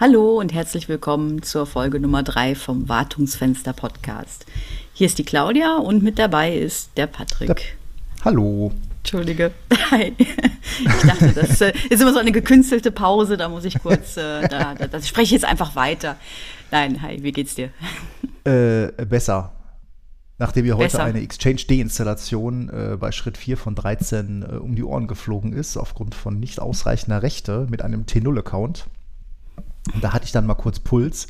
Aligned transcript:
Hallo 0.00 0.38
und 0.40 0.54
herzlich 0.54 0.88
willkommen 0.88 1.42
zur 1.42 1.66
Folge 1.66 2.00
Nummer 2.00 2.22
3 2.22 2.54
vom 2.54 2.88
Wartungsfenster 2.88 3.74
Podcast. 3.74 4.46
Hier 4.94 5.06
ist 5.06 5.18
die 5.18 5.24
Claudia 5.24 5.76
und 5.76 6.02
mit 6.02 6.18
dabei 6.18 6.56
ist 6.56 6.92
der 6.96 7.06
Patrick. 7.06 7.50
Ja. 7.50 8.24
Hallo. 8.24 8.72
Entschuldige. 9.00 9.52
Hi. 9.90 10.14
Ich 10.82 11.02
dachte, 11.02 11.32
das 11.34 11.60
äh, 11.60 11.74
ist 11.90 12.00
immer 12.00 12.14
so 12.14 12.18
eine 12.18 12.32
gekünstelte 12.32 12.90
Pause, 12.90 13.36
da 13.36 13.50
muss 13.50 13.66
ich 13.66 13.78
kurz, 13.82 14.16
äh, 14.16 14.48
da, 14.48 14.74
da, 14.74 14.86
das 14.86 15.06
spreche 15.06 15.24
ich 15.24 15.30
jetzt 15.32 15.44
einfach 15.44 15.76
weiter. 15.76 16.16
Nein, 16.70 17.02
hi, 17.02 17.22
wie 17.22 17.32
geht's 17.32 17.54
dir? 17.54 17.68
Äh, 18.44 19.04
besser. 19.04 19.52
Nachdem 20.38 20.64
mir 20.64 20.78
heute 20.78 20.84
besser. 20.84 21.04
eine 21.04 21.20
Exchange-Deinstallation 21.20 22.70
äh, 22.70 22.96
bei 22.96 23.12
Schritt 23.12 23.36
4 23.36 23.58
von 23.58 23.74
13 23.74 24.42
äh, 24.42 24.54
um 24.54 24.74
die 24.74 24.84
Ohren 24.84 25.06
geflogen 25.08 25.52
ist, 25.52 25.76
aufgrund 25.76 26.14
von 26.14 26.40
nicht 26.40 26.58
ausreichender 26.60 27.22
Rechte 27.22 27.66
mit 27.68 27.82
einem 27.82 28.04
T0-Account. 28.04 28.86
Da 30.00 30.12
hatte 30.12 30.24
ich 30.24 30.32
dann 30.32 30.46
mal 30.46 30.54
kurz 30.54 30.78
Puls, 30.78 31.28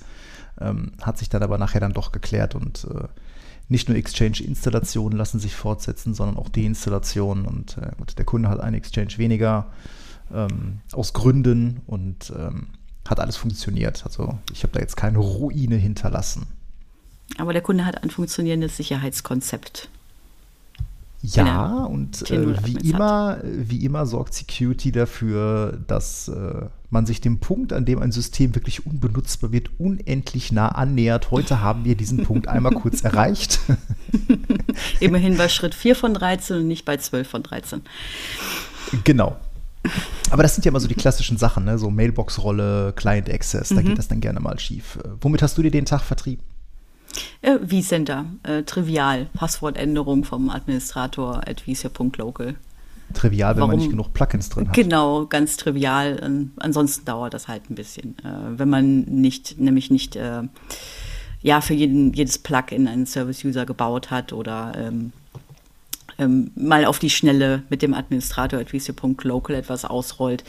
ähm, 0.60 0.92
hat 1.00 1.18
sich 1.18 1.28
dann 1.28 1.42
aber 1.42 1.58
nachher 1.58 1.80
dann 1.80 1.92
doch 1.92 2.12
geklärt 2.12 2.54
und 2.54 2.86
äh, 2.90 3.08
nicht 3.68 3.88
nur 3.88 3.96
Exchange-Installationen 3.96 5.16
lassen 5.16 5.38
sich 5.38 5.54
fortsetzen, 5.54 6.12
sondern 6.12 6.36
auch 6.36 6.48
Deinstallationen. 6.48 7.46
Und 7.46 7.78
äh, 7.78 7.92
gut, 7.98 8.18
der 8.18 8.24
Kunde 8.24 8.48
hat 8.48 8.60
eine 8.60 8.76
Exchange 8.76 9.16
weniger 9.16 9.66
ähm, 10.34 10.80
aus 10.92 11.12
Gründen 11.12 11.80
und 11.86 12.32
ähm, 12.36 12.66
hat 13.08 13.20
alles 13.20 13.36
funktioniert. 13.36 14.04
Also 14.04 14.38
ich 14.52 14.64
habe 14.64 14.72
da 14.72 14.80
jetzt 14.80 14.96
keine 14.96 15.18
Ruine 15.18 15.76
hinterlassen. 15.76 16.48
Aber 17.38 17.52
der 17.52 17.62
Kunde 17.62 17.84
hat 17.86 18.02
ein 18.02 18.10
funktionierendes 18.10 18.76
Sicherheitskonzept. 18.76 19.88
Ja, 21.22 21.84
und 21.84 22.30
äh, 22.30 22.64
wie, 22.64 22.88
immer, 22.88 23.38
wie 23.44 23.84
immer 23.84 24.06
sorgt 24.06 24.32
Security 24.32 24.90
dafür, 24.90 25.78
dass 25.86 26.28
äh, 26.28 26.66
man 26.88 27.04
sich 27.04 27.20
dem 27.20 27.40
Punkt, 27.40 27.74
an 27.74 27.84
dem 27.84 28.00
ein 28.00 28.10
System 28.10 28.54
wirklich 28.54 28.86
unbenutzbar 28.86 29.52
wird, 29.52 29.68
unendlich 29.78 30.50
nah 30.50 30.68
annähert. 30.68 31.30
Heute 31.30 31.60
haben 31.60 31.84
wir 31.84 31.94
diesen 31.94 32.24
Punkt 32.24 32.48
einmal 32.48 32.72
kurz 32.72 33.00
erreicht. 33.04 33.60
Immerhin 35.00 35.36
bei 35.36 35.50
Schritt 35.50 35.74
4 35.74 35.94
von 35.94 36.14
13 36.14 36.56
und 36.56 36.68
nicht 36.68 36.86
bei 36.86 36.96
12 36.96 37.28
von 37.28 37.42
13. 37.42 37.82
Genau. 39.04 39.36
Aber 40.30 40.42
das 40.42 40.54
sind 40.54 40.64
ja 40.64 40.70
immer 40.70 40.80
so 40.80 40.88
die 40.88 40.94
klassischen 40.94 41.36
Sachen, 41.36 41.64
ne? 41.64 41.78
so 41.78 41.90
Mailbox-Rolle, 41.90 42.94
Client-Access, 42.96 43.70
da 43.70 43.76
mhm. 43.76 43.86
geht 43.86 43.98
das 43.98 44.08
dann 44.08 44.20
gerne 44.20 44.40
mal 44.40 44.58
schief. 44.58 44.98
Womit 45.20 45.42
hast 45.42 45.58
du 45.58 45.62
dir 45.62 45.70
den 45.70 45.84
Tag 45.84 46.02
vertrieben? 46.02 46.44
Äh, 47.42 47.58
vCenter, 47.58 48.26
äh, 48.42 48.62
trivial, 48.62 49.26
Passwortänderung 49.34 50.24
vom 50.24 50.50
Administrator 50.50 51.40
at 51.46 51.62
vCenter.local. 51.62 52.56
Trivial, 53.14 53.54
wenn 53.54 53.60
Warum? 53.60 53.70
man 53.70 53.78
nicht 53.78 53.90
genug 53.90 54.12
Plugins 54.12 54.48
drin 54.50 54.68
hat. 54.68 54.74
Genau, 54.74 55.26
ganz 55.26 55.56
trivial. 55.56 56.20
Ähm, 56.22 56.52
ansonsten 56.58 57.04
dauert 57.04 57.34
das 57.34 57.48
halt 57.48 57.70
ein 57.70 57.74
bisschen. 57.74 58.16
Äh, 58.18 58.58
wenn 58.58 58.68
man 58.68 59.00
nicht, 59.02 59.58
nämlich 59.58 59.90
nicht 59.90 60.16
äh, 60.16 60.42
ja, 61.42 61.60
für 61.60 61.74
jeden, 61.74 62.12
jedes 62.12 62.38
Plugin 62.38 62.86
einen 62.86 63.06
Service-User 63.06 63.66
gebaut 63.66 64.10
hat 64.10 64.32
oder 64.32 64.72
ähm, 64.76 65.12
ähm, 66.18 66.50
mal 66.54 66.84
auf 66.84 66.98
die 66.98 67.10
Schnelle 67.10 67.62
mit 67.70 67.82
dem 67.82 67.94
Administrator 67.94 68.60
at 68.60 68.70
vCenter.local 68.70 69.56
etwas 69.56 69.84
ausrollt, 69.84 70.44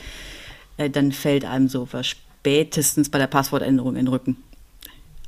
äh, 0.76 0.90
dann 0.90 1.12
fällt 1.12 1.44
einem 1.44 1.68
so 1.68 1.88
spätestens 2.02 3.08
bei 3.08 3.18
der 3.18 3.26
Passwortänderung 3.26 3.96
in 3.96 4.04
den 4.04 4.08
Rücken 4.08 4.36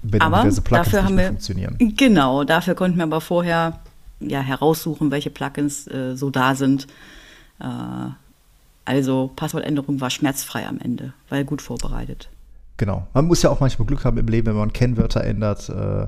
wenn 0.05 0.20
aber 0.20 0.42
diverse 0.42 0.62
Plugins 0.62 0.84
dafür 0.86 1.05
haben 1.05 1.16
wir, 1.16 1.27
funktionieren. 1.28 1.77
Genau, 1.97 2.44
dafür 2.44 2.74
konnten 2.74 2.98
wir 2.98 3.05
aber 3.05 3.20
vorher 3.20 3.80
ja, 4.20 4.41
heraussuchen, 4.41 5.10
welche 5.10 5.30
Plugins 5.30 5.86
äh, 5.88 6.16
so 6.16 6.30
da 6.30 6.55
sind. 6.55 6.86
Äh, 7.58 7.64
also 8.84 9.30
Passwortänderung 9.34 10.00
war 10.00 10.10
schmerzfrei 10.10 10.66
am 10.66 10.78
Ende, 10.78 11.14
weil 11.30 11.44
gut 11.44 11.62
vorbereitet. 11.62 12.28
Genau. 12.77 13.06
Man 13.14 13.27
muss 13.27 13.42
ja 13.42 13.50
auch 13.50 13.60
manchmal 13.60 13.86
Glück 13.86 14.05
haben 14.05 14.19
im 14.19 14.27
Leben, 14.27 14.48
wenn 14.48 14.56
man 14.56 14.72
Kennwörter 14.72 15.25
ändert. 15.25 15.69
Äh, 15.69 16.06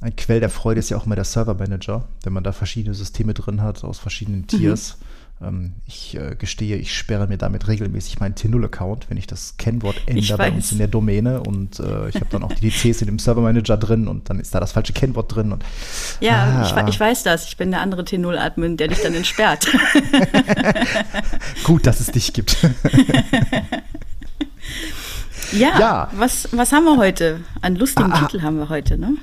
ein 0.00 0.16
Quell 0.16 0.40
der 0.40 0.50
Freude 0.50 0.78
ist 0.78 0.90
ja 0.90 0.96
auch 0.96 1.06
immer 1.06 1.16
der 1.16 1.24
Server 1.24 1.54
Manager, 1.54 2.04
wenn 2.22 2.32
man 2.32 2.44
da 2.44 2.52
verschiedene 2.52 2.94
Systeme 2.94 3.34
drin 3.34 3.62
hat 3.62 3.84
aus 3.84 3.98
verschiedenen 3.98 4.46
Tiers. 4.46 4.96
Mhm. 4.98 5.04
Ähm, 5.40 5.74
ich 5.86 6.16
äh, 6.16 6.34
gestehe, 6.36 6.76
ich 6.76 6.96
sperre 6.96 7.28
mir 7.28 7.38
damit 7.38 7.68
regelmäßig 7.68 8.18
meinen 8.18 8.34
T0-Account, 8.34 9.08
wenn 9.08 9.16
ich 9.16 9.28
das 9.28 9.56
Kennwort 9.56 9.94
ändere 10.06 10.36
bei 10.36 10.50
uns 10.50 10.72
in 10.72 10.78
der 10.78 10.88
Domäne. 10.88 11.40
Und 11.42 11.78
äh, 11.78 12.08
ich 12.08 12.16
habe 12.16 12.26
dann 12.30 12.42
auch 12.42 12.52
die 12.52 12.68
DCs 12.70 13.02
in 13.02 13.06
dem 13.06 13.20
Server 13.20 13.40
Manager 13.40 13.76
drin 13.76 14.08
und 14.08 14.30
dann 14.30 14.40
ist 14.40 14.54
da 14.54 14.60
das 14.60 14.72
falsche 14.72 14.92
Kennwort 14.92 15.34
drin. 15.34 15.52
Und, 15.52 15.64
ja, 16.20 16.64
ah. 16.66 16.82
ich, 16.82 16.94
ich, 16.94 17.00
weiß 17.00 17.22
das. 17.22 17.46
Ich 17.46 17.56
bin 17.56 17.70
der 17.70 17.82
andere 17.82 18.02
T0-Admin, 18.02 18.76
der 18.76 18.88
dich 18.88 19.00
dann 19.00 19.14
entsperrt. 19.14 19.68
Gut, 21.64 21.86
dass 21.86 22.00
es 22.00 22.08
dich 22.08 22.32
gibt. 22.32 22.56
ja, 25.52 25.78
ja, 25.78 26.10
Was, 26.16 26.48
was 26.52 26.72
haben 26.72 26.84
wir 26.84 26.96
heute? 26.96 27.40
Einen 27.62 27.76
lustigen 27.76 28.12
ah, 28.12 28.26
Titel 28.26 28.42
haben 28.42 28.58
wir 28.58 28.68
heute, 28.68 28.98
ne? 28.98 29.16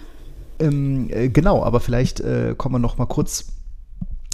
Ähm, 0.59 1.09
äh, 1.09 1.27
genau, 1.27 1.61
aber 1.61 1.81
vielleicht 1.81 2.21
äh, 2.21 2.55
kommen 2.57 2.75
wir 2.75 2.79
noch 2.79 2.97
mal 2.97 3.05
kurz 3.05 3.47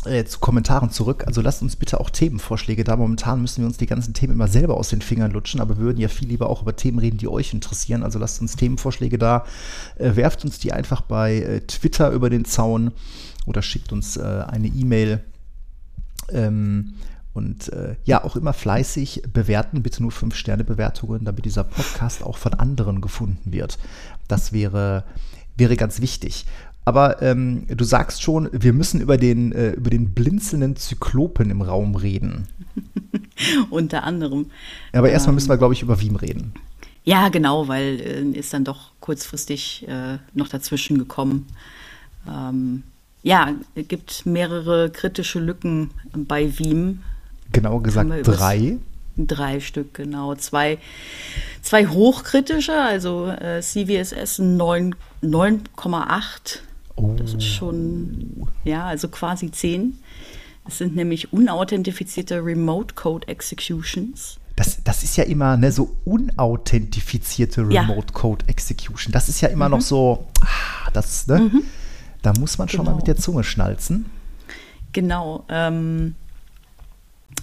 äh, 0.05 0.25
zu 0.25 0.39
Kommentaren 0.39 0.89
zurück. 0.89 1.25
Also 1.27 1.41
lasst 1.41 1.61
uns 1.61 1.75
bitte 1.75 1.99
auch 1.99 2.09
Themenvorschläge 2.09 2.83
da. 2.83 2.95
Momentan 2.95 3.41
müssen 3.41 3.61
wir 3.61 3.67
uns 3.67 3.77
die 3.77 3.85
ganzen 3.85 4.13
Themen 4.13 4.33
immer 4.33 4.47
selber 4.47 4.77
aus 4.77 4.89
den 4.89 5.01
Fingern 5.01 5.31
lutschen, 5.31 5.61
aber 5.61 5.77
wir 5.77 5.83
würden 5.85 5.99
ja 5.99 6.07
viel 6.07 6.27
lieber 6.27 6.49
auch 6.49 6.61
über 6.61 6.75
Themen 6.75 6.99
reden, 6.99 7.17
die 7.17 7.27
euch 7.27 7.53
interessieren. 7.53 8.03
Also 8.03 8.17
lasst 8.17 8.41
uns 8.41 8.55
Themenvorschläge 8.55 9.17
da. 9.17 9.45
Äh, 9.97 10.15
werft 10.15 10.43
uns 10.43 10.59
die 10.59 10.73
einfach 10.73 11.01
bei 11.01 11.35
äh, 11.35 11.61
Twitter 11.61 12.11
über 12.11 12.29
den 12.29 12.45
Zaun 12.45 12.91
oder 13.45 13.61
schickt 13.61 13.91
uns 13.91 14.17
äh, 14.17 14.43
eine 14.47 14.67
E-Mail. 14.67 15.23
Ähm, 16.31 16.93
und 17.33 17.71
äh, 17.71 17.95
ja, 18.03 18.23
auch 18.23 18.35
immer 18.35 18.53
fleißig 18.53 19.23
bewerten, 19.31 19.83
bitte 19.83 20.01
nur 20.01 20.11
5-Sterne-Bewertungen, 20.11 21.23
damit 21.23 21.45
dieser 21.45 21.63
Podcast 21.63 22.23
auch 22.23 22.37
von 22.37 22.53
anderen 22.53 22.99
gefunden 22.99 23.53
wird. 23.53 23.77
Das 24.27 24.51
wäre, 24.51 25.05
wäre 25.55 25.77
ganz 25.77 26.01
wichtig. 26.01 26.45
Aber 26.83 27.21
ähm, 27.21 27.67
du 27.67 27.83
sagst 27.83 28.23
schon, 28.23 28.49
wir 28.51 28.73
müssen 28.73 29.01
über 29.01 29.17
den, 29.17 29.51
äh, 29.51 29.71
über 29.71 29.89
den 29.89 30.13
blinzelnden 30.13 30.75
Zyklopen 30.75 31.51
im 31.51 31.61
Raum 31.61 31.95
reden. 31.95 32.47
Unter 33.69 34.03
anderem. 34.03 34.47
Aber 34.93 35.07
ähm, 35.07 35.13
erstmal 35.13 35.35
müssen 35.35 35.49
wir, 35.49 35.57
glaube 35.57 35.73
ich, 35.73 35.83
über 35.83 36.01
Wien 36.01 36.15
reden. 36.15 36.53
Ja, 37.03 37.29
genau, 37.29 37.67
weil 37.67 37.99
äh, 37.99 38.21
ist 38.37 38.53
dann 38.53 38.63
doch 38.63 38.91
kurzfristig 38.99 39.87
äh, 39.87 40.17
noch 40.33 40.47
dazwischen 40.47 40.97
gekommen. 40.97 41.47
Ähm, 42.27 42.83
ja, 43.23 43.53
es 43.75 43.87
gibt 43.87 44.25
mehrere 44.25 44.89
kritische 44.89 45.39
Lücken 45.39 45.91
bei 46.13 46.57
Veeam. 46.57 47.03
Genau 47.51 47.79
gesagt 47.79 48.09
drei. 48.23 48.77
Drei 49.17 49.59
Stück, 49.59 49.93
genau. 49.93 50.35
Zwei, 50.35 50.79
zwei 51.61 51.85
hochkritische, 51.85 52.73
also 52.73 53.27
äh, 53.27 53.61
CVSS 53.61 54.39
9,8 54.39 56.59
Oh. 57.01 57.13
Das 57.17 57.33
ist 57.33 57.45
schon, 57.45 58.47
ja, 58.63 58.85
also 58.85 59.09
quasi 59.09 59.51
zehn. 59.51 59.97
Es 60.67 60.77
sind 60.77 60.95
nämlich 60.95 61.33
unauthentifizierte 61.33 62.43
Remote 62.43 62.93
Code 62.93 63.27
Executions. 63.27 64.37
Das, 64.55 64.83
das 64.83 65.03
ist 65.03 65.17
ja 65.17 65.23
immer 65.23 65.57
ne, 65.57 65.71
so 65.71 65.95
unauthentifizierte 66.05 67.61
Remote 67.61 68.07
ja. 68.07 68.13
Code 68.13 68.45
Execution. 68.47 69.11
Das 69.11 69.27
ist 69.27 69.41
ja 69.41 69.47
immer 69.47 69.65
mhm. 69.65 69.71
noch 69.71 69.81
so, 69.81 70.27
ah, 70.41 70.91
das, 70.93 71.25
ne? 71.27 71.39
Mhm. 71.39 71.63
Da 72.21 72.33
muss 72.39 72.59
man 72.59 72.69
schon 72.69 72.81
genau. 72.81 72.91
mal 72.91 72.97
mit 72.97 73.07
der 73.07 73.15
Zunge 73.15 73.43
schnalzen. 73.43 74.05
Genau. 74.93 75.45
Ähm, 75.49 76.13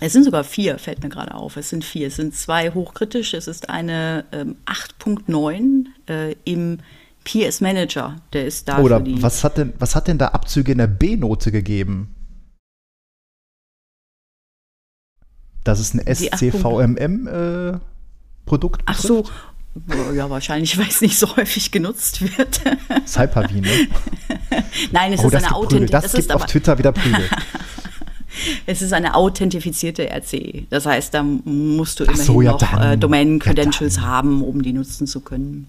es 0.00 0.12
sind 0.12 0.24
sogar 0.24 0.44
vier, 0.44 0.78
fällt 0.78 1.02
mir 1.02 1.08
gerade 1.08 1.34
auf. 1.34 1.56
Es 1.56 1.70
sind 1.70 1.84
vier. 1.84 2.06
Es 2.06 2.16
sind 2.16 2.34
zwei 2.36 2.70
hochkritisch. 2.70 3.34
Es 3.34 3.48
ist 3.48 3.68
eine 3.68 4.24
ähm, 4.30 4.56
8.9 4.66 5.86
äh, 6.08 6.36
im 6.44 6.78
PS 7.28 7.60
Manager, 7.60 8.16
der 8.32 8.46
ist 8.46 8.68
da. 8.68 8.78
Oder 8.78 9.02
was 9.04 9.44
hat 9.44 9.58
denn, 9.58 9.74
was 9.78 9.94
hat 9.94 10.08
denn 10.08 10.16
da 10.16 10.28
Abzüge 10.28 10.72
in 10.72 10.78
der 10.78 10.86
B-Note 10.86 11.52
gegeben? 11.52 12.14
Das 15.64 15.78
ist 15.80 15.92
ein 15.94 16.00
SCVMM-Produkt. 16.14 18.80
Äh, 18.80 18.84
Ach 18.86 18.98
so. 18.98 19.24
Ja, 20.14 20.30
wahrscheinlich, 20.30 20.78
weil 20.78 20.88
es 20.88 21.02
nicht 21.02 21.18
so 21.18 21.36
häufig 21.36 21.70
genutzt 21.70 22.22
wird. 22.22 22.62
Cyperv, 23.06 23.52
ne? 23.52 23.62
Nein, 24.92 25.12
es 25.12 25.20
oh, 25.20 25.28
ist 25.28 25.34
eine 25.34 25.54
Authentifizierung. 25.54 25.90
Das, 25.90 26.12
das 26.12 26.14
gibt 26.14 26.32
auf 26.32 26.46
Twitter 26.46 26.78
wieder 26.78 26.92
Prügel. 26.92 27.28
es 28.66 28.80
ist 28.80 28.94
eine 28.94 29.14
authentifizierte 29.14 30.08
RCE. 30.10 30.64
Das 30.70 30.86
heißt, 30.86 31.12
da 31.12 31.22
musst 31.22 32.00
du 32.00 32.04
immerhin 32.04 32.24
so, 32.24 32.40
ja, 32.40 32.52
noch 32.52 32.80
äh, 32.80 32.96
Domain-Credentials 32.96 33.96
ja, 33.96 34.02
haben, 34.02 34.42
um 34.42 34.62
die 34.62 34.72
nutzen 34.72 35.06
zu 35.06 35.20
können. 35.20 35.68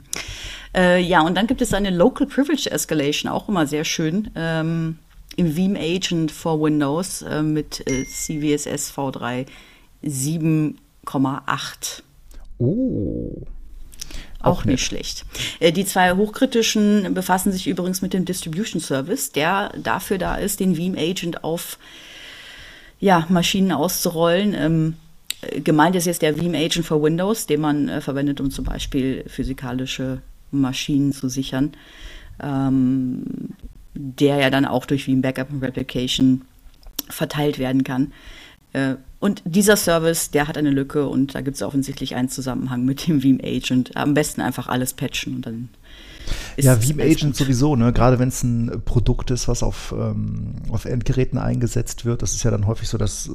Äh, 0.75 1.01
ja, 1.01 1.21
und 1.21 1.35
dann 1.35 1.47
gibt 1.47 1.61
es 1.61 1.73
eine 1.73 1.89
Local 1.89 2.27
Privilege 2.27 2.69
Escalation, 2.71 3.31
auch 3.31 3.49
immer 3.49 3.65
sehr 3.65 3.85
schön, 3.85 4.29
ähm, 4.35 4.99
im 5.35 5.55
Veeam 5.55 5.75
Agent 5.75 6.31
for 6.31 6.61
Windows 6.61 7.21
äh, 7.21 7.41
mit 7.41 7.87
äh, 7.87 8.05
CVSS 8.05 8.93
V3 8.95 9.45
7,8. 10.03 12.03
Oh. 12.57 13.43
Auch, 14.41 14.59
auch 14.59 14.65
nicht 14.65 14.85
schlecht. 14.85 15.25
Äh, 15.59 15.71
die 15.71 15.85
zwei 15.85 16.13
hochkritischen 16.13 17.13
befassen 17.13 17.51
sich 17.51 17.67
übrigens 17.67 18.01
mit 18.01 18.13
dem 18.13 18.25
Distribution 18.25 18.81
Service, 18.81 19.31
der 19.31 19.71
dafür 19.77 20.17
da 20.17 20.35
ist, 20.35 20.59
den 20.59 20.77
Veeam 20.77 20.95
Agent 20.97 21.43
auf 21.43 21.77
ja, 22.99 23.25
Maschinen 23.29 23.71
auszurollen. 23.71 24.53
Ähm, 24.53 24.95
gemeint 25.63 25.95
ist 25.95 26.05
jetzt 26.05 26.21
der 26.21 26.39
Veeam 26.39 26.53
Agent 26.53 26.85
for 26.85 27.01
Windows, 27.01 27.47
den 27.47 27.61
man 27.61 27.89
äh, 27.89 28.01
verwendet, 28.01 28.39
um 28.39 28.51
zum 28.51 28.65
Beispiel 28.65 29.23
physikalische 29.27 30.21
Maschinen 30.51 31.13
zu 31.13 31.29
sichern, 31.29 31.71
ähm, 32.41 33.23
der 33.93 34.37
ja 34.37 34.49
dann 34.49 34.65
auch 34.65 34.85
durch 34.85 35.07
Veeam 35.07 35.21
Backup 35.21 35.51
und 35.51 35.63
Replication 35.63 36.41
verteilt 37.09 37.59
werden 37.59 37.83
kann. 37.83 38.13
Äh, 38.73 38.95
und 39.19 39.41
dieser 39.45 39.75
Service, 39.75 40.31
der 40.31 40.47
hat 40.47 40.57
eine 40.57 40.69
Lücke 40.69 41.07
und 41.07 41.35
da 41.35 41.41
gibt 41.41 41.57
es 41.57 41.63
offensichtlich 41.63 42.15
einen 42.15 42.29
Zusammenhang 42.29 42.85
mit 42.85 43.07
dem 43.07 43.23
Veeam 43.23 43.39
Agent. 43.43 43.97
Am 43.97 44.13
besten 44.13 44.41
einfach 44.41 44.67
alles 44.67 44.93
patchen 44.93 45.35
und 45.35 45.45
dann 45.45 45.69
ja, 46.57 46.81
Veeam 46.81 46.99
Agent 46.99 47.35
sowieso, 47.35 47.75
ne? 47.75 47.93
gerade 47.93 48.19
wenn 48.19 48.29
es 48.29 48.43
ein 48.43 48.81
Produkt 48.85 49.31
ist, 49.31 49.47
was 49.47 49.63
auf, 49.63 49.93
ähm, 49.97 50.53
auf 50.69 50.85
Endgeräten 50.85 51.39
eingesetzt 51.39 52.05
wird. 52.05 52.21
Das 52.21 52.33
ist 52.33 52.43
ja 52.43 52.51
dann 52.51 52.67
häufig 52.67 52.87
so 52.87 52.97
das, 52.97 53.29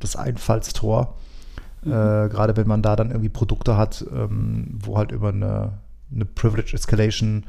das 0.00 0.16
Einfallstor. 0.16 1.16
Mhm. 1.82 1.92
Äh, 1.92 2.28
gerade 2.28 2.56
wenn 2.56 2.66
man 2.66 2.82
da 2.82 2.96
dann 2.96 3.10
irgendwie 3.10 3.28
Produkte 3.28 3.76
hat, 3.76 4.04
ähm, 4.12 4.78
wo 4.80 4.98
halt 4.98 5.12
über 5.12 5.28
eine, 5.28 5.78
eine 6.12 6.24
Privilege 6.24 6.74
Escalation 6.74 7.44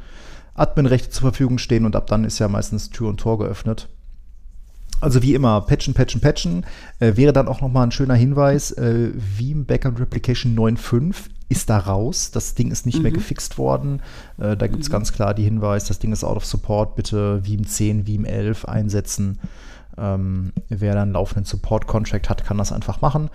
Adminrechte 0.53 1.09
zur 1.09 1.21
Verfügung 1.21 1.59
stehen 1.59 1.85
und 1.85 1.95
ab 1.95 2.07
dann 2.07 2.23
ist 2.23 2.39
ja 2.39 2.47
meistens 2.47 2.89
Tür 2.89 3.09
und 3.09 3.19
Tor 3.19 3.37
geöffnet. 3.37 3.89
Also 4.99 5.21
wie 5.21 5.35
immer, 5.35 5.61
patchen, 5.61 5.93
patchen, 5.93 6.21
patchen. 6.21 6.65
Äh, 6.99 7.15
wäre 7.15 7.31
dann 7.31 7.47
auch 7.47 7.61
nochmal 7.61 7.85
ein 7.85 7.91
schöner 7.91 8.15
Hinweis, 8.15 8.71
äh, 8.71 9.11
Veeam 9.13 9.65
Backup 9.65 9.99
Replication 9.99 10.57
9.5 10.57 11.15
ist 11.49 11.69
da 11.69 11.77
raus. 11.77 12.31
Das 12.31 12.55
Ding 12.55 12.71
ist 12.71 12.87
nicht 12.87 12.97
mhm. 12.97 13.03
mehr 13.03 13.11
gefixt 13.11 13.59
worden. 13.59 14.01
Äh, 14.39 14.57
da 14.57 14.65
gibt 14.65 14.81
es 14.81 14.89
mhm. 14.89 14.93
ganz 14.93 15.13
klar 15.13 15.35
die 15.35 15.43
Hinweis, 15.43 15.85
das 15.85 15.99
Ding 15.99 16.11
ist 16.11 16.23
out 16.23 16.37
of 16.37 16.45
support. 16.45 16.95
Bitte 16.95 17.45
Veeam 17.45 17.67
10, 17.67 18.07
Veeam 18.07 18.25
11 18.25 18.65
einsetzen. 18.65 19.39
Ähm, 19.99 20.51
wer 20.69 20.93
dann 20.93 21.03
einen 21.03 21.13
laufenden 21.13 21.45
Support-Contract 21.45 22.29
hat, 22.29 22.43
kann 22.43 22.57
das 22.57 22.71
einfach 22.71 23.01
machen. 23.01 23.29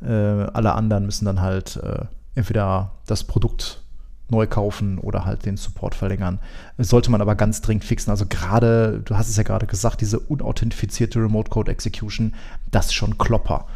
Äh, 0.00 0.08
alle 0.08 0.74
anderen 0.74 1.04
müssen 1.04 1.24
dann 1.24 1.40
halt 1.40 1.76
äh, 1.82 2.04
entweder 2.36 2.92
das 3.06 3.24
Produkt 3.24 3.82
neu 4.30 4.46
kaufen 4.46 4.98
oder 4.98 5.24
halt 5.24 5.46
den 5.46 5.56
Support 5.56 5.94
verlängern. 5.94 6.38
Sollte 6.76 7.10
man 7.10 7.20
aber 7.20 7.34
ganz 7.34 7.60
dringend 7.62 7.84
fixen. 7.84 8.10
Also 8.10 8.26
gerade, 8.26 9.00
du 9.04 9.16
hast 9.16 9.28
es 9.28 9.36
ja 9.36 9.42
gerade 9.42 9.66
gesagt, 9.66 10.00
diese 10.00 10.18
unauthentifizierte 10.18 11.18
Remote 11.18 11.50
Code 11.50 11.70
Execution, 11.70 12.34
das 12.70 12.86
ist 12.86 12.94
schon 12.94 13.18
Klopper. 13.18 13.66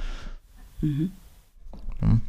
Mhm. 0.80 1.12
Hm. 2.00 2.20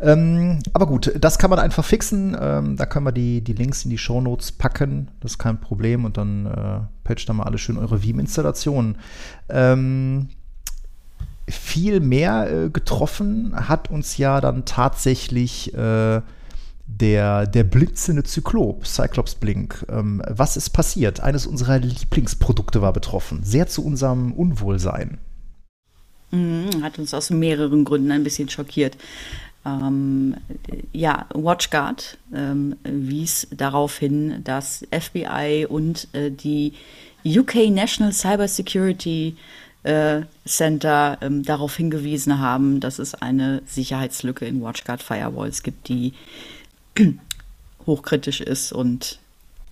Ähm, 0.00 0.58
aber 0.72 0.86
gut, 0.86 1.12
das 1.18 1.38
kann 1.38 1.50
man 1.50 1.58
einfach 1.58 1.84
fixen. 1.84 2.36
Ähm, 2.38 2.76
da 2.76 2.86
können 2.86 3.06
wir 3.06 3.12
die, 3.12 3.42
die 3.42 3.54
Links 3.54 3.84
in 3.84 3.90
die 3.90 3.98
Show 3.98 4.20
Notes 4.20 4.52
packen. 4.52 5.08
Das 5.20 5.32
ist 5.32 5.38
kein 5.38 5.60
Problem. 5.60 6.04
Und 6.04 6.16
dann 6.16 6.46
äh, 6.46 6.80
patcht 7.04 7.28
da 7.28 7.32
mal 7.32 7.44
alle 7.44 7.58
schön 7.58 7.78
eure 7.78 8.02
Veeam-Installationen. 8.02 8.96
Ähm, 9.48 10.28
viel 11.48 12.00
mehr 12.00 12.50
äh, 12.50 12.70
getroffen 12.70 13.52
hat 13.68 13.90
uns 13.90 14.16
ja 14.16 14.40
dann 14.40 14.64
tatsächlich 14.64 15.74
äh, 15.74 16.20
der, 17.00 17.46
der 17.46 17.64
blinzende 17.64 18.24
Zyklop, 18.24 18.86
Cyclops 18.86 19.34
Blink. 19.34 19.84
Ähm, 19.88 20.22
was 20.28 20.56
ist 20.56 20.70
passiert? 20.70 21.20
Eines 21.20 21.46
unserer 21.46 21.78
Lieblingsprodukte 21.78 22.82
war 22.82 22.92
betroffen. 22.92 23.42
Sehr 23.42 23.66
zu 23.66 23.84
unserem 23.84 24.32
Unwohlsein. 24.32 25.18
Mhm, 26.30 26.82
hat 26.82 26.98
uns 26.98 27.12
aus 27.14 27.30
mehreren 27.30 27.84
Gründen 27.84 28.10
ein 28.10 28.24
bisschen 28.24 28.48
schockiert. 28.48 28.96
Ähm, 29.64 30.34
ja, 30.92 31.26
WatchGuard 31.34 32.18
ähm, 32.34 32.76
wies 32.82 33.46
darauf 33.50 33.98
hin, 33.98 34.42
dass 34.42 34.84
FBI 34.90 35.66
und 35.68 36.08
äh, 36.14 36.30
die 36.30 36.72
UK 37.24 37.70
National 37.70 38.12
Cyber 38.12 38.48
Security 38.48 39.36
äh, 39.84 40.22
Center 40.46 41.18
ähm, 41.20 41.44
darauf 41.44 41.76
hingewiesen 41.76 42.38
haben, 42.40 42.80
dass 42.80 42.98
es 42.98 43.14
eine 43.14 43.62
Sicherheitslücke 43.66 44.46
in 44.46 44.62
WatchGuard 44.62 45.02
Firewalls 45.02 45.62
gibt, 45.62 45.88
die 45.88 46.12
hochkritisch 47.86 48.40
ist 48.40 48.72
und 48.72 49.18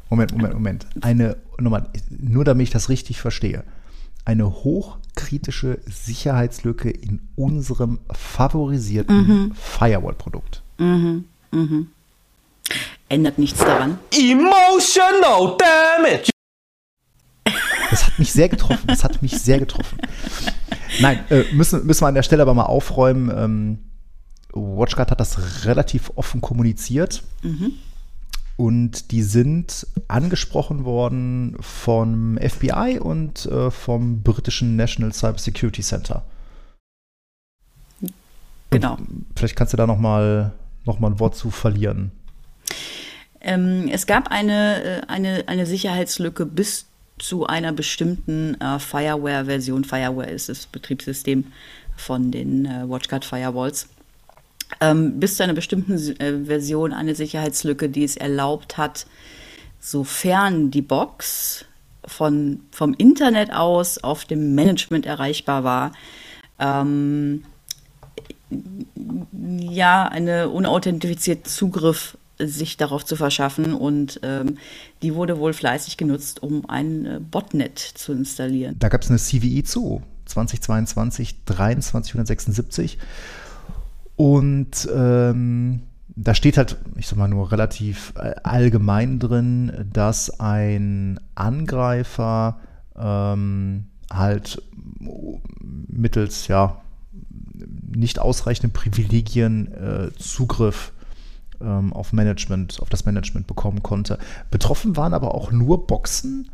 Moment, 0.08 0.32
Moment, 0.32 0.54
Moment. 0.54 0.86
Eine 1.02 1.36
nochmal, 1.58 1.86
nur 2.10 2.44
damit 2.44 2.64
ich 2.64 2.70
das 2.70 2.88
richtig 2.88 3.20
verstehe. 3.20 3.62
Eine 4.24 4.50
hochkritische 4.50 5.78
Sicherheitslücke 5.86 6.90
in 6.90 7.20
unserem 7.36 8.00
favorisierten 8.12 9.26
mhm. 9.26 9.52
Firewall-Produkt. 9.54 10.62
Mhm. 10.78 11.24
Mhm. 11.52 11.88
Ändert 13.08 13.38
nichts 13.38 13.58
daran. 13.60 13.98
Emotional 14.12 15.56
damage! 15.58 16.30
Das 17.90 18.06
hat 18.06 18.18
mich 18.18 18.32
sehr 18.32 18.48
getroffen. 18.48 18.86
Das 18.86 19.02
hat 19.02 19.22
mich 19.22 19.32
sehr 19.38 19.58
getroffen. 19.58 19.98
Nein, 21.00 21.24
äh, 21.30 21.44
müssen, 21.52 21.86
müssen 21.86 22.02
wir 22.02 22.08
an 22.08 22.14
der 22.14 22.22
Stelle 22.22 22.42
aber 22.42 22.54
mal 22.54 22.64
aufräumen. 22.64 23.32
Ähm, 23.36 23.78
WatchGuard 24.52 25.10
hat 25.10 25.20
das 25.20 25.64
relativ 25.64 26.12
offen 26.16 26.40
kommuniziert. 26.40 27.22
Mhm. 27.42 27.72
Und 28.56 29.10
die 29.10 29.22
sind 29.22 29.86
angesprochen 30.08 30.84
worden 30.84 31.56
vom 31.60 32.36
FBI 32.38 32.98
und 33.00 33.46
äh, 33.46 33.70
vom 33.70 34.22
britischen 34.22 34.76
National 34.76 35.14
Cyber 35.14 35.38
Security 35.38 35.80
Center. 35.80 36.24
Genau. 38.68 38.96
Und 38.96 39.26
vielleicht 39.34 39.56
kannst 39.56 39.72
du 39.72 39.76
da 39.76 39.86
noch 39.86 39.98
mal, 39.98 40.52
noch 40.84 41.00
mal 41.00 41.10
ein 41.10 41.18
Wort 41.20 41.36
zu 41.36 41.50
verlieren. 41.50 42.12
Ähm, 43.40 43.88
es 43.90 44.06
gab 44.06 44.30
eine, 44.30 44.82
äh, 44.84 45.00
eine, 45.08 45.44
eine 45.46 45.64
Sicherheitslücke 45.64 46.44
bis 46.44 46.86
zu 47.18 47.46
einer 47.46 47.72
bestimmten 47.72 48.60
äh, 48.60 48.78
Fireware-Version. 48.78 49.84
Fireware 49.84 50.30
ist 50.30 50.48
das 50.48 50.66
Betriebssystem 50.66 51.46
von 51.96 52.30
den 52.30 52.66
äh, 52.66 52.88
WatchGuard 52.88 53.24
Firewalls 53.24 53.88
ähm, 54.80 55.20
bis 55.20 55.36
zu 55.36 55.42
einer 55.42 55.54
bestimmten 55.54 55.94
äh, 56.20 56.44
Version 56.44 56.92
eine 56.92 57.14
Sicherheitslücke, 57.14 57.88
die 57.88 58.04
es 58.04 58.16
erlaubt 58.16 58.78
hat, 58.78 59.06
sofern 59.80 60.70
die 60.70 60.82
Box 60.82 61.64
von, 62.04 62.60
vom 62.70 62.94
Internet 62.94 63.52
aus 63.52 63.98
auf 63.98 64.24
dem 64.24 64.54
Management 64.54 65.06
erreichbar 65.06 65.64
war, 65.64 65.92
ähm, 66.58 67.44
ja, 69.32 70.06
eine 70.08 70.48
unauthentifizierte 70.48 71.48
Zugriff 71.48 72.16
sich 72.38 72.76
darauf 72.76 73.04
zu 73.04 73.16
verschaffen 73.16 73.74
und 73.74 74.20
ähm, 74.22 74.56
die 75.02 75.14
wurde 75.14 75.38
wohl 75.38 75.52
fleißig 75.52 75.96
genutzt, 75.96 76.42
um 76.42 76.68
ein 76.68 77.06
äh, 77.06 77.20
Botnet 77.20 77.78
zu 77.78 78.12
installieren. 78.12 78.76
Da 78.78 78.88
gab 78.88 79.02
es 79.02 79.10
eine 79.10 79.18
CVE 79.18 79.62
zu, 79.62 80.02
2022 80.26 81.36
2376 81.44 82.98
und 84.20 84.86
ähm, 84.94 85.80
da 86.14 86.34
steht 86.34 86.58
halt, 86.58 86.76
ich 86.96 87.06
sag 87.06 87.16
mal 87.16 87.26
nur 87.26 87.52
relativ 87.52 88.12
äh, 88.16 88.34
allgemein 88.42 89.18
drin, 89.18 89.88
dass 89.90 90.38
ein 90.38 91.18
Angreifer 91.34 92.60
ähm, 92.98 93.86
halt 94.12 94.60
mittels 95.88 96.48
ja 96.48 96.82
nicht 97.88 98.18
ausreichenden 98.18 98.74
Privilegien 98.74 99.72
äh, 99.72 100.10
Zugriff 100.18 100.92
ähm, 101.62 101.94
auf 101.94 102.12
Management, 102.12 102.78
auf 102.82 102.90
das 102.90 103.06
Management 103.06 103.46
bekommen 103.46 103.82
konnte. 103.82 104.18
Betroffen 104.50 104.98
waren 104.98 105.14
aber 105.14 105.34
auch 105.34 105.50
nur 105.50 105.86
Boxen, 105.86 106.50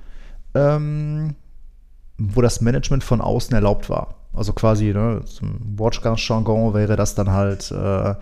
ähm, 0.54 1.34
wo 2.16 2.42
das 2.42 2.60
Management 2.60 3.02
von 3.02 3.20
außen 3.20 3.56
erlaubt 3.56 3.90
war. 3.90 4.14
Also 4.36 4.52
quasi, 4.52 4.92
ne, 4.92 5.22
zum 5.24 5.58
Watchguard-Jargon 5.76 6.74
wäre 6.74 6.96
das 6.96 7.14
dann 7.14 7.30
halt, 7.30 7.70
äh, 7.70 8.14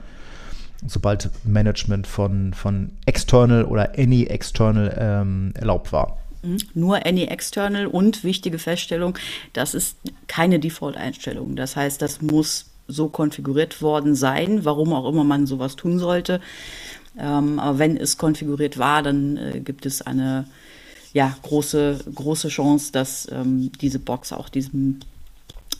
sobald 0.87 1.30
Management 1.44 2.06
von, 2.06 2.54
von 2.54 2.92
external 3.06 3.64
oder 3.64 3.99
any 3.99 4.25
external 4.25 4.97
ähm, 4.99 5.52
erlaubt 5.54 5.92
war. 5.92 6.18
Mhm. 6.42 6.59
Nur 6.75 7.04
any 7.06 7.25
external 7.25 7.87
und 7.87 8.23
wichtige 8.23 8.59
Feststellung, 8.59 9.18
das 9.52 9.75
ist 9.75 9.97
keine 10.28 10.59
Default-Einstellung. 10.59 11.56
Das 11.56 11.76
heißt, 11.76 12.00
das 12.00 12.23
muss 12.23 12.66
so 12.87 13.09
konfiguriert 13.09 13.80
worden 13.83 14.14
sein, 14.14 14.64
warum 14.64 14.92
auch 14.92 15.09
immer 15.09 15.25
man 15.25 15.47
sowas 15.47 15.75
tun 15.76 15.99
sollte. 15.99 16.40
Ähm, 17.18 17.59
aber 17.59 17.78
wenn 17.78 17.97
es 17.97 18.18
konfiguriert 18.18 18.78
war, 18.78 19.02
dann 19.02 19.37
äh, 19.37 19.61
gibt 19.61 19.87
es 19.87 20.02
eine 20.02 20.47
ja, 21.12 21.35
große, 21.42 22.00
große 22.12 22.49
Chance, 22.49 22.90
dass 22.92 23.28
ähm, 23.30 23.71
diese 23.80 24.00
Box 24.00 24.33
auch 24.33 24.49
diesem 24.49 24.99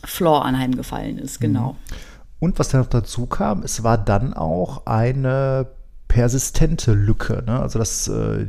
Floor 0.05 0.45
anheimgefallen 0.45 1.17
ist, 1.17 1.39
genau. 1.39 1.73
Mhm. 1.73 1.95
Und 2.39 2.59
was 2.59 2.69
dann 2.69 2.81
noch 2.81 2.89
dazu 2.89 3.25
kam, 3.25 3.63
es 3.63 3.83
war 3.83 3.97
dann 3.97 4.33
auch 4.33 4.85
eine 4.85 5.67
persistente 6.07 6.93
Lücke. 6.93 7.43
Ne? 7.45 7.59
Also 7.59 7.79
das, 7.79 8.07
äh, 8.07 8.45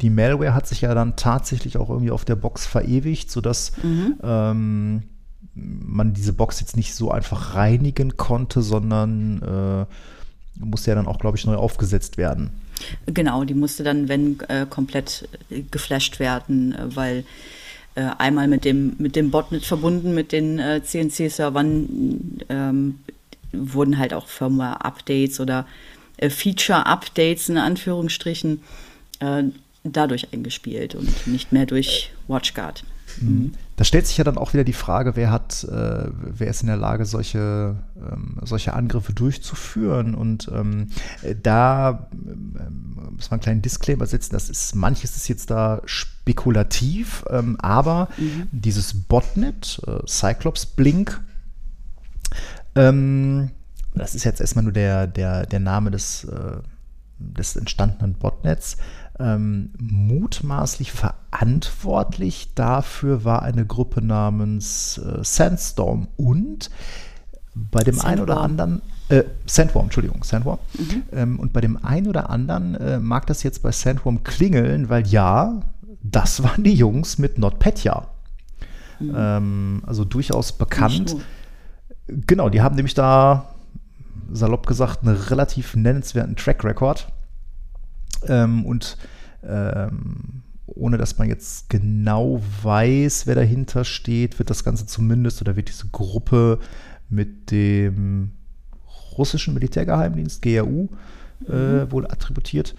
die 0.00 0.10
Malware 0.10 0.54
hat 0.54 0.66
sich 0.66 0.80
ja 0.80 0.94
dann 0.94 1.16
tatsächlich 1.16 1.78
auch 1.78 1.90
irgendwie 1.90 2.10
auf 2.10 2.24
der 2.24 2.36
Box 2.36 2.66
verewigt, 2.66 3.30
sodass 3.30 3.72
mhm. 3.82 4.16
ähm, 4.22 5.02
man 5.54 6.12
diese 6.14 6.32
Box 6.32 6.60
jetzt 6.60 6.76
nicht 6.76 6.94
so 6.94 7.10
einfach 7.10 7.54
reinigen 7.54 8.16
konnte, 8.16 8.62
sondern 8.62 9.42
äh, 9.42 10.64
musste 10.64 10.90
ja 10.90 10.94
dann 10.94 11.06
auch, 11.06 11.18
glaube 11.18 11.36
ich, 11.36 11.46
neu 11.46 11.56
aufgesetzt 11.56 12.16
werden. 12.16 12.50
Genau, 13.06 13.44
die 13.44 13.54
musste 13.54 13.82
dann, 13.82 14.08
wenn, 14.08 14.38
äh, 14.48 14.66
komplett 14.68 15.28
geflasht 15.70 16.20
werden, 16.20 16.74
äh, 16.74 16.96
weil 16.96 17.18
äh, 17.18 17.24
einmal 17.94 18.46
mit 18.46 18.64
dem, 18.64 18.94
mit 18.98 19.16
dem 19.16 19.30
Botnet 19.30 19.64
verbunden, 19.64 20.14
mit 20.14 20.30
den 20.32 20.58
äh, 20.58 20.82
CNC-Servern, 20.82 22.40
ähm, 22.48 23.00
wurden 23.52 23.98
halt 23.98 24.14
auch 24.14 24.28
Firmware-Updates 24.28 25.40
oder 25.40 25.66
äh, 26.18 26.30
Feature-Updates 26.30 27.48
in 27.48 27.58
Anführungsstrichen 27.58 28.62
äh, 29.20 29.44
dadurch 29.84 30.32
eingespielt 30.32 30.94
und 30.94 31.26
nicht 31.26 31.52
mehr 31.52 31.66
durch 31.66 32.12
WatchGuard. 32.28 32.84
Mhm. 33.20 33.54
Da 33.78 33.84
stellt 33.84 34.08
sich 34.08 34.18
ja 34.18 34.24
dann 34.24 34.38
auch 34.38 34.54
wieder 34.54 34.64
die 34.64 34.72
Frage, 34.72 35.14
wer 35.14 35.30
hat, 35.30 35.62
äh, 35.62 36.10
wer 36.10 36.48
ist 36.48 36.62
in 36.62 36.66
der 36.66 36.76
Lage, 36.76 37.04
solche, 37.04 37.76
ähm, 37.96 38.36
solche 38.42 38.74
Angriffe 38.74 39.12
durchzuführen? 39.12 40.16
Und 40.16 40.50
ähm, 40.52 40.88
da 41.44 42.08
ähm, 42.12 43.12
muss 43.12 43.30
man 43.30 43.38
einen 43.38 43.40
kleinen 43.40 43.62
Disclaimer 43.62 44.06
setzen, 44.06 44.32
das 44.32 44.50
ist, 44.50 44.74
manches 44.74 45.14
ist 45.14 45.28
jetzt 45.28 45.50
da 45.52 45.80
spekulativ, 45.84 47.24
ähm, 47.30 47.56
aber 47.60 48.08
mhm. 48.18 48.48
dieses 48.50 48.94
Botnet, 48.94 49.80
äh, 49.86 50.04
Cyclops 50.08 50.66
Blink, 50.66 51.20
ähm, 52.74 53.52
das 53.94 54.16
ist 54.16 54.24
jetzt 54.24 54.40
erstmal 54.40 54.64
nur 54.64 54.72
der, 54.72 55.06
der, 55.06 55.46
der 55.46 55.60
Name 55.60 55.92
des, 55.92 56.24
äh, 56.24 56.56
des 57.20 57.54
entstandenen 57.54 58.14
Botnets, 58.14 58.76
ähm, 59.20 59.70
mutmaßlich 59.78 60.90
verantwortlich 60.90 61.27
dafür 62.54 63.24
war 63.24 63.42
eine 63.42 63.66
Gruppe 63.66 64.02
namens 64.02 64.98
äh, 64.98 65.22
Sandstorm 65.22 66.08
und 66.16 66.70
bei 67.54 67.82
dem 67.82 67.94
Sandworm. 67.94 68.12
einen 68.12 68.22
oder 68.22 68.40
anderen 68.40 68.82
äh, 69.08 69.24
Sandworm, 69.46 69.86
Entschuldigung, 69.86 70.22
Sandworm. 70.22 70.58
Mhm. 70.78 71.02
Ähm, 71.12 71.40
und 71.40 71.52
bei 71.52 71.60
dem 71.60 71.82
einen 71.82 72.08
oder 72.08 72.30
anderen 72.30 72.74
äh, 72.74 72.98
mag 72.98 73.26
das 73.26 73.42
jetzt 73.42 73.62
bei 73.62 73.72
Sandworm 73.72 74.22
klingeln, 74.22 74.88
weil 74.88 75.06
ja, 75.06 75.62
das 76.02 76.42
waren 76.42 76.62
die 76.62 76.74
Jungs 76.74 77.18
mit 77.18 77.38
NotPetya. 77.38 78.06
Mhm. 79.00 79.14
Ähm, 79.16 79.82
also 79.86 80.04
durchaus 80.04 80.52
bekannt. 80.52 81.16
Genau, 82.06 82.48
die 82.48 82.62
haben 82.62 82.74
nämlich 82.74 82.94
da, 82.94 83.54
salopp 84.32 84.66
gesagt, 84.66 85.02
einen 85.02 85.16
relativ 85.16 85.74
nennenswerten 85.74 86.36
Track 86.36 86.64
Record. 86.64 87.08
Ähm, 88.26 88.66
und 88.66 88.96
ähm, 89.42 90.42
ohne 90.74 90.98
dass 90.98 91.18
man 91.18 91.28
jetzt 91.28 91.68
genau 91.68 92.42
weiß, 92.62 93.26
wer 93.26 93.34
dahinter 93.34 93.84
steht, 93.84 94.38
wird 94.38 94.50
das 94.50 94.64
Ganze 94.64 94.86
zumindest 94.86 95.40
oder 95.40 95.56
wird 95.56 95.68
diese 95.68 95.88
Gruppe 95.88 96.58
mit 97.08 97.50
dem 97.50 98.32
russischen 99.16 99.54
Militärgeheimdienst, 99.54 100.42
GRU, 100.42 100.88
äh, 101.48 101.52
mhm. 101.52 101.92
wohl 101.92 102.06
attributiert. 102.06 102.74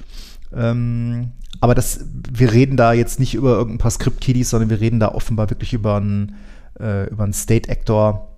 Ähm, 0.53 1.31
aber 1.61 1.75
das, 1.75 2.05
wir 2.31 2.51
reden 2.51 2.77
da 2.77 2.93
jetzt 2.93 3.19
nicht 3.19 3.35
über 3.35 3.51
irgendein 3.51 3.79
paar 3.79 3.91
Script-Kiddies, 3.91 4.49
sondern 4.49 4.69
wir 4.69 4.79
reden 4.79 4.99
da 4.99 5.09
offenbar 5.09 5.49
wirklich 5.49 5.73
über 5.73 5.97
einen, 5.97 6.35
äh, 6.79 7.09
über 7.09 7.23
einen 7.23 7.33
State-Actor, 7.33 8.29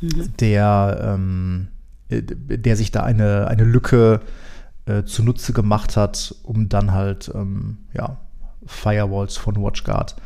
mhm. 0.00 0.36
der, 0.40 1.00
ähm, 1.14 1.68
äh, 2.08 2.22
der 2.22 2.76
sich 2.76 2.90
da 2.90 3.02
eine, 3.02 3.46
eine 3.46 3.64
Lücke 3.64 4.20
äh, 4.86 5.04
zunutze 5.04 5.52
gemacht 5.52 5.96
hat, 5.96 6.34
um 6.42 6.68
dann 6.68 6.92
halt 6.92 7.30
ähm, 7.34 7.78
ja, 7.94 8.18
Firewalls 8.66 9.36
von 9.36 9.56
WatchGuard 9.56 10.16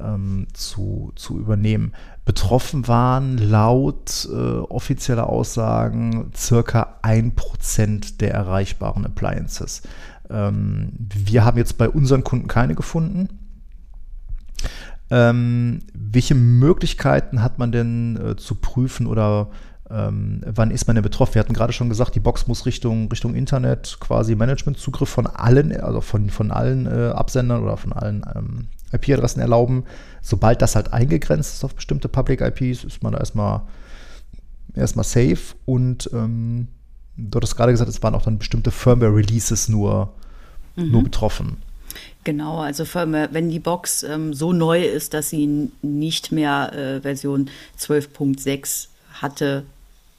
ähm, 0.00 0.46
zu, 0.52 1.12
zu 1.16 1.38
übernehmen. 1.38 1.92
Betroffen 2.24 2.88
waren 2.88 3.38
laut 3.38 4.28
äh, 4.30 4.34
offizieller 4.34 5.28
Aussagen 5.28 6.30
circa 6.36 6.98
1% 7.02 8.18
der 8.18 8.34
erreichbaren 8.34 9.04
Appliances. 9.04 9.82
Ähm, 10.28 10.92
wir 10.96 11.44
haben 11.44 11.58
jetzt 11.58 11.78
bei 11.78 11.88
unseren 11.88 12.24
Kunden 12.24 12.48
keine 12.48 12.74
gefunden. 12.74 13.28
Ähm, 15.10 15.80
welche 15.92 16.36
Möglichkeiten 16.36 17.42
hat 17.42 17.58
man 17.58 17.72
denn 17.72 18.16
äh, 18.16 18.36
zu 18.36 18.54
prüfen 18.54 19.08
oder 19.08 19.50
ähm, 19.92 20.40
wann 20.46 20.70
ist 20.70 20.86
man 20.86 20.96
denn 20.96 21.02
betroffen? 21.02 21.34
Wir 21.34 21.40
hatten 21.40 21.52
gerade 21.52 21.72
schon 21.72 21.88
gesagt, 21.88 22.14
die 22.14 22.20
Box 22.20 22.46
muss 22.46 22.66
Richtung, 22.66 23.08
Richtung 23.10 23.34
Internet 23.34 23.98
quasi 24.00 24.34
Managementzugriff 24.34 25.08
von 25.08 25.26
allen, 25.26 25.78
also 25.80 26.00
von, 26.00 26.30
von 26.30 26.50
allen 26.50 26.86
äh, 26.86 27.10
Absendern 27.10 27.62
oder 27.62 27.76
von 27.76 27.92
allen 27.92 28.24
ähm, 28.34 28.68
IP-Adressen 28.92 29.40
erlauben. 29.40 29.84
Sobald 30.22 30.62
das 30.62 30.76
halt 30.76 30.92
eingegrenzt 30.92 31.54
ist 31.54 31.64
auf 31.64 31.74
bestimmte 31.74 32.08
Public 32.08 32.40
IPs, 32.40 32.84
ist 32.84 33.02
man 33.02 33.12
da 33.12 33.18
erstmal, 33.18 33.62
erstmal 34.74 35.04
safe. 35.04 35.54
Und 35.66 36.08
ähm, 36.12 36.68
du 37.16 37.36
hattest 37.36 37.56
gerade 37.56 37.72
gesagt, 37.72 37.90
es 37.90 38.02
waren 38.02 38.14
auch 38.14 38.22
dann 38.22 38.38
bestimmte 38.38 38.70
Firmware-Releases 38.70 39.68
nur, 39.68 40.12
mhm. 40.76 40.90
nur 40.92 41.04
betroffen. 41.04 41.56
Genau, 42.22 42.60
also 42.60 42.84
wenn 42.94 43.48
die 43.48 43.58
Box 43.58 44.02
ähm, 44.04 44.34
so 44.34 44.52
neu 44.52 44.84
ist, 44.84 45.14
dass 45.14 45.30
sie 45.30 45.70
nicht 45.82 46.30
mehr 46.30 46.72
äh, 46.72 47.00
Version 47.00 47.50
12.6 47.78 48.88
hatte, 49.20 49.64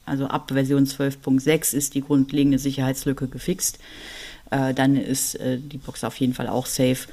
also 0.04 0.26
ab 0.26 0.50
Version 0.52 0.84
12.6 0.84 1.74
ist 1.74 1.94
die 1.94 2.02
grundlegende 2.02 2.58
Sicherheitslücke 2.58 3.28
gefixt. 3.28 3.78
Äh, 4.50 4.74
dann 4.74 4.96
ist 4.96 5.36
äh, 5.36 5.58
die 5.58 5.78
Box 5.78 6.04
auf 6.04 6.16
jeden 6.16 6.34
Fall 6.34 6.48
auch 6.48 6.66
safe. 6.66 7.08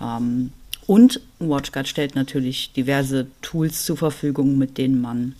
Ähm, 0.00 0.52
und 0.86 1.20
WatchGuard 1.38 1.86
stellt 1.86 2.14
natürlich 2.14 2.72
diverse 2.72 3.26
Tools 3.42 3.84
zur 3.84 3.98
Verfügung, 3.98 4.56
mit 4.56 4.78
denen 4.78 5.00
man 5.00 5.34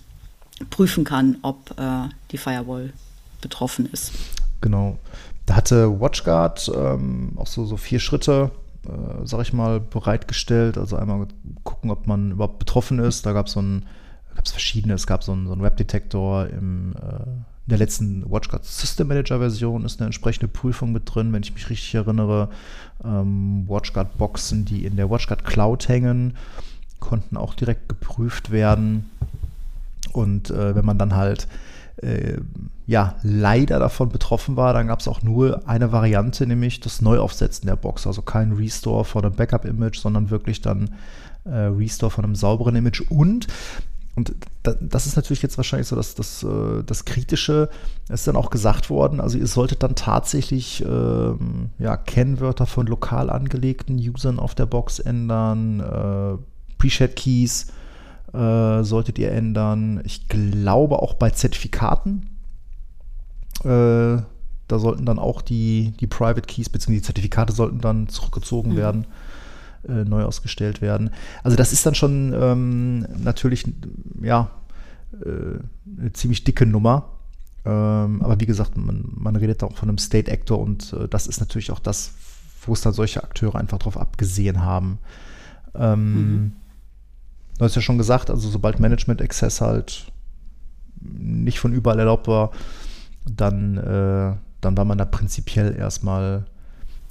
prüfen 0.71 1.05
kann, 1.05 1.39
ob 1.43 1.79
äh, 1.79 2.09
die 2.31 2.39
Firewall 2.39 2.93
betroffen 3.41 3.89
ist. 3.91 4.13
Genau. 4.61 4.99
Da 5.47 5.57
hatte 5.57 6.01
WatchGuard 6.01 6.71
ähm, 6.75 7.33
auch 7.37 7.47
so, 7.47 7.65
so 7.65 7.79
vier 7.79 8.01
Schritte, 8.01 8.51
äh, 8.85 9.25
sag 9.25 9.41
ich 9.41 9.55
mal, 9.55 9.81
bereitgestellt. 9.81 10.77
Also 10.77 10.97
einmal 10.97 11.27
gucken, 11.65 11.91
ob 11.91 12.07
man 12.07 12.33
überhaupt 12.33 12.59
betroffen 12.59 12.99
ist. 12.99 13.25
Da 13.25 13.33
gab 13.33 13.47
es 13.47 13.53
so 13.53 13.63
ein 13.63 13.87
gab 14.39 14.47
es 14.47 14.53
verschiedene. 14.53 14.95
Es 14.95 15.09
gab 15.09 15.25
so 15.25 15.33
einen, 15.33 15.47
so 15.47 15.53
einen 15.53 15.63
Webdetektor 15.63 16.47
im 16.47 16.95
äh, 16.95 17.25
in 17.69 17.71
der 17.73 17.79
letzten 17.79 18.25
WatchGuard 18.31 18.65
System 18.65 19.09
Manager 19.09 19.41
Version 19.41 19.85
ist 19.85 20.01
eine 20.01 20.07
entsprechende 20.07 20.49
Prüfung 20.49 20.91
mit 20.91 21.03
drin, 21.05 21.35
wenn 21.35 21.43
ich 21.43 21.53
mich 21.53 21.69
richtig 21.69 21.95
erinnere. 21.95 22.49
Ähm, 23.05 23.65
WatchGuard 23.69 24.17
Boxen, 24.17 24.65
die 24.65 24.87
in 24.87 24.97
der 24.97 25.11
WatchGuard 25.11 25.45
Cloud 25.45 25.87
hängen, 25.87 26.35
konnten 26.99 27.37
auch 27.37 27.53
direkt 27.53 27.91
geprüft 27.91 28.51
werden. 28.51 29.11
Und 30.13 30.49
äh, 30.49 30.75
wenn 30.75 30.87
man 30.87 30.97
dann 30.97 31.15
halt 31.15 31.47
äh, 31.97 32.39
ja 32.87 33.17
leider 33.23 33.79
davon 33.79 34.09
betroffen 34.09 34.57
war, 34.57 34.73
dann 34.73 34.87
gab 34.87 35.01
es 35.01 35.09
auch 35.09 35.23
nur 35.23 35.69
eine 35.69 35.93
Variante, 35.93 36.47
nämlich 36.47 36.81
das 36.81 37.03
Neuaufsetzen 37.03 37.67
der 37.67 37.77
Box. 37.77 38.07
Also 38.07 38.23
kein 38.23 38.53
Restore 38.53 39.05
von 39.05 39.27
einem 39.27 39.35
Backup-Image, 39.35 39.99
sondern 39.99 40.31
wirklich 40.31 40.63
dann 40.63 40.95
äh, 41.45 41.51
Restore 41.51 42.11
von 42.11 42.25
einem 42.25 42.35
sauberen 42.35 42.77
Image. 42.77 43.03
Und 43.11 43.47
und 44.19 44.35
das 44.81 45.07
ist 45.07 45.15
natürlich 45.15 45.43
jetzt 45.43 45.57
wahrscheinlich 45.57 45.87
so 45.87 45.95
das, 45.95 46.17
das, 46.17 46.43
äh, 46.43 46.83
das 46.85 47.05
Kritische. 47.05 47.69
Es 48.09 48.21
ist 48.21 48.27
dann 48.27 48.35
auch 48.35 48.51
gesagt 48.51 48.91
worden, 48.91 49.21
also 49.21 49.39
ihr 49.39 49.47
solltet 49.47 49.85
dann 49.85 49.95
tatsächlich 49.95 50.85
ähm, 50.85 51.71
ja, 51.79 51.97
Kennwörter 51.97 52.67
von 52.67 52.89
lokal 52.89 53.31
angelegten 53.31 53.97
Usern 53.97 54.41
auf 54.41 54.57
der 54.57 54.67
Box 54.67 54.99
ändern, 54.99 55.79
äh, 55.79 56.37
Preset-Keys 56.79 57.69
äh, 58.33 58.83
solltet 58.83 59.21
ihr 59.21 59.31
ändern. 59.31 60.01
Ich 60.05 60.27
glaube 60.27 61.01
auch 61.01 61.15
bei 61.15 61.31
Zertifikaten. 61.31 62.29
Äh, 63.63 63.69
da 64.69 64.79
sollten 64.79 65.07
dann 65.07 65.21
auch 65.21 65.43
die, 65.43 65.93
die 66.01 66.09
Private 66.09 66.43
Keys 66.43 66.69
bzw. 66.69 66.95
die 66.95 67.03
Zertifikate 67.03 67.53
sollten 67.53 67.81
dann 67.81 68.09
zurückgezogen 68.09 68.73
mhm. 68.73 68.77
werden 68.77 69.07
äh, 69.87 70.05
neu 70.05 70.25
ausgestellt 70.25 70.81
werden. 70.81 71.11
Also 71.43 71.57
das 71.57 71.73
ist 71.73 71.85
dann 71.87 71.95
schon 71.95 72.35
ähm, 72.35 73.07
natürlich 73.23 73.65
ja 74.23 74.51
äh, 75.13 75.59
eine 76.01 76.13
ziemlich 76.13 76.45
dicke 76.45 76.67
Nummer. 76.67 77.11
Ähm, 77.65 78.23
aber 78.23 78.41
wie 78.41 78.47
gesagt, 78.47 78.77
man, 78.77 79.05
man 79.15 79.37
redet 79.37 79.63
auch 79.63 79.77
von 79.77 79.89
einem 79.89 79.99
State 79.99 80.31
Actor 80.31 80.59
und 80.59 80.93
äh, 80.93 81.09
das 81.09 81.27
ist 81.27 81.41
natürlich 81.41 81.71
auch 81.71 81.81
das, 81.81 82.13
wo 82.63 82.73
es 82.73 82.81
dann 82.81 82.93
solche 82.93 83.23
Akteure 83.23 83.57
einfach 83.57 83.79
drauf 83.79 83.99
abgesehen 83.99 84.63
haben. 84.63 84.99
Ähm, 85.75 86.15
mhm. 86.15 86.53
Du 87.59 87.65
hast 87.65 87.75
ja 87.75 87.83
schon 87.83 87.99
gesagt, 87.99 88.31
also 88.31 88.49
sobald 88.49 88.79
Management 88.79 89.21
Access 89.21 89.61
halt 89.61 90.11
nicht 91.01 91.59
von 91.59 91.73
überall 91.73 91.99
erlaubt 91.99 92.29
war, 92.29 92.53
dann, 93.27 93.77
äh, 93.77 94.37
dann 94.61 94.77
war 94.77 94.85
man 94.85 94.99
da 94.99 95.05
prinzipiell 95.05 95.77
erstmal 95.77 96.47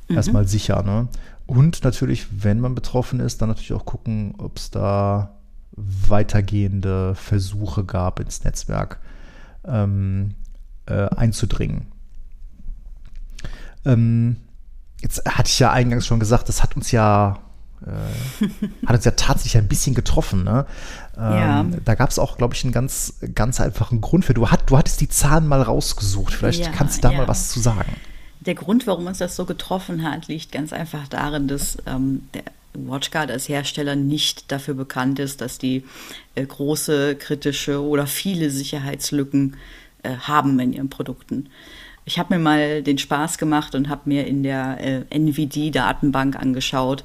mhm. 0.07 0.15
erstmal 0.15 0.47
sicher. 0.47 0.83
Ne? 0.83 1.07
Und 1.47 1.83
natürlich, 1.83 2.27
wenn 2.43 2.59
man 2.59 2.75
betroffen 2.75 3.19
ist, 3.19 3.41
dann 3.41 3.49
natürlich 3.49 3.73
auch 3.73 3.85
gucken, 3.85 4.35
ob 4.37 4.57
es 4.57 4.69
da 4.69 5.37
weitergehende 5.71 7.15
Versuche 7.15 7.85
gab, 7.85 8.19
ins 8.19 8.43
Netzwerk 8.43 8.99
ähm, 9.65 10.35
äh, 10.87 11.07
einzudringen. 11.07 11.87
Ähm, 13.85 14.37
jetzt 15.01 15.23
hatte 15.25 15.49
ich 15.49 15.59
ja 15.59 15.71
eingangs 15.71 16.05
schon 16.05 16.19
gesagt, 16.19 16.49
das 16.49 16.61
hat 16.61 16.75
uns 16.75 16.91
ja 16.91 17.39
äh, 17.85 18.47
hat 18.85 18.95
uns 18.95 19.05
ja 19.05 19.11
tatsächlich 19.11 19.57
ein 19.57 19.67
bisschen 19.67 19.95
getroffen. 19.95 20.43
Ne? 20.43 20.65
Ähm, 21.15 21.21
ja. 21.21 21.65
Da 21.85 21.95
gab 21.95 22.09
es 22.09 22.19
auch, 22.19 22.37
glaube 22.37 22.55
ich, 22.55 22.63
einen 22.63 22.73
ganz, 22.73 23.19
ganz 23.35 23.61
einfachen 23.61 24.01
Grund 24.01 24.25
für. 24.25 24.33
Du, 24.33 24.49
hat, 24.49 24.69
du 24.69 24.77
hattest 24.77 24.99
die 24.99 25.09
Zahlen 25.09 25.47
mal 25.47 25.61
rausgesucht. 25.61 26.33
Vielleicht 26.33 26.65
ja, 26.65 26.71
kannst 26.71 26.97
du 26.97 27.01
da 27.01 27.11
ja. 27.11 27.19
mal 27.19 27.27
was 27.27 27.49
zu 27.49 27.59
sagen. 27.59 27.95
Der 28.47 28.55
Grund, 28.55 28.87
warum 28.87 29.07
uns 29.07 29.17
das 29.17 29.35
so 29.35 29.43
getroffen 29.45 30.03
hat, 30.09 30.29
liegt 30.29 30.53
ganz 30.53 30.71
einfach 30.71 31.07
darin, 31.09 31.49
dass 31.49 31.77
ähm, 31.85 32.29
der 32.33 32.43
WatchGuard 32.73 33.29
als 33.29 33.49
Hersteller 33.49 33.97
nicht 33.97 34.51
dafür 34.51 34.73
bekannt 34.73 35.19
ist, 35.19 35.41
dass 35.41 35.57
die 35.57 35.83
äh, 36.35 36.45
große, 36.45 37.17
kritische 37.17 37.81
oder 37.83 38.07
viele 38.07 38.49
Sicherheitslücken 38.49 39.57
äh, 40.03 40.15
haben 40.15 40.59
in 40.59 40.71
ihren 40.71 40.89
Produkten. 40.89 41.49
Ich 42.05 42.19
habe 42.19 42.35
mir 42.35 42.39
mal 42.41 42.83
den 42.83 42.97
Spaß 42.97 43.37
gemacht 43.37 43.75
und 43.75 43.89
habe 43.89 44.03
mir 44.05 44.25
in 44.25 44.43
der 44.43 44.77
äh, 44.79 45.01
NVD-Datenbank 45.09 46.37
angeschaut, 46.37 47.03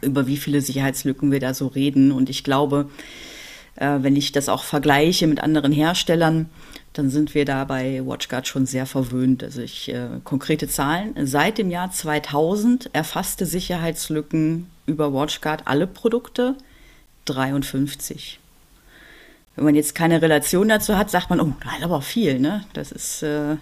über 0.00 0.28
wie 0.28 0.36
viele 0.36 0.60
Sicherheitslücken 0.60 1.32
wir 1.32 1.40
da 1.40 1.54
so 1.54 1.66
reden. 1.66 2.12
Und 2.12 2.30
ich 2.30 2.44
glaube, 2.44 2.88
äh, 3.74 3.98
wenn 4.00 4.14
ich 4.14 4.30
das 4.30 4.48
auch 4.48 4.62
vergleiche 4.62 5.26
mit 5.26 5.40
anderen 5.40 5.72
Herstellern, 5.72 6.48
dann 6.98 7.10
sind 7.10 7.34
wir 7.34 7.44
da 7.44 7.64
bei 7.64 8.00
WatchGuard 8.04 8.46
schon 8.46 8.64
sehr 8.64 8.86
verwöhnt. 8.86 9.44
Also 9.44 9.60
ich, 9.60 9.88
äh, 9.88 10.08
konkrete 10.24 10.66
Zahlen. 10.68 11.14
Seit 11.26 11.58
dem 11.58 11.70
Jahr 11.70 11.90
2000 11.90 12.90
erfasste 12.94 13.44
Sicherheitslücken 13.44 14.70
über 14.86 15.12
WatchGuard 15.12 15.66
alle 15.66 15.86
Produkte 15.86 16.54
53. 17.26 18.38
Wenn 19.56 19.64
man 19.64 19.74
jetzt 19.74 19.94
keine 19.94 20.22
Relation 20.22 20.68
dazu 20.68 20.96
hat, 20.96 21.10
sagt 21.10 21.30
man, 21.30 21.40
oh, 21.40 21.52
das 21.62 21.78
ist 21.78 21.84
aber 21.84 22.02
viel, 22.02 22.38
ne? 22.38 22.64
Das 22.72 22.92
ist, 22.92 23.22
äh, 23.22 23.52
ja, 23.54 23.58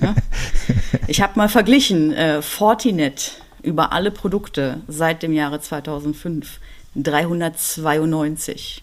ja. 0.00 0.14
Ich 1.08 1.20
habe 1.20 1.32
mal 1.36 1.48
verglichen, 1.48 2.12
äh, 2.12 2.42
Fortinet 2.42 3.42
über 3.62 3.92
alle 3.92 4.10
Produkte 4.10 4.80
seit 4.88 5.22
dem 5.22 5.32
Jahre 5.32 5.60
2005 5.60 6.60
392. 6.94 8.82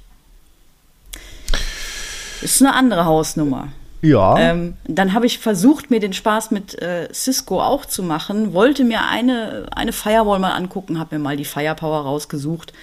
Ist 2.41 2.61
eine 2.61 2.73
andere 2.73 3.05
Hausnummer. 3.05 3.69
Ja. 4.01 4.37
Ähm, 4.39 4.75
dann 4.85 5.13
habe 5.13 5.25
ich 5.25 5.39
versucht, 5.39 5.91
mir 5.91 5.99
den 5.99 6.13
Spaß 6.13 6.51
mit 6.51 6.81
äh, 6.81 7.09
Cisco 7.13 7.61
auch 7.61 7.85
zu 7.85 8.01
machen, 8.01 8.53
wollte 8.53 8.83
mir 8.83 9.05
eine, 9.05 9.67
eine 9.75 9.91
Firewall 9.91 10.39
mal 10.39 10.53
angucken, 10.53 10.99
habe 10.99 11.17
mir 11.17 11.23
mal 11.23 11.37
die 11.37 11.45
Firepower 11.45 12.01
rausgesucht. 12.01 12.73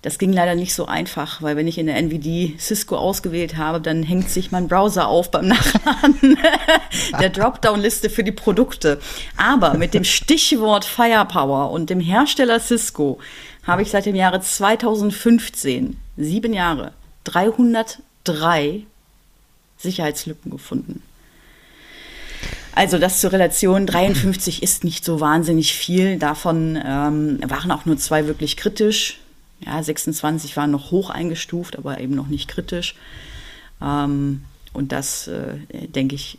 Das 0.00 0.18
ging 0.18 0.32
leider 0.32 0.56
nicht 0.56 0.74
so 0.74 0.86
einfach, 0.86 1.42
weil 1.42 1.54
wenn 1.56 1.68
ich 1.68 1.78
in 1.78 1.86
der 1.86 1.96
NVD 1.96 2.56
Cisco 2.58 2.96
ausgewählt 2.96 3.56
habe, 3.56 3.80
dann 3.80 4.02
hängt 4.02 4.30
sich 4.30 4.50
mein 4.50 4.66
Browser 4.66 5.06
auf 5.06 5.30
beim 5.30 5.46
Nachladen 5.48 6.38
der 7.20 7.28
Dropdown-Liste 7.28 8.10
für 8.10 8.24
die 8.24 8.32
Produkte. 8.32 8.98
Aber 9.36 9.74
mit 9.74 9.94
dem 9.94 10.02
Stichwort 10.02 10.84
Firepower 10.84 11.70
und 11.70 11.88
dem 11.88 12.00
Hersteller 12.00 12.58
Cisco 12.58 13.18
habe 13.64 13.82
ich 13.82 13.90
seit 13.92 14.06
dem 14.06 14.16
Jahre 14.16 14.40
2015, 14.40 15.98
sieben 16.16 16.52
Jahre, 16.52 16.92
303 18.24 18.86
Sicherheitslücken 19.78 20.50
gefunden. 20.50 21.02
Also 22.74 22.98
das 22.98 23.20
zur 23.20 23.32
Relation 23.32 23.86
53 23.86 24.62
ist 24.62 24.84
nicht 24.84 25.04
so 25.04 25.20
wahnsinnig 25.20 25.74
viel. 25.74 26.18
Davon 26.18 26.76
ähm, 26.76 27.38
waren 27.46 27.70
auch 27.70 27.84
nur 27.84 27.98
zwei 27.98 28.26
wirklich 28.26 28.56
kritisch 28.56 29.18
ja, 29.64 29.82
26 29.82 30.56
waren 30.56 30.70
noch 30.70 30.90
hoch 30.90 31.10
eingestuft, 31.10 31.78
aber 31.78 32.00
eben 32.00 32.14
noch 32.14 32.28
nicht 32.28 32.48
kritisch. 32.48 32.94
Ähm, 33.80 34.44
und 34.72 34.92
das, 34.92 35.28
äh, 35.28 35.88
denke 35.88 36.14
ich, 36.14 36.38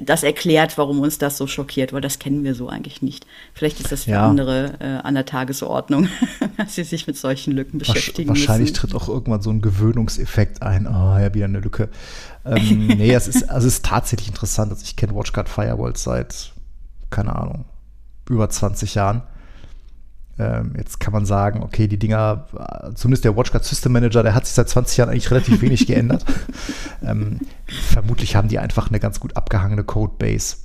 das 0.00 0.22
erklärt, 0.22 0.76
warum 0.76 1.00
uns 1.00 1.18
das 1.18 1.38
so 1.38 1.46
schockiert, 1.46 1.92
weil 1.92 2.00
das 2.00 2.18
kennen 2.18 2.44
wir 2.44 2.54
so 2.54 2.68
eigentlich 2.68 3.00
nicht. 3.00 3.26
Vielleicht 3.54 3.80
ist 3.80 3.92
das 3.92 4.04
für 4.04 4.12
ja. 4.12 4.28
andere 4.28 4.74
äh, 4.80 5.06
an 5.06 5.14
der 5.14 5.24
Tagesordnung, 5.24 6.08
dass 6.56 6.74
sie 6.74 6.84
sich 6.84 7.06
mit 7.06 7.16
solchen 7.16 7.52
Lücken 7.52 7.78
beschäftigen 7.78 8.28
Wahrscheinlich 8.28 8.72
müssen. 8.72 8.90
tritt 8.90 8.94
auch 8.94 9.08
irgendwann 9.08 9.40
so 9.40 9.50
ein 9.50 9.62
Gewöhnungseffekt 9.62 10.62
ein. 10.62 10.86
Oh, 10.86 11.18
ja, 11.18 11.32
wieder 11.32 11.46
eine 11.46 11.60
Lücke. 11.60 11.88
Ähm, 12.44 12.86
nee, 12.88 13.14
es 13.14 13.28
ist, 13.28 13.48
also 13.48 13.66
es 13.66 13.74
ist 13.74 13.86
tatsächlich 13.86 14.28
interessant. 14.28 14.70
Also 14.70 14.82
ich 14.84 14.96
kenne 14.96 15.14
WatchGuard 15.14 15.48
Firewalls 15.48 16.02
seit, 16.02 16.52
keine 17.10 17.34
Ahnung, 17.34 17.64
über 18.28 18.50
20 18.50 18.94
Jahren. 18.94 19.22
Ähm, 20.38 20.72
jetzt 20.76 20.98
kann 20.98 21.12
man 21.12 21.26
sagen, 21.26 21.62
okay, 21.62 21.86
die 21.86 21.98
Dinger, 21.98 22.46
zumindest 22.94 23.24
der 23.24 23.36
WatchGuard 23.36 23.64
System 23.64 23.92
Manager, 23.92 24.22
der 24.22 24.34
hat 24.34 24.46
sich 24.46 24.54
seit 24.54 24.68
20 24.68 24.96
Jahren 24.96 25.10
eigentlich 25.10 25.30
relativ 25.30 25.62
wenig 25.62 25.86
geändert. 25.86 26.24
Ähm, 27.04 27.40
vermutlich 27.66 28.34
haben 28.34 28.48
die 28.48 28.58
einfach 28.58 28.88
eine 28.88 28.98
ganz 28.98 29.20
gut 29.20 29.36
abgehangene 29.36 29.84
Codebase. 29.84 30.56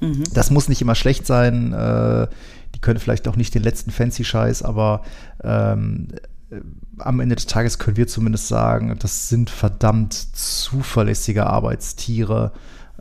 Mhm. 0.00 0.24
Das 0.34 0.50
muss 0.50 0.68
nicht 0.68 0.82
immer 0.82 0.94
schlecht 0.94 1.26
sein. 1.26 1.72
Äh, 1.72 2.26
die 2.74 2.80
können 2.80 2.98
vielleicht 2.98 3.28
auch 3.28 3.36
nicht 3.36 3.54
den 3.54 3.62
letzten 3.62 3.90
fancy 3.90 4.24
Scheiß, 4.24 4.62
aber 4.62 5.02
ähm, 5.42 6.08
äh, 6.50 6.60
am 6.98 7.20
Ende 7.20 7.36
des 7.36 7.46
Tages 7.46 7.78
können 7.78 7.96
wir 7.96 8.08
zumindest 8.08 8.48
sagen, 8.48 8.96
das 8.98 9.28
sind 9.28 9.50
verdammt 9.50 10.14
zuverlässige 10.14 11.46
Arbeitstiere 11.46 12.52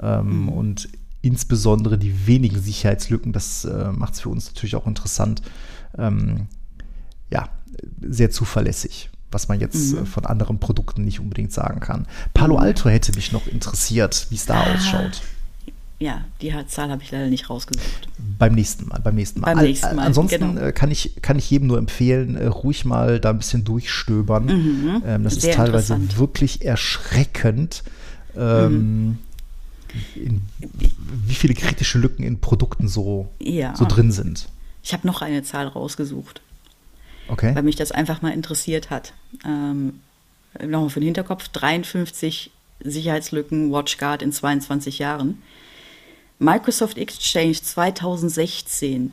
ähm, 0.01 0.43
mhm. 0.43 0.49
und 0.49 0.89
insbesondere 1.21 1.97
die 1.97 2.27
wenigen 2.27 2.61
Sicherheitslücken, 2.61 3.33
das 3.33 3.65
äh, 3.65 3.91
macht 3.91 4.13
es 4.13 4.21
für 4.21 4.29
uns 4.29 4.45
natürlich 4.47 4.75
auch 4.75 4.85
interessant 4.85 5.41
ähm, 5.97 6.47
ja, 7.29 7.49
sehr 8.01 8.31
zuverlässig, 8.31 9.09
was 9.31 9.47
man 9.47 9.59
jetzt 9.59 9.93
mhm. 9.93 10.03
äh, 10.03 10.05
von 10.05 10.25
anderen 10.25 10.59
Produkten 10.59 11.03
nicht 11.03 11.19
unbedingt 11.19 11.51
sagen 11.51 11.79
kann. 11.79 12.07
Palo 12.33 12.55
mhm. 12.55 12.61
Alto 12.61 12.89
hätte 12.89 13.13
mich 13.13 13.31
noch 13.31 13.47
interessiert, 13.47 14.27
wie 14.29 14.35
es 14.35 14.45
da 14.45 14.61
ah. 14.61 14.73
ausschaut. 14.73 15.21
Ja, 15.97 16.25
die 16.41 16.53
Zahl 16.67 16.89
habe 16.89 17.01
ich 17.03 17.11
leider 17.11 17.27
nicht 17.27 17.49
rausgesucht. 17.49 18.09
Beim 18.37 18.53
nächsten 18.53 18.87
Mal, 18.87 18.99
beim 18.99 19.15
nächsten 19.15 19.39
Mal. 19.39 19.55
Beim 19.55 19.63
nächsten 19.63 19.95
Mal 19.95 20.05
Ansonsten 20.05 20.55
genau. 20.55 20.61
Äh, 20.61 20.73
kann, 20.73 20.91
ich, 20.91 21.21
kann 21.21 21.37
ich 21.37 21.49
jedem 21.49 21.67
nur 21.67 21.77
empfehlen, 21.77 22.35
äh, 22.35 22.47
ruhig 22.47 22.83
mal 22.83 23.19
da 23.21 23.29
ein 23.29 23.37
bisschen 23.37 23.63
durchstöbern. 23.63 24.45
Mhm. 24.45 25.03
Ähm, 25.05 25.23
das 25.23 25.35
Sehr 25.35 25.51
ist 25.51 25.55
teilweise 25.55 25.97
wirklich 26.17 26.65
erschreckend. 26.65 27.83
Ähm, 28.37 29.17
mhm. 30.15 30.41
wie 31.25 31.35
viele 31.35 31.53
kritische 31.53 31.97
Lücken 31.97 32.23
in 32.23 32.41
Produkten 32.41 32.89
so, 32.89 33.31
ja. 33.39 33.73
so 33.77 33.85
drin 33.85 34.11
sind. 34.11 34.49
Ich 34.85 34.93
habe 34.93 35.07
noch 35.07 35.23
eine 35.23 35.41
Zahl 35.41 35.67
rausgesucht. 35.67 36.41
Okay. 37.27 37.55
Weil 37.55 37.63
mich 37.63 37.75
das 37.75 37.91
einfach 37.91 38.21
mal 38.21 38.31
interessiert 38.31 38.91
hat. 38.91 39.13
Ähm, 39.43 39.99
Nochmal 40.61 40.89
für 40.89 40.99
den 40.99 41.07
Hinterkopf: 41.07 41.49
53 41.49 42.51
Sicherheitslücken 42.81 43.71
WatchGuard 43.71 44.21
in 44.21 44.31
22 44.31 44.99
Jahren. 44.99 45.41
Microsoft 46.37 46.97
Exchange 46.97 47.53
2016, 47.53 49.11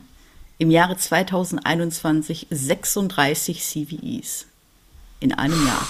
im 0.57 0.71
Jahre 0.71 0.95
2021 0.95 2.47
36 2.49 3.61
CVEs 3.61 4.45
in 5.21 5.33
einem 5.33 5.65
Jahr. 5.65 5.87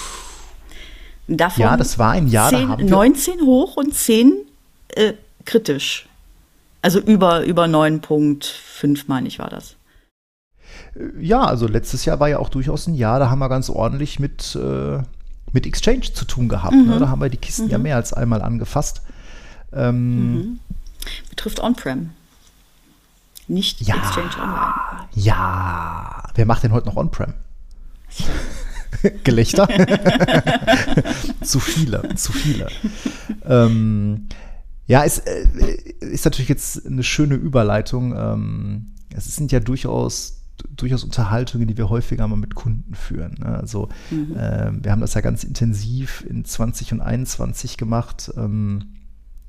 Davon 1.28 1.62
ja, 1.62 1.78
das 1.78 1.98
war 1.98 2.12
ein 2.12 2.28
Jahr. 2.28 2.50
10, 2.50 2.67
da 2.69 2.78
19 2.78 3.41
hoch 3.41 3.78
und 3.78 3.93
10 3.93 4.34
äh, 4.89 5.13
kritisch. 5.46 6.08
Also 6.84 7.00
über, 7.00 7.46
über 7.46 7.63
9.5, 7.63 9.06
meine 9.08 9.30
ich, 9.30 9.39
war 9.39 9.50
das. 9.50 9.78
Ja, 11.17 11.46
also 11.46 11.65
letztes 11.65 12.04
Jahr 12.04 12.19
war 12.19 12.28
ja 12.28 12.39
auch 12.39 12.50
durchaus 12.50 12.88
ein 12.88 12.93
Jahr, 12.93 13.19
da 13.19 13.30
haben 13.30 13.39
wir 13.39 13.48
ganz 13.48 13.69
ordentlich 13.69 14.19
mit, 14.19 14.54
äh, 14.56 15.02
mit 15.54 15.65
Exchange 15.65 16.13
zu 16.13 16.26
tun 16.26 16.50
gehabt. 16.50 16.76
Ne? 16.76 16.82
Mhm. 16.84 16.89
Ne? 16.89 17.00
Da 17.00 17.08
haben 17.08 17.22
wir 17.22 17.30
die 17.30 17.38
Kisten 17.38 17.65
mhm. 17.65 17.72
ja 17.72 17.78
mehr 17.78 17.96
als 17.96 18.12
einmal 18.12 18.41
angefasst. 18.41 19.02
Ähm, 19.72 20.34
mhm. 20.34 20.60
Betrifft 21.30 21.62
On-Prem. 21.62 22.10
Nicht 23.48 23.80
ja, 23.82 23.96
Exchange 23.96 24.32
Online. 24.41 24.74
Ja. 25.13 26.24
Wer 26.36 26.46
macht 26.46 26.63
denn 26.63 26.74
heute 26.74 26.88
noch 26.88 26.98
On-Prem? 26.98 27.34
Gelächter? 29.24 29.69
zu 31.41 31.62
viele, 31.62 32.13
zu 32.15 32.34
viele. 32.34 32.67
ähm, 33.46 34.28
ja, 34.88 35.04
es 35.04 35.19
äh, 35.19 35.46
ist 36.00 36.26
natürlich 36.26 36.50
jetzt 36.50 36.86
eine 36.86 37.04
schöne 37.04 37.36
Überleitung. 37.36 38.13
Ähm, 38.15 38.93
es 39.15 39.36
sind 39.36 39.52
ja 39.52 39.60
durchaus 39.60 40.39
durchaus 40.76 41.04
Unterhaltungen, 41.04 41.67
die 41.67 41.78
wir 41.78 41.89
häufiger 41.89 42.28
mal 42.28 42.36
mit 42.36 42.56
Kunden 42.56 42.96
führen. 42.96 43.36
Ne? 43.39 43.48
Also 43.48 43.89
mhm. 44.12 44.36
äh, 44.36 44.72
wir 44.84 44.91
haben 44.91 45.02
das 45.02 45.13
ja 45.13 45.22
ganz 45.22 45.43
intensiv 45.43 46.26
in 46.30 46.46
20 46.46 46.93
und 46.93 47.02
21 47.02 47.78
gemacht. 47.78 48.32
Ähm, 48.38 48.93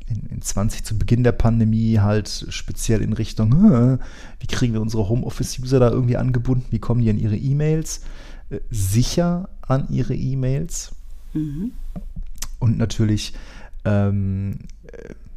in, 0.07 0.27
in 0.27 0.42
20 0.42 0.85
zu 0.85 0.99
Beginn 0.99 1.25
der 1.25 1.33
Pandemie 1.33 1.99
halt 1.99 2.47
speziell 2.49 3.01
in 3.01 3.12
Richtung, 3.12 3.53
wie 4.40 4.47
kriegen 4.47 4.75
wir 4.75 4.83
unsere 4.83 5.09
Homeoffice-User 5.09 5.81
da 5.81 5.90
irgendwie 5.90 6.16
angebunden? 6.16 6.66
Wie 6.70 6.79
kommen 6.79 7.01
die 7.01 7.11
an 7.11 7.18
ihre 7.18 7.37
E-Mails? 7.37 8.03
Äh, 8.51 8.61
sicher 8.70 9.49
an 9.62 9.88
ihre 9.90 10.14
E-Mails. 10.14 10.92
Mhm. 11.33 11.73
Und 12.59 12.79
natürlich 12.79 13.35
ähm, 13.85 14.59
äh, 14.62 14.73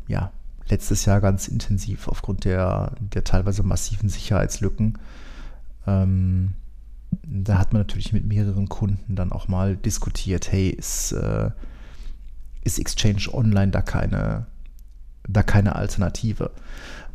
ja, 0.08 0.32
letztes 0.70 1.06
Jahr 1.06 1.22
ganz 1.22 1.48
intensiv 1.48 2.08
aufgrund 2.08 2.46
der, 2.46 2.96
der 3.00 3.24
teilweise 3.24 3.63
massiven 3.63 4.10
Sicherheitslücken. 4.10 4.98
Ähm, 5.86 6.54
da 7.24 7.58
hat 7.58 7.74
man 7.74 7.82
natürlich 7.82 8.13
mit 8.13 8.26
mehreren 8.26 8.70
Kunden 8.70 9.15
dann 9.15 9.32
auch 9.32 9.48
mal 9.48 9.78
diskutiert, 9.78 10.52
hey, 10.52 10.70
ist, 10.70 11.13
äh, 11.13 11.52
ist 12.63 12.80
Exchange 12.80 13.34
Online 13.34 13.72
da 13.72 13.82
keine, 13.82 14.48
da 15.28 15.43
keine 15.43 15.76
Alternative? 15.76 16.52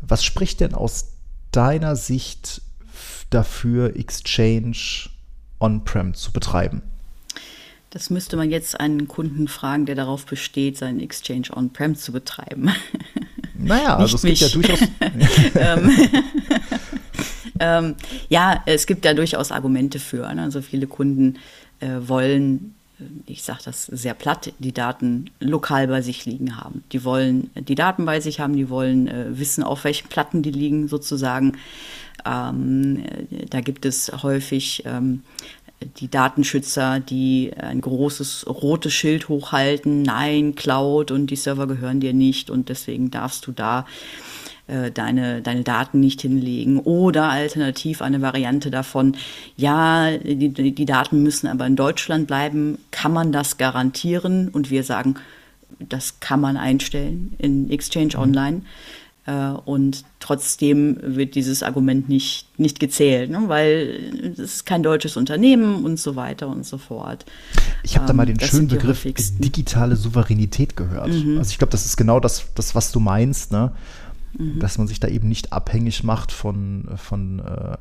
Was 0.00 0.24
spricht 0.24 0.60
denn 0.60 0.74
aus 0.74 1.12
deiner 1.50 1.96
Sicht 1.96 2.62
dafür, 3.30 3.96
Exchange 3.96 5.10
On-Prem 5.60 6.14
zu 6.14 6.32
betreiben? 6.32 6.82
Das 7.92 8.08
müsste 8.08 8.38
man 8.38 8.50
jetzt 8.50 8.80
einen 8.80 9.06
Kunden 9.06 9.48
fragen, 9.48 9.84
der 9.84 9.94
darauf 9.94 10.24
besteht, 10.24 10.78
seinen 10.78 10.98
Exchange 10.98 11.48
on-prem 11.54 11.94
zu 11.94 12.12
betreiben. 12.12 12.70
Naja, 13.64 13.96
also 13.96 14.16
es 14.16 14.24
mich. 14.24 14.40
gibt 14.40 14.50
ja 14.50 14.60
durchaus. 14.60 14.88
ähm, 15.54 16.10
ähm, 17.60 17.94
ja, 18.28 18.60
es 18.66 18.88
gibt 18.88 19.04
ja 19.04 19.14
durchaus 19.14 19.52
Argumente 19.52 20.00
für. 20.00 20.34
Ne? 20.34 20.42
Also 20.42 20.62
viele 20.62 20.88
Kunden 20.88 21.38
äh, 21.78 21.98
wollen 22.00 22.74
ich 23.26 23.42
sage 23.42 23.60
das 23.64 23.86
sehr 23.86 24.14
platt, 24.14 24.52
die 24.58 24.72
Daten 24.72 25.30
lokal 25.40 25.88
bei 25.88 26.02
sich 26.02 26.24
liegen 26.24 26.56
haben. 26.56 26.84
Die 26.92 27.04
wollen 27.04 27.50
die 27.54 27.74
Daten 27.74 28.04
bei 28.04 28.20
sich 28.20 28.40
haben, 28.40 28.54
die 28.54 28.68
wollen 28.68 29.08
äh, 29.08 29.38
wissen, 29.38 29.64
auf 29.64 29.84
welchen 29.84 30.08
Platten 30.08 30.42
die 30.42 30.50
liegen 30.50 30.88
sozusagen. 30.88 31.56
Ähm, 32.24 33.02
da 33.50 33.60
gibt 33.60 33.84
es 33.84 34.12
häufig 34.22 34.84
ähm, 34.86 35.22
die 35.86 36.10
Datenschützer, 36.10 37.00
die 37.00 37.52
ein 37.56 37.80
großes 37.80 38.46
rotes 38.48 38.92
Schild 38.92 39.28
hochhalten, 39.28 40.02
nein, 40.02 40.54
Cloud 40.54 41.10
und 41.10 41.28
die 41.28 41.36
Server 41.36 41.66
gehören 41.66 42.00
dir 42.00 42.12
nicht 42.12 42.50
und 42.50 42.68
deswegen 42.68 43.10
darfst 43.10 43.46
du 43.46 43.52
da 43.52 43.86
äh, 44.68 44.90
deine, 44.90 45.42
deine 45.42 45.62
Daten 45.62 46.00
nicht 46.00 46.22
hinlegen. 46.22 46.78
Oder 46.78 47.28
alternativ 47.28 48.00
eine 48.00 48.22
Variante 48.22 48.70
davon, 48.70 49.16
ja, 49.56 50.16
die, 50.16 50.50
die 50.50 50.86
Daten 50.86 51.22
müssen 51.22 51.48
aber 51.48 51.66
in 51.66 51.76
Deutschland 51.76 52.26
bleiben. 52.26 52.78
Kann 52.90 53.12
man 53.12 53.32
das 53.32 53.58
garantieren? 53.58 54.48
Und 54.48 54.70
wir 54.70 54.84
sagen, 54.84 55.16
das 55.78 56.20
kann 56.20 56.40
man 56.40 56.56
einstellen 56.56 57.34
in 57.38 57.70
Exchange 57.70 58.14
mhm. 58.14 58.22
Online. 58.22 58.56
Äh, 58.58 58.62
und 59.24 60.04
trotzdem 60.18 60.98
wird 61.00 61.36
dieses 61.36 61.62
Argument 61.62 62.08
nicht, 62.08 62.58
nicht 62.58 62.80
gezählt, 62.80 63.30
ne? 63.30 63.44
weil 63.46 64.32
es 64.32 64.38
ist 64.38 64.66
kein 64.66 64.82
deutsches 64.82 65.16
Unternehmen 65.16 65.84
und 65.84 66.00
so 66.00 66.16
weiter 66.16 66.48
und 66.48 66.66
so 66.66 66.76
fort. 66.76 67.24
Ich 67.84 67.96
habe 67.96 68.06
da 68.06 68.14
mal 68.14 68.26
den 68.26 68.40
ähm, 68.40 68.46
schönen 68.48 68.68
Begriff 68.68 69.04
digitale 69.04 69.94
Souveränität 69.94 70.76
gehört. 70.76 71.12
Mhm. 71.12 71.38
Also 71.38 71.50
ich 71.50 71.58
glaube, 71.58 71.70
das 71.70 71.86
ist 71.86 71.96
genau 71.96 72.18
das, 72.18 72.46
das, 72.56 72.74
was 72.74 72.90
du 72.90 72.98
meinst, 72.98 73.52
ne? 73.52 73.72
Mhm. 74.36 74.58
dass 74.58 74.78
man 74.78 74.88
sich 74.88 74.98
da 74.98 75.08
eben 75.08 75.28
nicht 75.28 75.52
abhängig 75.52 76.02
macht 76.02 76.32
von, 76.32 76.88
von, 76.96 77.40
äh, 77.40 77.76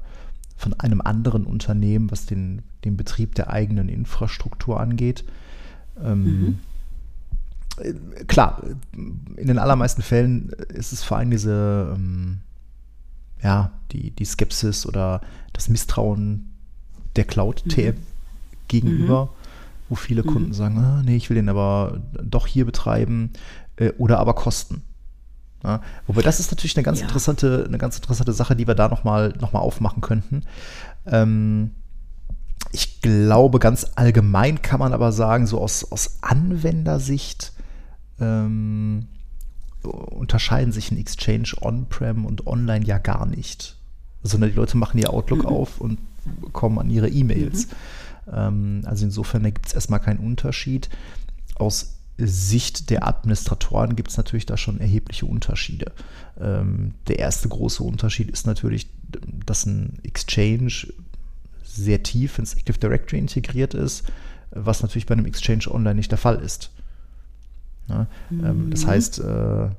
von 0.58 0.74
einem 0.80 1.02
anderen 1.02 1.46
Unternehmen, 1.46 2.12
was 2.12 2.26
den, 2.26 2.62
den 2.86 2.98
Betrieb 2.98 3.34
der 3.36 3.50
eigenen 3.50 3.90
Infrastruktur 3.90 4.80
angeht. 4.80 5.24
Ähm, 6.04 6.24
mhm 6.24 6.60
klar, 8.28 8.62
in 8.94 9.48
den 9.48 9.60
allermeisten 9.60 10.02
Fällen 10.02 10.50
ist 10.70 10.92
es 10.92 11.04
vor 11.04 11.18
allem 11.18 11.32
diese, 11.32 11.94
ähm, 11.96 12.40
ja, 13.42 13.72
die, 13.92 14.12
die 14.12 14.26
Skepsis 14.26 14.86
oder 14.86 15.22
das 15.54 15.70
Misstrauen 15.70 16.52
der 17.16 17.26
Cloud-TAP 17.26 17.96
mhm. 17.96 18.02
gegenüber, 18.68 19.26
mhm. 19.26 19.30
wo 19.90 19.96
viele 19.96 20.24
Kunden 20.24 20.50
mhm. 20.50 20.54
sagen, 20.54 20.78
ah, 20.78 21.02
nee, 21.04 21.16
ich 21.16 21.30
will 21.30 21.36
den 21.36 21.50
aber 21.50 22.02
doch 22.24 22.48
hier 22.48 22.66
betreiben 22.66 23.32
äh, 23.78 23.92
oder 23.98 24.20
aber 24.20 24.34
Kosten. 24.34 24.84
Ja, 25.64 25.82
wobei 26.08 26.24
das 26.24 26.40
ist 26.40 26.52
natürlich 26.52 26.76
eine 26.76 26.84
ganz 26.84 27.00
ja. 27.00 27.06
interessante, 27.06 27.66
eine 27.68 27.78
ganz 27.78 27.96
interessante 27.96 28.34
Sache, 28.34 28.56
die 28.56 28.66
wir 28.66 28.74
da 28.74 28.88
nochmal 28.88 29.34
noch 29.40 29.54
mal 29.54 29.60
aufmachen 29.60 30.02
könnten. 30.02 30.44
Ähm, 31.06 31.72
ich 32.72 33.02
glaube, 33.02 33.60
ganz 33.60 33.92
allgemein 33.96 34.62
kann 34.62 34.80
man 34.80 34.94
aber 34.94 35.12
sagen, 35.12 35.46
so 35.46 35.60
aus, 35.60 35.92
aus 35.92 36.18
Anwendersicht 36.22 37.54
ähm, 38.22 39.08
unterscheiden 39.84 40.72
sich 40.72 40.92
ein 40.92 40.98
Exchange 40.98 41.54
on-prem 41.62 42.26
und 42.26 42.48
online 42.48 42.86
ja 42.86 42.98
gar 42.98 43.26
nicht. 43.26 43.78
Sondern 44.24 44.52
die 44.52 44.56
Leute 44.56 44.78
machen 44.78 45.00
ihr 45.00 45.12
Outlook 45.12 45.44
mhm. 45.44 45.50
auf 45.50 45.82
und 45.82 46.00
kommen 46.54 46.78
an 46.78 46.90
ihre 46.90 47.10
E-Mails. 47.10 47.68
Mhm. 47.68 47.72
Ähm, 48.32 48.82
also 48.86 49.06
insofern 49.06 49.44
gibt 49.44 49.68
es 49.68 49.74
erstmal 49.74 50.00
keinen 50.00 50.20
Unterschied. 50.20 50.90
Aus 51.56 51.98
Sicht 52.18 52.90
der 52.90 53.08
Administratoren 53.08 53.96
gibt 53.96 54.12
es 54.12 54.18
natürlich 54.18 54.46
da 54.46 54.58
schon 54.58 54.80
erhebliche 54.80 55.26
Unterschiede. 55.26 55.92
Ähm, 56.40 56.94
der 57.08 57.20
erste 57.20 57.50
große 57.50 57.82
Unterschied 57.84 58.30
ist 58.30 58.46
natürlich, 58.46 58.88
dass 59.46 59.66
ein 59.66 60.00
Exchange 60.04 60.88
sehr 61.64 62.04
tief 62.04 62.38
ins 62.38 62.54
Active 62.54 62.78
Directory 62.78 63.20
integriert 63.20 63.74
ist, 63.74 64.04
was 64.52 64.82
natürlich 64.82 65.06
bei 65.06 65.14
einem 65.14 65.26
Exchange 65.26 65.72
Online 65.72 65.96
nicht 65.96 66.12
der 66.12 66.18
Fall 66.18 66.40
ist. 66.42 66.72
Ne? 67.92 68.08
Mhm. 68.30 68.72
das 68.72 68.88
heißt, 68.88 69.20
äh, 69.20 69.70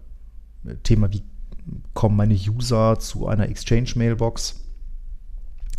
Thema, 0.83 1.13
wie 1.13 1.23
kommen 1.95 2.17
meine 2.17 2.35
User 2.35 2.99
zu 2.99 3.27
einer 3.27 3.49
Exchange-Mailbox? 3.49 4.61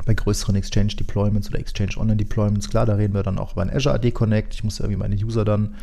Bei 0.06 0.14
größeren 0.14 0.56
Exchange-Deployments 0.56 1.50
oder 1.50 1.60
Exchange-Online-Deployments, 1.60 2.70
klar, 2.70 2.86
da 2.86 2.96
reden 2.96 3.14
wir 3.14 3.24
dann 3.24 3.38
auch 3.38 3.54
über 3.54 3.62
ein 3.62 3.70
Azure 3.70 3.96
AD 3.96 4.12
Connect. 4.12 4.54
Ich 4.54 4.64
muss 4.64 4.80
irgendwie 4.80 4.98
meine 4.98 5.16
User 5.16 5.46
dann 5.46 5.76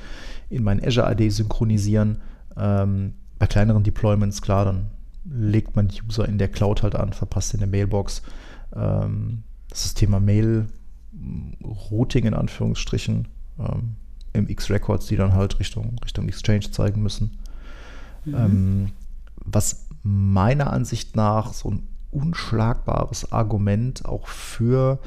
in 0.50 0.62
mein 0.62 0.84
Azure 0.84 1.06
AD 1.06 1.30
synchronisieren. 1.30 2.18
Ähm, 2.56 3.14
bei 3.38 3.46
kleineren 3.46 3.84
Deployments, 3.84 4.42
klar, 4.42 4.66
dann 4.66 4.86
legt 5.24 5.76
man 5.76 5.88
die 5.88 6.02
User 6.02 6.28
in 6.28 6.38
der 6.38 6.48
Cloud 6.48 6.82
halt 6.82 6.96
an, 6.96 7.12
verpasst 7.12 7.54
in 7.54 7.60
der 7.60 7.68
Mailbox. 7.68 8.22
Ähm, 8.74 9.44
das 9.68 9.80
ist 9.80 9.86
das 9.86 9.94
Thema 9.94 10.20
Mail-Routing 10.20 12.26
in 12.26 12.34
Anführungsstrichen. 12.34 13.28
Ähm, 13.58 13.96
im 14.32 14.48
X-Records, 14.48 15.06
die 15.06 15.16
dann 15.16 15.34
halt 15.34 15.58
Richtung, 15.58 15.96
Richtung 16.04 16.28
Exchange 16.28 16.70
zeigen 16.70 17.02
müssen. 17.02 17.38
Mhm. 18.24 18.34
Ähm, 18.34 18.92
was 19.44 19.86
meiner 20.02 20.72
Ansicht 20.72 21.16
nach 21.16 21.52
so 21.52 21.70
ein 21.70 21.86
unschlagbares 22.10 23.32
Argument 23.32 24.04
auch 24.04 24.26
für 24.26 24.98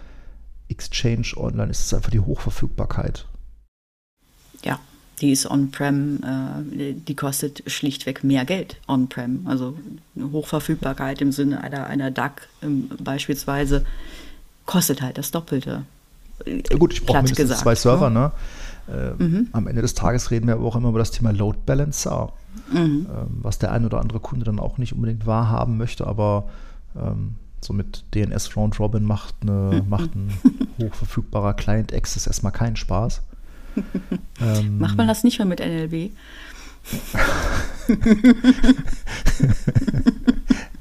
Exchange 0.69 1.33
Online 1.35 1.71
ist, 1.71 1.81
ist 1.81 1.93
einfach 1.93 2.11
die 2.11 2.19
Hochverfügbarkeit. 2.19 3.25
Ja, 4.63 4.79
die 5.21 5.31
ist 5.31 5.45
on-prem, 5.45 6.21
äh, 6.23 6.93
die 6.93 7.15
kostet 7.15 7.63
schlichtweg 7.67 8.23
mehr 8.23 8.45
Geld 8.45 8.77
on-prem. 8.87 9.45
Also 9.45 9.77
Hochverfügbarkeit 10.19 11.21
im 11.21 11.31
Sinne 11.31 11.61
einer, 11.61 11.87
einer 11.87 12.11
DAC 12.11 12.47
ähm, 12.61 12.89
beispielsweise 13.03 13.85
kostet 14.65 15.01
halt 15.01 15.17
das 15.17 15.31
Doppelte. 15.31 15.83
Ja, 16.45 16.77
gut, 16.77 16.93
ich 16.93 17.05
brauche 17.05 17.17
mindestens 17.17 17.37
gesagt, 17.37 17.61
zwei 17.61 17.75
Server, 17.75 18.09
ne? 18.09 18.31
Äh, 18.87 19.11
mhm. 19.23 19.47
Am 19.53 19.67
Ende 19.67 19.81
des 19.81 19.93
Tages 19.93 20.31
reden 20.31 20.47
wir 20.47 20.55
aber 20.55 20.65
auch 20.65 20.75
immer 20.75 20.89
über 20.89 20.99
das 20.99 21.11
Thema 21.11 21.31
Load 21.31 21.59
Balancer, 21.65 22.33
mhm. 22.71 23.07
äh, 23.09 23.25
was 23.41 23.59
der 23.59 23.71
ein 23.71 23.85
oder 23.85 24.01
andere 24.01 24.19
Kunde 24.19 24.45
dann 24.45 24.59
auch 24.59 24.77
nicht 24.77 24.93
unbedingt 24.93 25.25
wahrhaben 25.25 25.77
möchte, 25.77 26.05
aber 26.05 26.49
ähm, 26.95 27.35
so 27.61 27.73
mit 27.73 28.03
DNS 28.13 28.55
Round 28.57 28.79
Robin 28.79 29.03
macht, 29.03 29.35
eine, 29.41 29.81
mhm. 29.81 29.89
macht 29.89 30.15
ein 30.15 30.33
hochverfügbarer 30.81 31.53
Client 31.53 31.93
Access 31.93 32.27
erstmal 32.27 32.51
keinen 32.51 32.75
Spaß. 32.75 33.21
ähm, 34.41 34.79
macht 34.79 34.97
man 34.97 35.07
das 35.07 35.23
nicht 35.23 35.39
mehr 35.39 35.47
mit 35.47 35.59
NLB? 35.59 36.11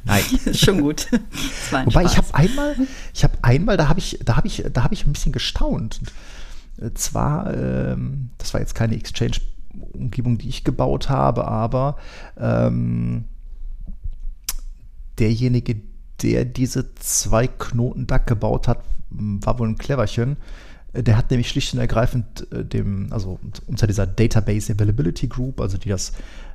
Nein. 0.05 0.23
Schon 0.53 0.81
gut. 0.81 1.07
Wobei 1.71 1.91
Spaß. 1.91 2.13
ich 2.13 2.19
habe 2.19 2.35
einmal, 2.35 2.75
ich 3.15 3.23
habe 3.25 3.35
einmal, 3.43 3.77
da 3.77 3.89
habe 3.89 4.01
ich, 4.01 4.19
da 4.25 4.37
habe 4.37 4.49
ich, 4.49 4.65
da 4.73 4.83
habe 4.83 4.95
ich 4.95 5.07
ein 5.07 5.13
bisschen 5.13 5.33
gestaunt. 5.33 6.01
Äh, 6.81 6.91
zwar, 6.95 7.55
ähm, 7.55 8.31
das 8.39 8.55
war 8.55 8.61
jetzt 8.61 8.75
keine 8.75 8.97
Exchange-Umgebung, 8.97 10.39
die 10.39 10.49
ich 10.49 10.65
gebaut 10.65 11.09
habe, 11.09 11.47
aber 11.47 11.97
ähm, 12.39 13.25
derjenige, 15.19 15.77
der 16.23 16.45
diese 16.45 16.95
zwei 16.95 17.47
Knoten 17.47 18.07
DAC 18.07 18.27
gebaut 18.27 18.69
hat, 18.69 18.85
war 19.11 19.59
wohl 19.59 19.69
ein 19.69 19.79
Cleverchen. 19.79 20.37
Äh, 20.93 21.03
der 21.03 21.17
hat 21.17 21.31
nämlich 21.31 21.49
schlicht 21.49 21.75
und 21.75 21.81
ergreifend 21.81 22.51
äh, 22.53 22.65
dem, 22.65 23.13
also 23.13 23.39
unter 23.67 23.87
dieser 23.87 24.07
Database 24.07 24.73
Availability 24.73 25.29
Group, 25.29 25.61
also 25.61 25.79
die 25.79 25.89
das, 25.89 26.13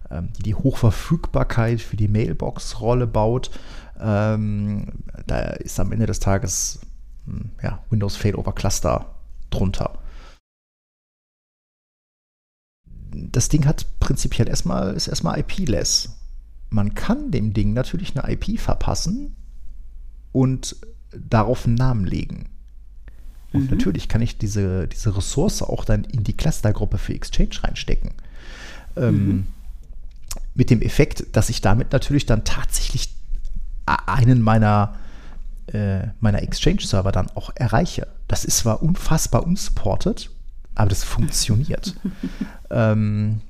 ähm, 0.10 0.30
die, 0.38 0.44
die 0.44 0.56
Hochverfügbarkeit 0.56 1.82
für 1.82 1.98
die 1.98 2.08
Mailbox-Rolle 2.08 3.08
baut, 3.08 3.52
ähm, 4.00 4.88
da 5.26 5.40
ist 5.40 5.80
am 5.80 5.92
Ende 5.92 6.06
des 6.06 6.20
Tages 6.20 6.82
ja, 7.62 7.80
Windows 7.90 8.16
Failover 8.16 8.54
Cluster 8.54 9.06
drunter 9.50 10.00
das 13.32 13.50
Ding 13.50 13.66
hat 13.66 13.86
prinzipiell 14.00 14.48
erstmal, 14.48 14.94
ist 14.94 15.08
erstmal 15.08 15.40
IP-less. 15.40 16.10
Man 16.70 16.96
kann 16.96 17.32
dem 17.32 17.54
Ding 17.54 17.74
natürlich 17.74 18.18
eine 18.18 18.32
IP 18.32 18.60
verpassen 18.60 19.36
und 20.32 20.76
darauf 21.12 21.66
einen 21.66 21.76
Namen 21.76 22.06
legen. 22.06 22.50
Und 23.54 23.64
mhm. 23.64 23.78
natürlich 23.78 24.10
kann 24.10 24.22
ich 24.22 24.38
diese, 24.38 24.88
diese 24.88 25.16
Ressource 25.16 25.62
auch 25.62 25.86
dann 25.86 26.04
in 26.04 26.24
die 26.24 26.36
Clustergruppe 26.36 26.98
für 26.98 27.14
Exchange 27.14 27.64
reinstecken. 27.64 28.12
Ähm, 28.96 29.28
mhm. 29.28 29.48
Mit 30.54 30.70
dem 30.70 30.82
Effekt, 30.82 31.26
dass 31.34 31.50
ich 31.50 31.62
damit 31.62 31.92
natürlich 31.92 32.26
dann 32.26 32.44
tatsächlich 32.44 33.16
einen 33.86 34.42
meiner, 34.42 34.96
äh, 35.68 36.08
meiner 36.20 36.42
Exchange-Server 36.42 37.12
dann 37.12 37.30
auch 37.32 37.52
erreiche. 37.56 38.08
Das 38.28 38.44
ist 38.44 38.58
zwar 38.58 38.84
unfassbar 38.84 39.44
unsupported, 39.44 40.30
aber 40.78 40.90
das 40.90 41.04
funktioniert. 41.04 41.96
ähm, 42.70 43.42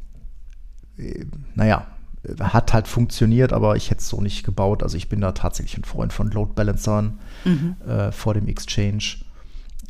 naja, 1.56 1.88
hat 2.40 2.74
halt 2.74 2.88
funktioniert, 2.88 3.54
aber 3.54 3.76
ich 3.76 3.90
hätte 3.90 4.00
es 4.00 4.10
so 4.10 4.22
nicht 4.22 4.46
gebaut. 4.46 4.82
Also 4.82 4.98
ich 4.98 5.10
bin 5.10 5.22
da 5.22 5.34
tatsächlich 5.34 5.78
ein 5.78 5.84
Freund 5.84 6.14
von 6.14 6.32
Load 6.32 6.54
Balancern 6.56 7.20
mhm. 7.44 7.76
äh, 7.88 8.12
vor 8.12 8.34
dem 8.34 8.48
Exchange. 8.48 9.18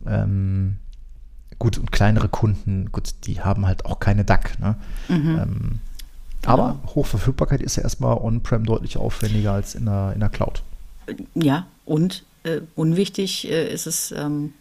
Ähm, 0.05 0.77
gut, 1.59 1.77
und 1.77 1.91
kleinere 1.91 2.27
Kunden, 2.27 2.91
gut, 2.91 3.13
die 3.25 3.41
haben 3.41 3.67
halt 3.67 3.85
auch 3.85 3.99
keine 3.99 4.25
DAC. 4.25 4.59
Ne? 4.59 4.75
Mhm. 5.07 5.15
Ähm, 5.15 5.79
genau. 6.41 6.53
Aber 6.53 6.79
Hochverfügbarkeit 6.95 7.61
ist 7.61 7.75
ja 7.75 7.83
erstmal 7.83 8.17
on-prem 8.17 8.65
deutlich 8.65 8.97
aufwendiger 8.97 9.53
als 9.53 9.75
in 9.75 9.85
der, 9.85 10.13
in 10.13 10.19
der 10.19 10.29
Cloud. 10.29 10.63
Ja, 11.35 11.67
und 11.85 12.23
äh, 12.43 12.61
unwichtig 12.75 13.49
äh, 13.49 13.71
ist 13.71 13.85
es, 13.85 14.11
ähm, 14.11 14.53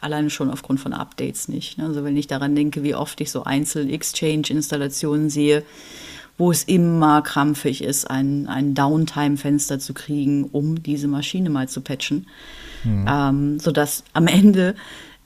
alleine 0.00 0.30
schon 0.30 0.50
aufgrund 0.50 0.80
von 0.80 0.92
Updates 0.92 1.48
nicht. 1.48 1.78
Ne? 1.78 1.86
Also 1.86 2.04
wenn 2.04 2.16
ich 2.16 2.26
daran 2.26 2.54
denke, 2.54 2.82
wie 2.82 2.94
oft 2.94 3.20
ich 3.20 3.30
so 3.30 3.44
Einzel-Exchange-Installationen 3.44 5.30
sehe, 5.30 5.64
wo 6.38 6.50
es 6.50 6.64
immer 6.64 7.22
krampfig 7.22 7.82
ist, 7.84 8.10
ein, 8.10 8.46
ein 8.48 8.74
Downtime-Fenster 8.74 9.78
zu 9.78 9.94
kriegen, 9.94 10.44
um 10.44 10.82
diese 10.82 11.08
Maschine 11.08 11.50
mal 11.50 11.68
zu 11.68 11.80
patchen. 11.80 12.26
Mhm. 12.84 13.06
Ähm, 13.08 13.60
sodass 13.60 14.04
am 14.12 14.26
Ende 14.26 14.74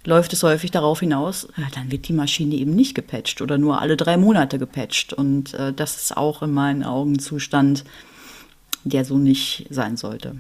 läuft 0.05 0.33
es 0.33 0.43
häufig 0.43 0.71
darauf 0.71 1.01
hinaus, 1.01 1.49
ja, 1.57 1.65
dann 1.75 1.91
wird 1.91 2.09
die 2.09 2.13
Maschine 2.13 2.55
eben 2.55 2.75
nicht 2.75 2.95
gepatcht 2.95 3.41
oder 3.43 3.59
nur 3.59 3.81
alle 3.81 3.97
drei 3.97 4.17
Monate 4.17 4.59
gepatcht. 4.59 5.13
Und 5.13 5.55
äh, 5.55 5.73
das 5.73 5.97
ist 5.97 6.17
auch 6.17 6.43
in 6.43 6.53
meinen 6.53 6.85
Augen 6.85 7.19
Zustand, 7.19 7.85
der 8.85 9.05
so 9.05 9.19
nicht 9.19 9.67
sein 9.71 9.97
sollte. 9.97 10.37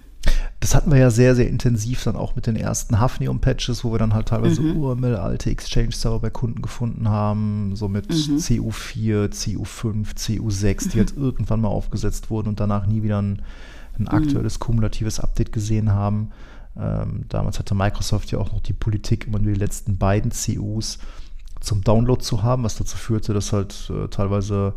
Das 0.60 0.74
hatten 0.74 0.90
wir 0.90 0.98
ja 0.98 1.10
sehr, 1.10 1.34
sehr 1.34 1.48
intensiv 1.48 2.02
dann 2.04 2.16
auch 2.16 2.34
mit 2.34 2.46
den 2.46 2.56
ersten 2.56 2.98
Hafnium-Patches, 2.98 3.84
wo 3.84 3.92
wir 3.92 3.98
dann 3.98 4.14
halt 4.14 4.28
teilweise 4.28 4.62
mhm. 4.62 4.76
urmel-alte 4.76 5.50
Exchange-Server 5.50 6.18
bei 6.18 6.30
Kunden 6.30 6.62
gefunden 6.62 7.08
haben, 7.08 7.76
so 7.76 7.88
mit 7.88 8.08
mhm. 8.08 8.36
CU4, 8.36 9.30
CU5, 9.30 10.16
CU6, 10.16 10.88
die 10.88 10.96
mhm. 10.96 11.00
jetzt 11.00 11.16
irgendwann 11.16 11.60
mal 11.60 11.68
aufgesetzt 11.68 12.30
wurden 12.30 12.48
und 12.48 12.58
danach 12.58 12.86
nie 12.86 13.02
wieder 13.02 13.20
ein, 13.20 13.42
ein 13.98 14.02
mhm. 14.02 14.08
aktuelles 14.08 14.58
kumulatives 14.58 15.20
Update 15.20 15.52
gesehen 15.52 15.92
haben. 15.92 16.30
Ähm, 16.78 17.24
damals 17.28 17.58
hatte 17.58 17.74
Microsoft 17.74 18.30
ja 18.32 18.38
auch 18.38 18.52
noch 18.52 18.60
die 18.60 18.72
Politik, 18.72 19.26
immer 19.26 19.38
nur 19.38 19.52
die 19.52 19.60
letzten 19.60 19.98
beiden 19.98 20.30
CUs 20.30 20.98
zum 21.60 21.82
Download 21.82 22.22
zu 22.22 22.42
haben, 22.42 22.64
was 22.64 22.76
dazu 22.76 22.96
führte, 22.96 23.32
dass 23.34 23.52
halt 23.52 23.90
äh, 23.90 24.08
teilweise 24.08 24.74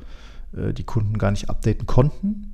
äh, 0.55 0.73
die 0.73 0.83
Kunden 0.83 1.17
gar 1.17 1.31
nicht 1.31 1.49
updaten 1.49 1.85
konnten. 1.85 2.48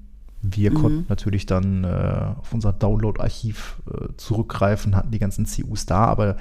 Wir 0.51 0.71
mhm. 0.71 0.75
konnten 0.75 1.05
natürlich 1.09 1.45
dann 1.45 1.83
äh, 1.83 2.33
auf 2.37 2.53
unser 2.53 2.73
Download-Archiv 2.73 3.81
äh, 3.91 4.07
zurückgreifen, 4.17 4.95
hatten 4.95 5.11
die 5.11 5.19
ganzen 5.19 5.45
CUs 5.45 5.85
da, 5.85 6.05
aber 6.05 6.37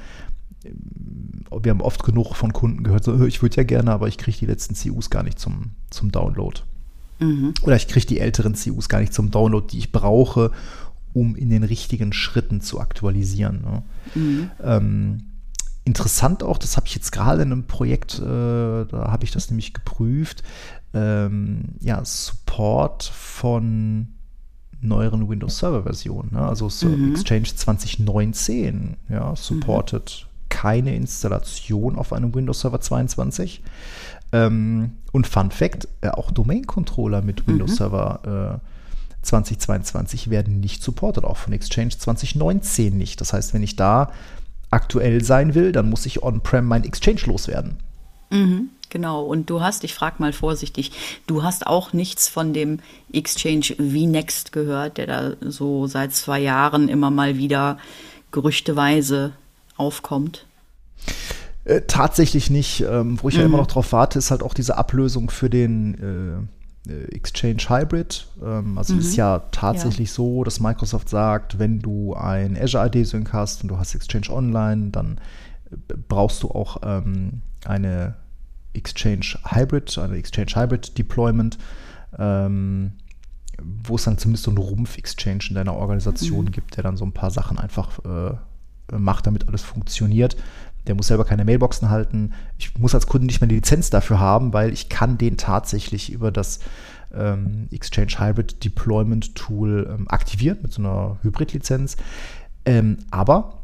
ähm, 0.64 1.44
wir 1.62 1.70
haben 1.70 1.80
oft 1.80 2.02
genug 2.02 2.34
von 2.34 2.52
Kunden 2.52 2.82
gehört, 2.82 3.04
so, 3.04 3.24
ich 3.24 3.42
würde 3.42 3.56
ja 3.56 3.62
gerne, 3.62 3.92
aber 3.92 4.08
ich 4.08 4.18
kriege 4.18 4.38
die 4.38 4.46
letzten 4.46 4.74
CUs 4.74 5.10
gar 5.10 5.22
nicht 5.22 5.38
zum, 5.38 5.70
zum 5.90 6.10
Download. 6.10 6.60
Mhm. 7.20 7.54
Oder 7.62 7.76
ich 7.76 7.86
kriege 7.86 8.06
die 8.06 8.18
älteren 8.18 8.54
CUs 8.54 8.88
gar 8.88 9.00
nicht 9.00 9.14
zum 9.14 9.30
Download, 9.30 9.66
die 9.70 9.78
ich 9.78 9.92
brauche, 9.92 10.50
um 11.12 11.36
in 11.36 11.50
den 11.50 11.62
richtigen 11.62 12.12
Schritten 12.12 12.60
zu 12.60 12.80
aktualisieren. 12.80 13.62
Ne? 13.62 13.82
Mhm. 14.14 14.50
Ähm, 14.62 15.22
interessant 15.84 16.42
auch, 16.42 16.58
das 16.58 16.76
habe 16.76 16.86
ich 16.86 16.94
jetzt 16.94 17.12
gerade 17.12 17.42
in 17.42 17.52
einem 17.52 17.66
Projekt, 17.66 18.18
äh, 18.18 18.22
da 18.22 19.08
habe 19.10 19.24
ich 19.24 19.30
das 19.30 19.50
nämlich 19.50 19.74
geprüft, 19.74 20.42
ähm, 20.94 21.64
ja, 21.80 22.04
Support 22.04 23.04
von 23.04 24.08
neueren 24.80 25.28
Windows 25.28 25.58
Server 25.58 25.82
Versionen. 25.82 26.30
Ne? 26.32 26.40
Also 26.40 26.68
so 26.68 26.88
mhm. 26.88 27.12
Exchange 27.12 27.54
2019 27.54 28.96
ja, 29.08 29.34
supportet 29.34 30.26
mhm. 30.26 30.48
keine 30.48 30.94
Installation 30.94 31.96
auf 31.96 32.12
einem 32.12 32.34
Windows 32.34 32.60
Server 32.60 32.80
22. 32.80 33.62
Ähm, 34.32 34.92
und 35.12 35.26
Fun 35.26 35.50
Fact, 35.50 35.88
äh, 36.00 36.08
auch 36.08 36.30
Domain 36.30 36.66
Controller 36.66 37.22
mit 37.22 37.46
Windows 37.46 37.72
mhm. 37.72 37.76
Server 37.76 38.60
äh, 38.60 39.24
2022 39.24 40.28
werden 40.28 40.60
nicht 40.60 40.82
supported, 40.82 41.24
auch 41.24 41.38
von 41.38 41.52
Exchange 41.52 41.96
2019 41.96 42.96
nicht. 42.96 43.20
Das 43.20 43.32
heißt, 43.32 43.54
wenn 43.54 43.62
ich 43.62 43.76
da 43.76 44.12
aktuell 44.70 45.24
sein 45.24 45.54
will, 45.54 45.72
dann 45.72 45.88
muss 45.88 46.04
ich 46.04 46.22
on-prem 46.22 46.66
mein 46.66 46.84
Exchange 46.84 47.22
loswerden. 47.26 47.78
Mhm, 48.30 48.70
genau. 48.90 49.24
Und 49.24 49.50
du 49.50 49.60
hast, 49.60 49.84
ich 49.84 49.94
frage 49.94 50.16
mal 50.18 50.32
vorsichtig, 50.32 50.92
du 51.26 51.42
hast 51.42 51.66
auch 51.66 51.92
nichts 51.92 52.28
von 52.28 52.52
dem 52.52 52.80
Exchange 53.12 53.76
VNext 53.76 54.52
gehört, 54.52 54.98
der 54.98 55.06
da 55.06 55.32
so 55.40 55.86
seit 55.86 56.14
zwei 56.14 56.40
Jahren 56.40 56.88
immer 56.88 57.10
mal 57.10 57.36
wieder 57.36 57.78
gerüchteweise 58.30 59.32
aufkommt? 59.76 60.46
Äh, 61.64 61.82
tatsächlich 61.86 62.50
nicht. 62.50 62.82
Ähm, 62.82 63.18
wo 63.22 63.28
ich 63.28 63.34
mhm. 63.34 63.40
ja 63.40 63.46
immer 63.46 63.58
noch 63.58 63.66
drauf 63.66 63.92
warte, 63.92 64.18
ist 64.18 64.30
halt 64.30 64.42
auch 64.42 64.54
diese 64.54 64.76
Ablösung 64.76 65.30
für 65.30 65.48
den 65.48 66.48
äh, 66.86 66.90
äh, 66.90 67.04
Exchange 67.14 67.62
Hybrid. 67.68 68.26
Ähm, 68.42 68.76
also 68.76 68.94
mhm. 68.94 69.00
ist 69.00 69.16
ja 69.16 69.40
tatsächlich 69.50 70.10
ja. 70.10 70.14
so, 70.14 70.44
dass 70.44 70.60
Microsoft 70.60 71.08
sagt, 71.08 71.58
wenn 71.58 71.80
du 71.80 72.14
ein 72.14 72.58
Azure 72.60 72.84
AD 72.84 73.02
Sync 73.04 73.32
hast 73.32 73.62
und 73.62 73.68
du 73.68 73.78
hast 73.78 73.94
Exchange 73.94 74.30
Online, 74.30 74.90
dann 74.90 75.18
äh, 75.70 75.94
brauchst 76.08 76.42
du 76.42 76.50
auch 76.50 76.78
ähm, 76.82 77.40
eine 77.64 78.16
Exchange 78.74 79.38
Hybrid, 79.44 79.96
eine 79.98 80.16
Exchange 80.16 80.52
Hybrid 80.54 80.98
Deployment, 80.98 81.58
ähm, 82.18 82.92
wo 83.62 83.96
es 83.96 84.04
dann 84.04 84.18
zumindest 84.18 84.44
so 84.44 84.50
einen 84.50 84.58
Rumpf-Exchange 84.58 85.44
in 85.48 85.54
deiner 85.54 85.74
Organisation 85.74 86.46
mhm. 86.46 86.50
gibt, 86.52 86.76
der 86.76 86.82
dann 86.82 86.96
so 86.96 87.04
ein 87.04 87.12
paar 87.12 87.30
Sachen 87.30 87.58
einfach 87.58 87.98
äh, 88.04 88.96
macht, 88.96 89.26
damit 89.26 89.48
alles 89.48 89.62
funktioniert. 89.62 90.36
Der 90.86 90.94
muss 90.94 91.06
selber 91.06 91.24
keine 91.24 91.44
Mailboxen 91.44 91.88
halten. 91.88 92.32
Ich 92.58 92.78
muss 92.78 92.94
als 92.94 93.06
Kunde 93.06 93.26
nicht 93.26 93.40
mehr 93.40 93.48
die 93.48 93.54
Lizenz 93.54 93.88
dafür 93.88 94.20
haben, 94.20 94.52
weil 94.52 94.72
ich 94.72 94.90
kann 94.90 95.16
den 95.16 95.38
tatsächlich 95.38 96.12
über 96.12 96.30
das 96.30 96.60
ähm, 97.14 97.68
Exchange 97.70 98.18
Hybrid 98.18 98.62
Deployment 98.64 99.34
Tool 99.34 99.88
ähm, 99.90 100.08
aktivieren 100.08 100.58
mit 100.62 100.72
so 100.72 100.82
einer 100.82 101.18
Hybrid-Lizenz. 101.22 101.96
Ähm, 102.66 102.98
aber 103.10 103.63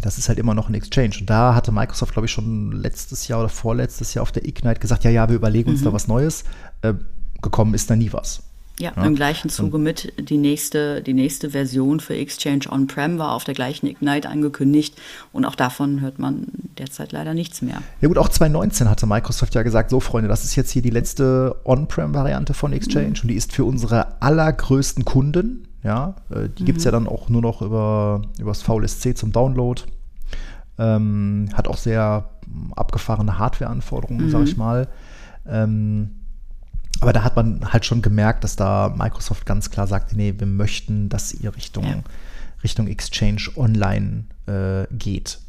das 0.00 0.18
ist 0.18 0.28
halt 0.28 0.38
immer 0.38 0.54
noch 0.54 0.68
ein 0.68 0.74
Exchange. 0.74 1.16
Und 1.20 1.30
da 1.30 1.54
hatte 1.54 1.72
Microsoft, 1.72 2.12
glaube 2.12 2.26
ich, 2.26 2.32
schon 2.32 2.72
letztes 2.72 3.28
Jahr 3.28 3.40
oder 3.40 3.48
vorletztes 3.48 4.14
Jahr 4.14 4.22
auf 4.22 4.32
der 4.32 4.46
Ignite 4.46 4.80
gesagt, 4.80 5.04
ja, 5.04 5.10
ja, 5.10 5.28
wir 5.28 5.36
überlegen 5.36 5.70
uns 5.70 5.80
mhm. 5.80 5.84
da 5.84 5.92
was 5.92 6.08
Neues. 6.08 6.44
Äh, 6.82 6.94
gekommen 7.42 7.74
ist 7.74 7.90
da 7.90 7.96
nie 7.96 8.12
was. 8.12 8.42
Ja, 8.78 8.92
ja, 8.96 9.04
im 9.04 9.14
gleichen 9.14 9.50
Zuge 9.50 9.76
mit 9.76 10.12
die 10.18 10.38
nächste, 10.38 11.02
die 11.02 11.12
nächste 11.12 11.50
Version 11.50 12.00
für 12.00 12.16
Exchange 12.16 12.64
On-Prem 12.70 13.18
war 13.18 13.32
auf 13.32 13.44
der 13.44 13.54
gleichen 13.54 13.86
Ignite 13.86 14.30
angekündigt 14.30 14.96
und 15.30 15.44
auch 15.44 15.54
davon 15.54 16.00
hört 16.00 16.18
man 16.18 16.46
derzeit 16.78 17.12
leider 17.12 17.34
nichts 17.34 17.60
mehr. 17.60 17.82
Ja 18.00 18.08
gut, 18.08 18.16
auch 18.16 18.30
2019 18.30 18.88
hatte 18.88 19.06
Microsoft 19.06 19.54
ja 19.54 19.62
gesagt, 19.62 19.90
so 19.90 20.00
Freunde, 20.00 20.28
das 20.28 20.44
ist 20.44 20.56
jetzt 20.56 20.70
hier 20.70 20.80
die 20.80 20.90
letzte 20.90 21.60
On-Prem-Variante 21.64 22.54
von 22.54 22.72
Exchange 22.72 23.08
mhm. 23.08 23.22
und 23.22 23.28
die 23.28 23.34
ist 23.34 23.52
für 23.52 23.64
unsere 23.64 24.22
allergrößten 24.22 25.04
Kunden, 25.04 25.68
ja, 25.82 26.14
äh, 26.30 26.48
die 26.48 26.62
mhm. 26.62 26.66
gibt 26.66 26.78
es 26.78 26.84
ja 26.84 26.90
dann 26.90 27.06
auch 27.06 27.28
nur 27.28 27.42
noch 27.42 27.62
über, 27.62 28.22
über 28.38 28.50
das 28.50 28.62
VLSC 28.62 29.14
zum 29.14 29.32
Download. 29.32 29.82
Ähm, 30.78 31.48
hat 31.54 31.68
auch 31.68 31.76
sehr 31.76 32.30
abgefahrene 32.76 33.38
Hardware-Anforderungen, 33.38 34.26
mhm. 34.26 34.30
sag 34.30 34.42
ich 34.44 34.56
mal. 34.56 34.88
Ähm, 35.46 36.10
aber 37.00 37.12
da 37.12 37.24
hat 37.24 37.34
man 37.34 37.72
halt 37.72 37.84
schon 37.84 38.00
gemerkt, 38.00 38.44
dass 38.44 38.54
da 38.54 38.94
Microsoft 38.96 39.44
ganz 39.44 39.70
klar 39.70 39.86
sagte, 39.86 40.16
nee, 40.16 40.34
wir 40.38 40.46
möchten, 40.46 41.08
dass 41.08 41.34
ihr 41.34 41.54
Richtung, 41.56 41.84
ja. 41.84 42.02
Richtung 42.62 42.86
Exchange 42.86 43.42
Online 43.56 44.24
äh, 44.46 44.86
geht. 44.94 45.40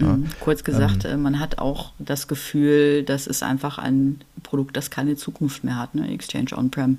Ja. 0.00 0.16
Mhm. 0.16 0.28
Kurz 0.40 0.64
gesagt, 0.64 1.04
ähm, 1.04 1.10
äh, 1.10 1.16
man 1.18 1.38
hat 1.38 1.58
auch 1.58 1.92
das 1.98 2.28
Gefühl, 2.28 3.02
das 3.02 3.26
ist 3.26 3.42
einfach 3.42 3.78
ein 3.78 4.22
Produkt, 4.42 4.76
das 4.76 4.90
keine 4.90 5.16
Zukunft 5.16 5.64
mehr 5.64 5.78
hat, 5.78 5.94
ne? 5.94 6.10
Exchange 6.10 6.56
On-Prem. 6.56 6.98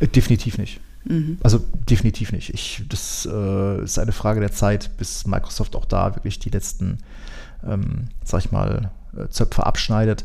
Äh, 0.00 0.08
definitiv 0.08 0.58
nicht. 0.58 0.80
Mhm. 1.04 1.38
Also 1.42 1.60
definitiv 1.88 2.32
nicht. 2.32 2.52
Ich, 2.52 2.82
das 2.88 3.28
äh, 3.30 3.82
ist 3.82 3.98
eine 3.98 4.12
Frage 4.12 4.40
der 4.40 4.52
Zeit, 4.52 4.96
bis 4.96 5.26
Microsoft 5.26 5.76
auch 5.76 5.84
da 5.84 6.14
wirklich 6.16 6.38
die 6.38 6.50
letzten, 6.50 6.98
ähm, 7.66 8.08
sag 8.24 8.44
ich 8.44 8.52
mal, 8.52 8.90
äh, 9.16 9.28
Zöpfe 9.28 9.66
abschneidet 9.66 10.24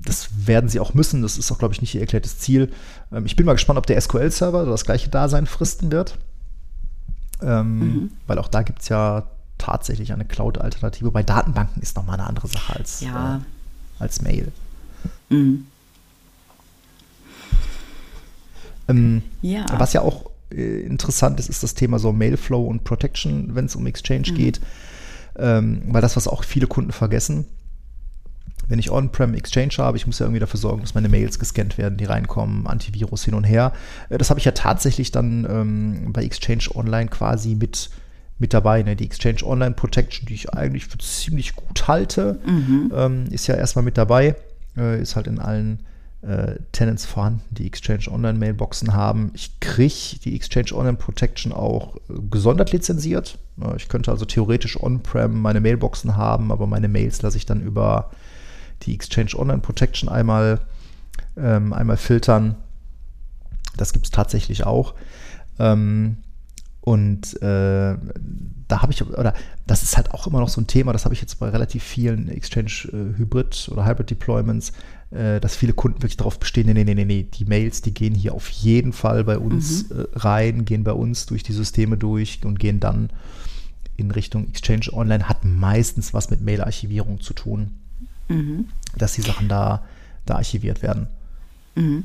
das 0.00 0.46
werden 0.46 0.68
sie 0.68 0.80
auch 0.80 0.94
müssen. 0.94 1.22
Das 1.22 1.38
ist 1.38 1.50
auch, 1.50 1.58
glaube 1.58 1.74
ich, 1.74 1.80
nicht 1.80 1.94
ihr 1.94 2.00
erklärtes 2.00 2.38
Ziel. 2.38 2.72
Ähm, 3.12 3.26
ich 3.26 3.36
bin 3.36 3.46
mal 3.46 3.54
gespannt, 3.54 3.78
ob 3.78 3.86
der 3.86 4.00
SQL-Server 4.00 4.64
das 4.64 4.84
gleiche 4.84 5.08
Dasein 5.10 5.46
fristen 5.46 5.90
wird. 5.90 6.18
Ähm, 7.42 7.78
mhm. 7.78 8.10
Weil 8.26 8.38
auch 8.38 8.48
da 8.48 8.62
gibt 8.62 8.82
es 8.82 8.88
ja 8.88 9.28
tatsächlich 9.58 10.12
eine 10.12 10.24
Cloud-Alternative. 10.24 11.10
Bei 11.10 11.22
Datenbanken 11.22 11.82
ist 11.82 11.96
nochmal 11.96 12.14
eine 12.14 12.28
andere 12.28 12.48
Sache 12.48 12.76
als, 12.76 13.00
ja. 13.00 13.36
äh, 13.36 13.40
als 14.02 14.22
Mail. 14.22 14.52
Mhm. 15.28 15.66
Ähm, 18.88 19.22
ja. 19.42 19.66
Was 19.76 19.92
ja 19.92 20.02
auch 20.02 20.30
äh, 20.50 20.80
interessant 20.80 21.38
ist, 21.40 21.48
ist 21.48 21.62
das 21.62 21.74
Thema 21.74 21.98
so 21.98 22.12
Mailflow 22.12 22.64
und 22.66 22.84
Protection, 22.84 23.54
wenn 23.54 23.66
es 23.66 23.76
um 23.76 23.86
Exchange 23.86 24.30
mhm. 24.30 24.34
geht. 24.34 24.60
Ähm, 25.38 25.82
weil 25.88 26.02
das, 26.02 26.16
was 26.16 26.26
auch 26.26 26.42
viele 26.42 26.66
Kunden 26.66 26.92
vergessen, 26.92 27.46
wenn 28.68 28.78
ich 28.78 28.90
On-Prem 28.90 29.34
Exchange 29.34 29.74
habe, 29.78 29.96
ich 29.96 30.06
muss 30.06 30.18
ja 30.18 30.26
irgendwie 30.26 30.40
dafür 30.40 30.60
sorgen, 30.60 30.82
dass 30.82 30.94
meine 30.94 31.08
Mails 31.08 31.38
gescannt 31.38 31.78
werden, 31.78 31.96
die 31.96 32.04
reinkommen, 32.04 32.66
Antivirus 32.66 33.24
hin 33.24 33.34
und 33.34 33.44
her. 33.44 33.72
Äh, 34.10 34.18
das 34.18 34.30
habe 34.30 34.40
ich 34.40 34.44
ja 34.44 34.52
tatsächlich 34.52 35.10
dann 35.10 35.46
ähm, 35.48 36.12
bei 36.12 36.24
Exchange 36.24 36.74
Online 36.74 37.08
quasi 37.08 37.54
mit, 37.54 37.90
mit 38.38 38.52
dabei. 38.52 38.82
Ne? 38.82 38.96
Die 38.96 39.04
Exchange 39.04 39.44
Online 39.44 39.74
Protection, 39.74 40.26
die 40.26 40.34
ich 40.34 40.52
eigentlich 40.52 40.86
für 40.86 40.98
ziemlich 40.98 41.56
gut 41.56 41.88
halte, 41.88 42.40
mhm. 42.46 42.92
ähm, 42.94 43.24
ist 43.30 43.46
ja 43.46 43.54
erstmal 43.54 43.84
mit 43.84 43.96
dabei. 43.96 44.34
Äh, 44.76 45.00
ist 45.00 45.16
halt 45.16 45.26
in 45.26 45.38
allen 45.38 45.80
äh, 46.22 46.56
Tenants 46.72 47.06
vorhanden, 47.06 47.42
die 47.50 47.66
Exchange 47.66 48.10
Online 48.10 48.38
Mailboxen 48.38 48.92
haben. 48.92 49.30
Ich 49.34 49.60
kriege 49.60 50.18
die 50.24 50.34
Exchange 50.34 50.72
Online 50.72 50.96
Protection 50.96 51.52
auch 51.52 51.96
äh, 51.96 52.14
gesondert 52.30 52.72
lizenziert. 52.72 53.38
Äh, 53.60 53.76
ich 53.76 53.88
könnte 53.88 54.10
also 54.10 54.24
theoretisch 54.24 54.82
On-Prem 54.82 55.40
meine 55.40 55.60
Mailboxen 55.60 56.16
haben, 56.16 56.50
aber 56.50 56.66
meine 56.66 56.88
Mails 56.88 57.22
lasse 57.22 57.36
ich 57.36 57.46
dann 57.46 57.60
über 57.60 58.10
die 58.82 58.94
Exchange 58.94 59.30
Online 59.36 59.60
Protection 59.60 60.08
einmal, 60.08 60.60
ähm, 61.36 61.72
einmal 61.72 61.96
filtern. 61.96 62.56
Das 63.76 63.92
gibt 63.92 64.06
es 64.06 64.10
tatsächlich 64.10 64.64
auch. 64.64 64.94
Ähm, 65.58 66.18
Und 66.80 67.40
äh, 67.42 67.96
da 68.68 68.82
habe 68.82 68.92
ich, 68.92 69.04
oder 69.04 69.34
das 69.66 69.82
ist 69.82 69.96
halt 69.96 70.12
auch 70.12 70.26
immer 70.26 70.40
noch 70.40 70.48
so 70.48 70.60
ein 70.60 70.66
Thema, 70.66 70.92
das 70.92 71.04
habe 71.04 71.14
ich 71.14 71.20
jetzt 71.20 71.38
bei 71.38 71.48
relativ 71.48 71.82
vielen 71.82 72.28
Exchange 72.28 72.88
äh, 72.92 73.18
Hybrid 73.18 73.68
oder 73.70 73.84
Hybrid 73.84 74.10
Deployments, 74.10 74.72
dass 75.10 75.56
viele 75.56 75.72
Kunden 75.72 76.02
wirklich 76.02 76.18
darauf 76.18 76.38
bestehen, 76.38 76.66
nee, 76.66 76.84
nee, 76.84 76.94
nee, 76.94 77.04
nee, 77.04 77.26
die 77.32 77.46
Mails, 77.46 77.80
die 77.80 77.94
gehen 77.94 78.14
hier 78.14 78.34
auf 78.34 78.48
jeden 78.50 78.92
Fall 78.92 79.24
bei 79.24 79.38
uns 79.38 79.88
mhm. 79.88 80.00
äh, 80.00 80.04
rein, 80.18 80.64
gehen 80.66 80.84
bei 80.84 80.92
uns 80.92 81.24
durch 81.24 81.42
die 81.42 81.54
Systeme 81.54 81.96
durch 81.96 82.40
und 82.44 82.58
gehen 82.58 82.78
dann 82.78 83.08
in 83.96 84.10
Richtung 84.10 84.48
Exchange 84.48 84.92
Online, 84.92 85.28
hat 85.28 85.44
meistens 85.44 86.12
was 86.12 86.30
mit 86.30 86.42
Mail-Archivierung 86.42 87.20
zu 87.20 87.32
tun, 87.32 87.72
mhm. 88.28 88.66
dass 88.96 89.14
die 89.14 89.22
Sachen 89.22 89.48
da, 89.48 89.82
da 90.26 90.36
archiviert 90.36 90.82
werden. 90.82 91.06
Mhm. 91.74 92.04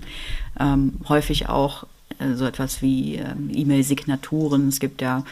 Ähm, 0.59 0.93
häufig 1.09 1.49
auch 1.49 1.85
äh, 2.19 2.33
so 2.35 2.45
etwas 2.45 2.81
wie 2.81 3.15
ähm, 3.15 3.49
E-Mail-Signaturen. 3.53 4.69
Es 4.69 4.79
gibt 4.79 5.01
ja 5.01 5.25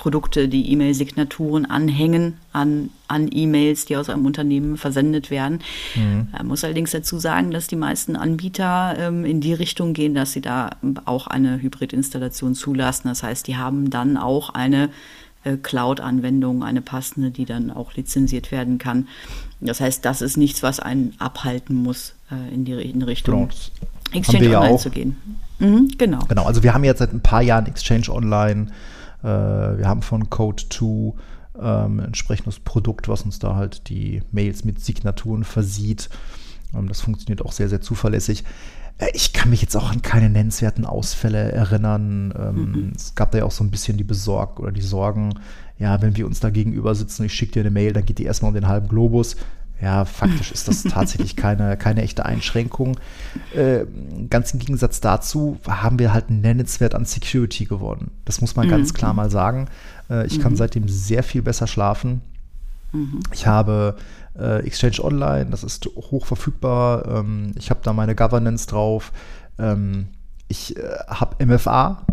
Produkte, 0.00 0.48
die 0.48 0.72
E-Mail-Signaturen 0.72 1.66
anhängen 1.66 2.38
an, 2.54 2.88
an 3.06 3.28
E-Mails, 3.30 3.84
die 3.84 3.98
aus 3.98 4.08
einem 4.08 4.24
Unternehmen 4.24 4.78
versendet 4.78 5.30
werden. 5.30 5.58
Mhm. 5.94 6.28
Man 6.32 6.46
muss 6.46 6.64
allerdings 6.64 6.92
dazu 6.92 7.18
sagen, 7.18 7.50
dass 7.50 7.66
die 7.66 7.76
meisten 7.76 8.16
Anbieter 8.16 8.96
ähm, 8.98 9.26
in 9.26 9.42
die 9.42 9.52
Richtung 9.52 9.92
gehen, 9.92 10.14
dass 10.14 10.32
sie 10.32 10.40
da 10.40 10.70
auch 11.04 11.26
eine 11.26 11.60
Hybrid-Installation 11.60 12.54
zulassen. 12.54 13.08
Das 13.08 13.22
heißt, 13.22 13.46
die 13.46 13.58
haben 13.58 13.90
dann 13.90 14.16
auch 14.16 14.48
eine 14.48 14.88
äh, 15.44 15.58
Cloud-Anwendung, 15.58 16.62
eine 16.62 16.80
passende, 16.80 17.30
die 17.30 17.44
dann 17.44 17.70
auch 17.70 17.92
lizenziert 17.92 18.50
werden 18.50 18.78
kann. 18.78 19.06
Das 19.60 19.82
heißt, 19.82 20.02
das 20.02 20.22
ist 20.22 20.38
nichts, 20.38 20.62
was 20.62 20.80
einen 20.80 21.12
abhalten 21.18 21.76
muss, 21.76 22.14
äh, 22.30 22.54
in 22.54 22.64
die 22.64 22.72
in 22.72 23.02
Richtung 23.02 23.50
genau, 23.50 24.18
Exchange 24.18 24.56
Online 24.56 24.70
ja 24.72 24.78
zu 24.78 24.88
gehen. 24.88 25.16
Mhm, 25.58 25.90
genau. 25.98 26.20
Genau, 26.26 26.44
also 26.46 26.62
wir 26.62 26.72
haben 26.72 26.84
jetzt 26.84 27.00
seit 27.00 27.12
ein 27.12 27.20
paar 27.20 27.42
Jahren 27.42 27.66
Exchange 27.66 28.08
Online. 28.08 28.68
Äh, 29.22 29.26
wir 29.78 29.86
haben 29.86 30.02
von 30.02 30.28
Code2 30.28 31.14
ähm, 31.60 32.00
ein 32.00 32.06
entsprechendes 32.06 32.60
Produkt, 32.60 33.08
was 33.08 33.22
uns 33.22 33.38
da 33.38 33.54
halt 33.56 33.88
die 33.88 34.22
Mails 34.32 34.64
mit 34.64 34.80
Signaturen 34.80 35.44
versieht. 35.44 36.08
Ähm, 36.74 36.88
das 36.88 37.00
funktioniert 37.00 37.44
auch 37.44 37.52
sehr, 37.52 37.68
sehr 37.68 37.80
zuverlässig. 37.80 38.44
Äh, 38.98 39.08
ich 39.14 39.32
kann 39.32 39.50
mich 39.50 39.62
jetzt 39.62 39.76
auch 39.76 39.90
an 39.90 40.02
keine 40.02 40.30
nennenswerten 40.30 40.84
Ausfälle 40.84 41.52
erinnern. 41.52 42.32
Ähm, 42.38 42.54
mhm. 42.54 42.92
Es 42.94 43.14
gab 43.14 43.32
da 43.32 43.38
ja 43.38 43.44
auch 43.44 43.50
so 43.50 43.64
ein 43.64 43.70
bisschen 43.70 43.96
die 43.96 44.04
Besorg 44.04 44.60
oder 44.60 44.72
die 44.72 44.80
Sorgen, 44.80 45.34
ja, 45.78 46.00
wenn 46.02 46.16
wir 46.16 46.26
uns 46.26 46.40
da 46.40 46.50
gegenüber 46.50 46.94
sitzen, 46.94 47.24
ich 47.24 47.32
schicke 47.34 47.52
dir 47.52 47.60
eine 47.60 47.70
Mail, 47.70 47.94
dann 47.94 48.04
geht 48.04 48.18
die 48.18 48.24
erstmal 48.24 48.50
um 48.50 48.54
den 48.54 48.68
halben 48.68 48.88
Globus. 48.88 49.36
Ja, 49.82 50.04
faktisch 50.04 50.52
ist 50.52 50.68
das 50.68 50.82
tatsächlich 50.90 51.36
keine, 51.36 51.76
keine 51.76 52.02
echte 52.02 52.26
Einschränkung. 52.26 52.98
Äh, 53.54 53.86
ganz 54.28 54.52
im 54.52 54.58
Gegensatz 54.58 55.00
dazu 55.00 55.58
haben 55.66 55.98
wir 55.98 56.12
halt 56.12 56.30
nennenswert 56.30 56.94
an 56.94 57.04
Security 57.04 57.64
gewonnen. 57.64 58.10
Das 58.24 58.40
muss 58.40 58.56
man 58.56 58.66
mhm. 58.66 58.70
ganz 58.70 58.94
klar 58.94 59.14
mal 59.14 59.30
sagen. 59.30 59.68
Äh, 60.10 60.26
ich 60.26 60.38
mhm. 60.38 60.42
kann 60.42 60.56
seitdem 60.56 60.88
sehr 60.88 61.22
viel 61.22 61.42
besser 61.42 61.66
schlafen. 61.66 62.20
Mhm. 62.92 63.20
Ich 63.32 63.46
habe 63.46 63.96
äh, 64.38 64.66
Exchange 64.66 65.02
Online, 65.02 65.46
das 65.46 65.64
ist 65.64 65.86
hoch 65.86 66.26
verfügbar. 66.26 67.06
Ähm, 67.06 67.52
ich 67.56 67.70
habe 67.70 67.80
da 67.82 67.92
meine 67.92 68.14
Governance 68.14 68.66
drauf. 68.66 69.12
Ähm, 69.58 70.08
ich 70.48 70.76
äh, 70.76 70.82
habe 71.08 71.44
MFA. 71.44 72.04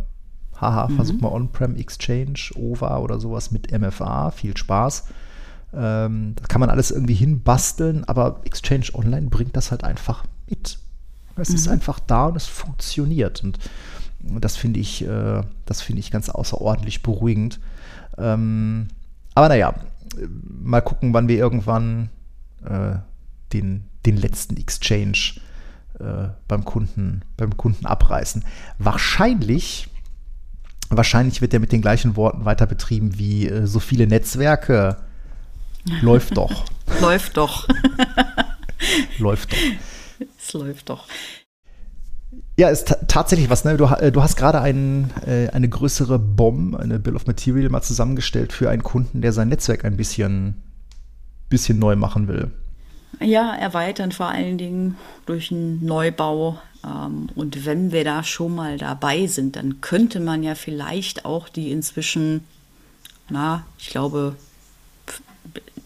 Haha, 0.60 0.88
versuch 0.88 1.16
mhm. 1.16 1.22
mal 1.22 1.32
On-Prem 1.34 1.76
Exchange, 1.76 2.50
OVA 2.56 2.98
oder 2.98 3.20
sowas 3.20 3.52
mit 3.52 3.78
MFA. 3.78 4.32
Viel 4.32 4.58
Spaß. 4.58 5.06
Ähm, 5.74 6.34
da 6.36 6.46
kann 6.48 6.62
man 6.62 6.70
alles 6.70 6.92
irgendwie 6.92 7.14
hinbasteln, 7.14 8.04
aber 8.06 8.42
Exchange 8.46 8.88
Online 8.94 9.28
bringt 9.28 9.56
das 9.56 9.72
halt 9.72 9.84
einfach 9.84 10.24
mit. 10.50 10.80
Es 11.36 11.50
mhm. 11.50 11.56
ist 11.56 11.68
einfach 11.68 12.00
da 12.00 12.28
und 12.28 12.36
es 12.36 12.46
funktioniert. 12.46 13.44
Und 13.44 13.60
das 14.20 14.58
finde 14.58 14.80
ich, 14.80 15.06
äh, 15.06 15.42
das 15.66 15.82
finde 15.82 16.00
ich 16.00 16.12
ganz 16.12 16.30
außerordentlich 16.30 17.04
beruhigend. 17.04 17.60
Ähm, 18.18 18.88
aber 19.36 19.50
naja, 19.50 19.76
mal 20.62 20.82
gucken, 20.82 21.14
wann 21.14 21.28
wir 21.28 21.38
irgendwann 21.38 22.10
äh, 22.66 22.96
den, 23.54 23.86
den 24.06 24.18
letzten 24.18 24.58
Exchange 24.58 25.40
äh, 26.00 26.30
beim, 26.48 26.66
Kunden, 26.66 27.22
beim 27.38 27.56
Kunden 27.56 27.86
abreißen. 27.86 28.44
Wahrscheinlich, 28.80 29.90
wahrscheinlich 30.90 31.42
wird 31.42 31.54
der 31.54 31.60
mit 31.60 31.72
den 31.72 31.82
gleichen 31.82 32.16
Worten 32.16 32.46
weiter 32.46 32.66
betrieben 32.66 33.18
wie 33.18 33.48
äh, 33.48 33.68
so 33.68 33.80
viele 33.80 34.08
Netzwerke 34.08 34.98
Läuft 36.02 36.38
doch. 36.38 36.66
läuft 37.02 37.38
doch. 37.38 37.68
läuft 39.20 39.52
doch. 39.52 39.58
Es 40.38 40.54
läuft 40.54 40.90
doch. 40.90 41.08
Ja, 42.60 42.70
ist 42.70 42.96
tatsächlich 43.08 43.50
was. 43.50 43.66
Ne? 43.66 43.78
Du, 43.78 43.86
äh, 43.86 44.12
du 44.12 44.24
hast 44.24 44.36
gerade 44.36 44.62
ein, 44.62 45.12
äh, 45.26 45.50
eine 45.50 45.70
größere 45.70 46.18
BOM, 46.18 46.76
eine 46.76 46.98
Bill 46.98 47.16
of 47.16 47.28
Material 47.28 47.70
mal 47.70 47.84
zusammengestellt 47.84 48.52
für 48.52 48.70
einen 48.70 48.84
Kunden, 48.84 49.22
der 49.22 49.32
sein 49.32 49.50
Netzwerk 49.50 49.86
ein 49.86 49.96
bisschen, 49.96 50.56
bisschen 51.50 51.78
neu 51.78 51.96
machen 51.96 52.28
will. 52.28 52.52
Ja, 53.20 53.56
erweitern 53.56 54.12
vor 54.12 54.28
allen 54.28 54.58
Dingen 54.58 54.98
durch 55.26 55.52
einen 55.52 55.86
Neubau. 55.86 56.60
Ähm, 56.84 57.30
und 57.36 57.66
wenn 57.66 57.92
wir 57.92 58.04
da 58.04 58.24
schon 58.24 58.56
mal 58.56 58.78
dabei 58.78 59.28
sind, 59.28 59.56
dann 59.56 59.80
könnte 59.82 60.20
man 60.20 60.42
ja 60.42 60.56
vielleicht 60.56 61.26
auch 61.26 61.50
die 61.50 61.72
inzwischen, 61.72 62.44
na, 63.30 63.66
ich 63.78 63.90
glaube, 63.90 64.36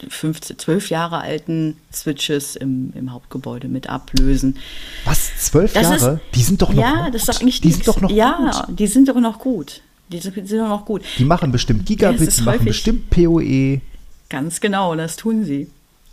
15, 0.09 0.57
12 0.59 0.89
Jahre 0.89 1.19
alten 1.19 1.77
Switches 1.93 2.55
im, 2.55 2.91
im 2.95 3.11
Hauptgebäude 3.11 3.67
mit 3.67 3.89
ablösen. 3.89 4.57
Was? 5.05 5.31
Zwölf 5.39 5.75
Jahre? 5.75 5.95
Ist, 5.95 6.35
die 6.35 6.43
sind 6.43 6.61
doch 6.61 6.73
noch 6.73 6.81
Ja, 6.81 7.05
gut. 7.05 7.15
das 7.15 7.27
ist 7.29 7.41
eigentlich 7.41 7.61
die 7.61 7.71
sind 7.71 7.87
doch 7.87 8.01
noch 8.01 8.09
Ja, 8.11 8.63
gut. 8.67 8.79
die 8.79 8.87
sind 8.87 9.07
doch 9.07 9.19
noch 9.19 9.39
gut. 9.39 9.81
Die 10.09 10.19
sind, 10.19 10.33
sind 10.47 10.59
doch 10.59 10.67
noch 10.67 10.85
gut. 10.85 11.03
Die 11.17 11.25
machen 11.25 11.51
bestimmt 11.51 11.85
Gigabit, 11.85 12.37
die 12.37 12.41
machen 12.41 12.65
bestimmt 12.65 13.09
PoE. 13.09 13.81
Ganz 14.29 14.59
genau, 14.59 14.95
das 14.95 15.15
tun 15.15 15.45
sie. 15.45 15.67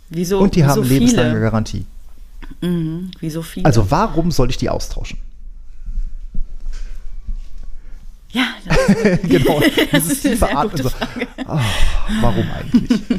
Wieso, 0.09 0.39
Und 0.39 0.55
die 0.55 0.63
haben 0.65 0.83
so 0.83 0.89
lebenslange 0.89 1.39
Garantie. 1.39 1.85
Mhm, 2.61 3.11
wie 3.19 3.29
so 3.29 3.41
viele. 3.41 3.65
Also 3.65 3.91
warum 3.91 4.31
soll 4.31 4.49
ich 4.49 4.57
die 4.57 4.69
austauschen? 4.69 5.19
Ja, 8.31 8.45
genau. 9.23 9.59
Dieses 9.93 10.21
tiefe 10.21 10.55
Atmen. 10.55 10.83
So, 10.83 10.89
oh, 11.47 11.59
warum 12.21 12.45
eigentlich? 12.51 13.01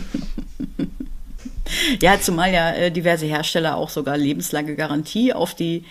Ja, 2.01 2.21
zumal 2.21 2.53
ja 2.53 2.73
äh, 2.73 2.91
diverse 2.91 3.27
Hersteller 3.27 3.77
auch 3.77 3.91
sogar 3.91 4.17
lebenslange 4.17 4.75
Garantie 4.75 5.33
auf 5.33 5.55
die 5.55 5.85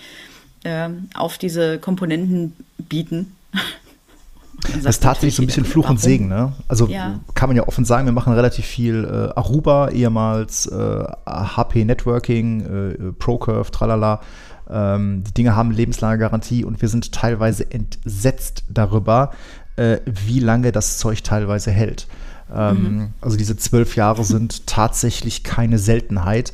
äh, 0.64 0.90
auf 1.14 1.38
diese 1.38 1.80
Komponenten 1.80 2.54
bieten. 2.78 3.36
Das 4.84 4.98
ist 4.98 5.04
tatsächlich 5.04 5.36
so 5.36 5.42
ein 5.42 5.46
bisschen 5.46 5.64
Fluch 5.64 5.90
und 5.90 6.02
Segen, 6.02 6.28
ne? 6.28 6.52
Also 6.68 6.88
ja. 6.88 7.22
kann 7.34 7.48
man 7.48 7.56
ja 7.56 7.66
offen 7.66 7.86
sagen, 7.86 8.06
wir 8.06 8.12
machen 8.12 8.34
relativ 8.34 8.66
viel 8.66 9.06
äh, 9.06 9.40
Aruba, 9.40 9.88
ehemals 9.88 10.66
äh, 10.66 11.04
HP 11.26 11.86
Networking, 11.86 12.66
äh, 12.66 13.12
ProCurve, 13.14 13.72
tralala. 13.72 14.20
Ähm, 14.70 15.24
die 15.26 15.34
Dinge 15.34 15.56
haben 15.56 15.72
lebenslange 15.72 16.18
Garantie 16.18 16.66
und 16.66 16.82
wir 16.82 16.90
sind 16.90 17.14
teilweise 17.14 17.72
entsetzt 17.72 18.66
darüber, 18.68 19.32
äh, 19.80 20.02
wie 20.06 20.40
lange 20.40 20.72
das 20.72 20.98
Zeug 20.98 21.24
teilweise 21.24 21.72
hält. 21.72 22.08
Ähm, 22.54 22.84
mhm. 22.84 23.08
Also 23.22 23.38
diese 23.38 23.56
zwölf 23.56 23.96
Jahre 23.96 24.24
sind 24.26 24.68
tatsächlich 24.68 25.44
keine 25.44 25.80
Seltenheit. 25.80 26.52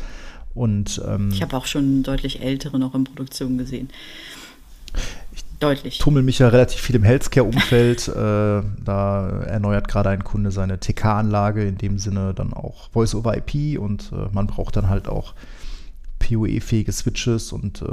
Und, 0.54 1.02
ähm, 1.06 1.32
ich 1.32 1.42
habe 1.42 1.58
auch 1.58 1.66
schon 1.66 2.04
deutlich 2.04 2.42
ältere 2.42 2.78
noch 2.78 2.94
in 2.94 3.04
Produktion 3.04 3.58
gesehen. 3.58 3.90
Deutlich. 5.60 5.96
Ich 5.96 6.00
tummel 6.00 6.22
mich 6.22 6.40
ja 6.40 6.50
relativ 6.50 6.80
viel 6.82 6.96
im 6.96 7.04
Healthcare-Umfeld. 7.04 8.08
äh, 8.10 8.14
da 8.14 9.30
erneuert 9.48 9.88
gerade 9.88 10.10
ein 10.10 10.24
Kunde 10.24 10.52
seine 10.52 10.80
TK-Anlage, 10.80 11.66
in 11.66 11.78
dem 11.78 11.98
Sinne 11.98 12.34
dann 12.34 12.54
auch 12.54 12.90
Voice-over-IP 12.92 13.80
und 13.80 14.12
äh, 14.12 14.28
man 14.32 14.48
braucht 14.48 14.76
dann 14.76 14.90
halt 14.90 15.08
auch 15.08 15.34
PoE-fähige 16.20 16.92
Switches 16.92 17.52
und 17.52 17.82
äh, 17.82 17.86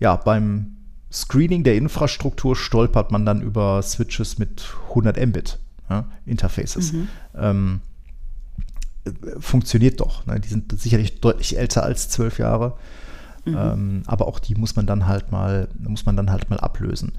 ja, 0.00 0.16
beim 0.16 0.77
Screening 1.10 1.64
der 1.64 1.76
Infrastruktur 1.76 2.54
stolpert 2.54 3.10
man 3.10 3.24
dann 3.24 3.40
über 3.40 3.82
Switches 3.82 4.38
mit 4.38 4.74
100 4.90 5.16
Mbit 5.26 5.58
ja, 5.88 6.04
Interfaces. 6.26 6.92
Mhm. 6.92 7.08
Ähm, 7.34 7.80
funktioniert 9.38 10.00
doch. 10.00 10.26
Ne? 10.26 10.38
Die 10.40 10.48
sind 10.48 10.78
sicherlich 10.78 11.20
deutlich 11.20 11.58
älter 11.58 11.82
als 11.82 12.08
zwölf 12.08 12.38
Jahre. 12.38 12.76
Mhm. 13.44 13.56
Ähm, 13.56 14.02
aber 14.06 14.28
auch 14.28 14.38
die 14.38 14.54
muss 14.54 14.76
man 14.76 14.86
dann 14.86 15.06
halt 15.06 15.32
mal, 15.32 15.68
muss 15.78 16.04
man 16.04 16.16
dann 16.16 16.30
halt 16.30 16.50
mal 16.50 16.60
ablösen. 16.60 17.12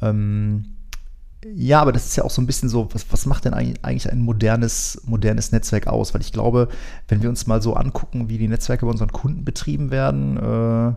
Ähm, 0.00 0.66
ja, 1.54 1.80
aber 1.82 1.92
das 1.92 2.06
ist 2.06 2.16
ja 2.16 2.24
auch 2.24 2.30
so 2.30 2.40
ein 2.40 2.46
bisschen 2.46 2.68
so, 2.68 2.88
was, 2.92 3.06
was 3.10 3.26
macht 3.26 3.44
denn 3.44 3.52
eigentlich 3.52 4.10
ein 4.10 4.22
modernes, 4.22 5.02
modernes 5.04 5.52
Netzwerk 5.52 5.88
aus? 5.88 6.14
Weil 6.14 6.22
ich 6.22 6.32
glaube, 6.32 6.68
wenn 7.08 7.22
wir 7.22 7.28
uns 7.28 7.46
mal 7.46 7.60
so 7.60 7.74
angucken, 7.74 8.28
wie 8.28 8.38
die 8.38 8.48
Netzwerke 8.48 8.86
bei 8.86 8.92
unseren 8.92 9.12
Kunden 9.12 9.44
betrieben 9.44 9.90
werden, 9.90 10.36
äh, 10.38 10.94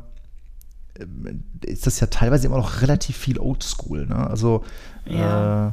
ist 1.64 1.88
das 1.88 2.00
ja 2.00 2.08
teilweise 2.08 2.48
immer 2.48 2.58
noch 2.58 2.82
relativ 2.82 3.18
viel 3.18 3.40
Oldschool. 3.40 4.06
Ne? 4.06 4.16
Also 4.16 4.64
ja. 5.06 5.70
Äh, 5.70 5.72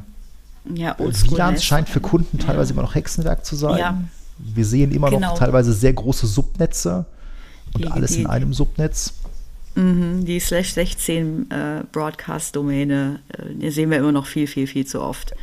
ja, 0.73 0.97
WLANs 0.99 1.63
scheint 1.63 1.89
für 1.89 2.01
Kunden 2.01 2.39
teilweise 2.39 2.71
ja. 2.71 2.75
immer 2.75 2.83
noch 2.83 2.95
Hexenwerk 2.95 3.45
zu 3.45 3.55
sein. 3.55 3.79
Ja. 3.79 4.03
Wir 4.39 4.65
sehen 4.65 4.93
immer 4.93 5.11
genau. 5.11 5.31
noch 5.31 5.39
teilweise 5.39 5.73
sehr 5.73 5.93
große 5.93 6.27
Subnetze 6.27 7.05
und 7.75 7.85
die, 7.85 7.89
alles 7.89 8.13
die, 8.13 8.23
in 8.23 8.27
einem 8.27 8.55
Subnetz. 8.55 9.15
Mhm, 9.75 10.25
die 10.25 10.41
Slash 10.41 10.73
16 10.73 11.51
äh, 11.51 11.83
Broadcast-Domäne 11.93 13.21
äh, 13.61 13.71
sehen 13.71 13.91
wir 13.91 13.99
immer 13.99 14.13
noch 14.13 14.27
viel, 14.27 14.47
viel, 14.47 14.67
viel 14.67 14.87
zu 14.87 15.03
oft. 15.03 15.35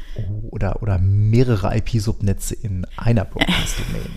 Oder, 0.50 0.82
oder 0.82 0.98
mehrere 0.98 1.76
IP-Subnetze 1.78 2.56
in 2.56 2.88
einer 2.98 3.26
Broadcast-Domain. 3.26 4.12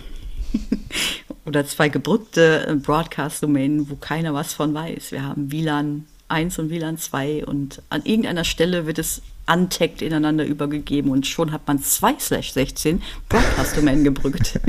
oder 1.45 1.65
zwei 1.65 1.89
gebrückte 1.89 2.67
äh, 2.67 2.75
Broadcast-Domänen, 2.75 3.89
wo 3.89 3.95
keiner 3.95 4.33
was 4.33 4.53
von 4.53 4.73
weiß. 4.73 5.11
Wir 5.11 5.23
haben 5.23 5.51
WLAN 5.51 6.05
1 6.27 6.59
und 6.59 6.69
WLAN 6.69 6.97
2 6.97 7.45
und 7.45 7.81
an 7.89 8.03
irgendeiner 8.03 8.43
Stelle 8.43 8.87
wird 8.87 8.99
es 8.99 9.21
untaggt 9.47 10.01
ineinander 10.01 10.43
übergegeben 10.43 11.11
und 11.11 11.27
schon 11.27 11.51
hat 11.51 11.67
man 11.67 11.79
zwei 11.79 12.15
slash 12.19 12.53
16 12.53 13.01
Broadcast-Domänen 13.29 14.03
gebrückt. 14.03 14.59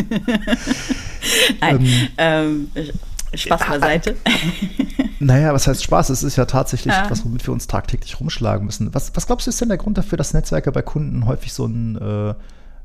Nein, 1.60 2.10
ähm, 2.18 2.70
ähm, 2.74 2.90
Spaß 3.34 3.60
beiseite. 3.66 4.16
Naja, 5.18 5.54
was 5.54 5.66
heißt 5.66 5.82
Spaß? 5.82 6.10
Es 6.10 6.22
ist 6.22 6.36
ja 6.36 6.44
tatsächlich 6.44 6.92
ja. 6.92 7.04
etwas, 7.04 7.24
womit 7.24 7.46
wir 7.46 7.52
uns 7.54 7.66
tagtäglich 7.66 8.20
rumschlagen 8.20 8.66
müssen. 8.66 8.94
Was, 8.94 9.16
was 9.16 9.26
glaubst 9.26 9.46
du, 9.46 9.48
ist 9.48 9.58
denn 9.60 9.70
der 9.70 9.78
Grund 9.78 9.96
dafür, 9.96 10.18
dass 10.18 10.34
Netzwerke 10.34 10.70
bei 10.72 10.82
Kunden 10.82 11.24
häufig 11.26 11.54
so 11.54 11.64
ein, 11.64 11.96
äh, 11.96 12.34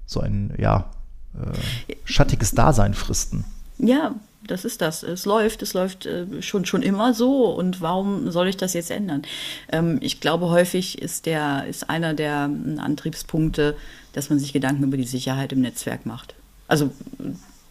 so 0.06 0.22
ein 0.22 0.54
ja, 0.58 0.90
äh, 1.36 1.58
schattiges 2.06 2.52
Dasein 2.52 2.94
fristen? 2.94 3.44
Ja, 3.82 4.16
das 4.46 4.66
ist 4.66 4.82
das. 4.82 5.04
Es 5.04 5.26
läuft, 5.26 5.62
es 5.62 5.74
läuft 5.74 6.06
äh, 6.06 6.42
schon, 6.42 6.66
schon 6.66 6.82
immer 6.82 7.14
so. 7.14 7.46
Und 7.48 7.82
warum 7.82 8.32
soll 8.32 8.48
ich 8.48 8.58
das 8.58 8.74
jetzt 8.74 8.92
ändern? 8.92 9.24
Ähm, 9.72 9.98
ich 10.02 10.20
glaube, 10.20 10.50
häufig 10.50 11.02
ist, 11.02 11.26
der, 11.26 11.66
ist 11.68 11.90
einer 11.90 12.14
der 12.14 12.50
äh, 12.50 12.80
Antriebspunkte, 12.80 13.76
dass 14.14 14.30
man 14.30 14.40
sich 14.40 14.54
Gedanken 14.54 14.84
über 14.84 14.98
die 14.98 15.04
Sicherheit 15.04 15.52
im 15.52 15.62
Netzwerk 15.62 16.06
macht. 16.06 16.36
Also 16.68 16.92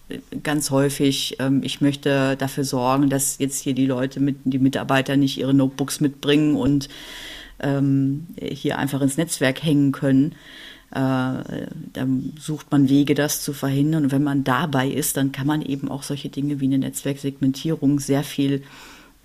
äh, 0.09 0.19
ganz 0.43 0.71
häufig, 0.71 1.37
ähm, 1.39 1.63
ich 1.63 1.81
möchte 1.81 2.37
dafür 2.37 2.65
sorgen, 2.65 3.09
dass 3.09 3.39
jetzt 3.39 3.63
hier 3.63 3.75
die 3.75 3.87
Leute, 3.87 4.21
mit, 4.21 4.37
die 4.45 4.59
Mitarbeiter 4.59 5.17
nicht 5.17 5.39
ihre 5.39 5.55
Notebooks 5.55 6.01
mitbringen 6.01 6.57
und 6.57 6.89
ähm, 7.61 8.27
hier 8.41 8.79
einfach 8.79 9.01
ins 9.01 9.17
Netzwerk 9.17 9.63
hängen 9.63 9.93
können. 9.93 10.35
Äh, 10.93 11.67
dann 11.93 12.33
sucht 12.39 12.73
man 12.73 12.89
Wege, 12.89 13.15
das 13.15 13.43
zu 13.43 13.53
verhindern. 13.53 14.05
Und 14.05 14.13
wenn 14.13 14.25
man 14.25 14.43
dabei 14.45 14.89
ist, 14.89 15.17
dann 15.17 15.31
kann 15.33 15.47
man 15.47 15.63
eben 15.63 15.89
auch 15.89 16.03
solche 16.03 16.29
Dinge 16.29 16.61
wie 16.61 16.67
eine 16.67 16.79
Netzwerksegmentierung 16.79 18.01
sehr 18.01 18.25
viel 18.25 18.63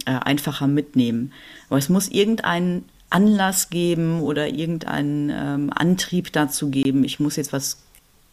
äh, 0.06 0.12
einfacher 0.12 0.68
mitnehmen. 0.68 1.32
Aber 1.70 1.80
es 1.80 1.90
muss 1.90 2.08
irgendeinen 2.08 2.86
Anlass 3.10 3.70
geben 3.70 4.22
oder 4.22 4.48
irgendeinen 4.48 5.32
ähm, 5.34 5.72
Antrieb 5.74 6.32
dazu 6.34 6.70
geben. 6.70 7.04
Ich 7.04 7.20
muss 7.20 7.36
jetzt 7.36 7.54
was 7.54 7.78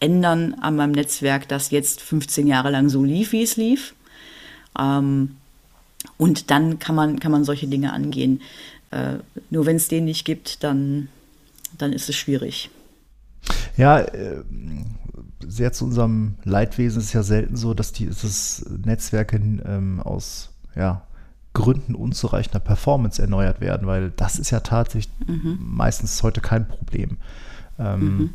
ändern 0.01 0.55
an 0.61 0.77
meinem 0.77 0.93
Netzwerk, 0.93 1.49
das 1.49 1.71
jetzt 1.71 2.01
15 2.01 2.47
Jahre 2.47 2.71
lang 2.71 2.89
so 2.89 3.03
lief, 3.03 3.33
wie 3.33 3.43
es 3.43 3.57
lief. 3.57 3.95
Ähm, 4.79 5.37
und 6.19 6.51
dann 6.51 6.79
kann 6.79 6.95
man, 6.95 7.21
kann 7.21 7.33
man 7.33 7.45
solche 7.45 7.69
Dinge 7.69 7.93
angehen. 7.93 8.43
Äh, 8.91 9.15
nur 9.51 9.65
wenn 9.65 9.77
es 9.77 9.89
den 9.89 10.05
nicht 10.05 10.25
gibt, 10.25 10.63
dann, 10.65 11.09
dann 11.79 11.93
ist 11.93 12.09
es 12.09 12.17
schwierig. 12.17 12.69
Ja, 13.77 14.01
äh, 14.01 14.43
sehr 15.47 15.73
zu 15.73 15.85
unserem 15.85 16.37
Leidwesen 16.45 17.01
ist 17.01 17.07
es 17.07 17.13
ja 17.13 17.23
selten 17.23 17.57
so, 17.57 17.75
dass 17.75 17.93
die 17.93 18.07
dass 18.07 18.65
Netzwerke 18.85 19.37
ähm, 19.37 20.01
aus 20.01 20.51
ja, 20.75 21.03
Gründen 21.53 21.95
unzureichender 21.95 22.61
Performance 22.61 23.21
erneuert 23.21 23.61
werden, 23.61 23.87
weil 23.87 24.11
das 24.11 24.39
ist 24.39 24.51
ja 24.51 24.61
tatsächlich 24.61 25.13
mhm. 25.27 25.59
meistens 25.61 26.23
heute 26.23 26.41
kein 26.41 26.67
Problem. 26.67 27.19
Ähm, 27.79 28.01
mhm. 28.01 28.31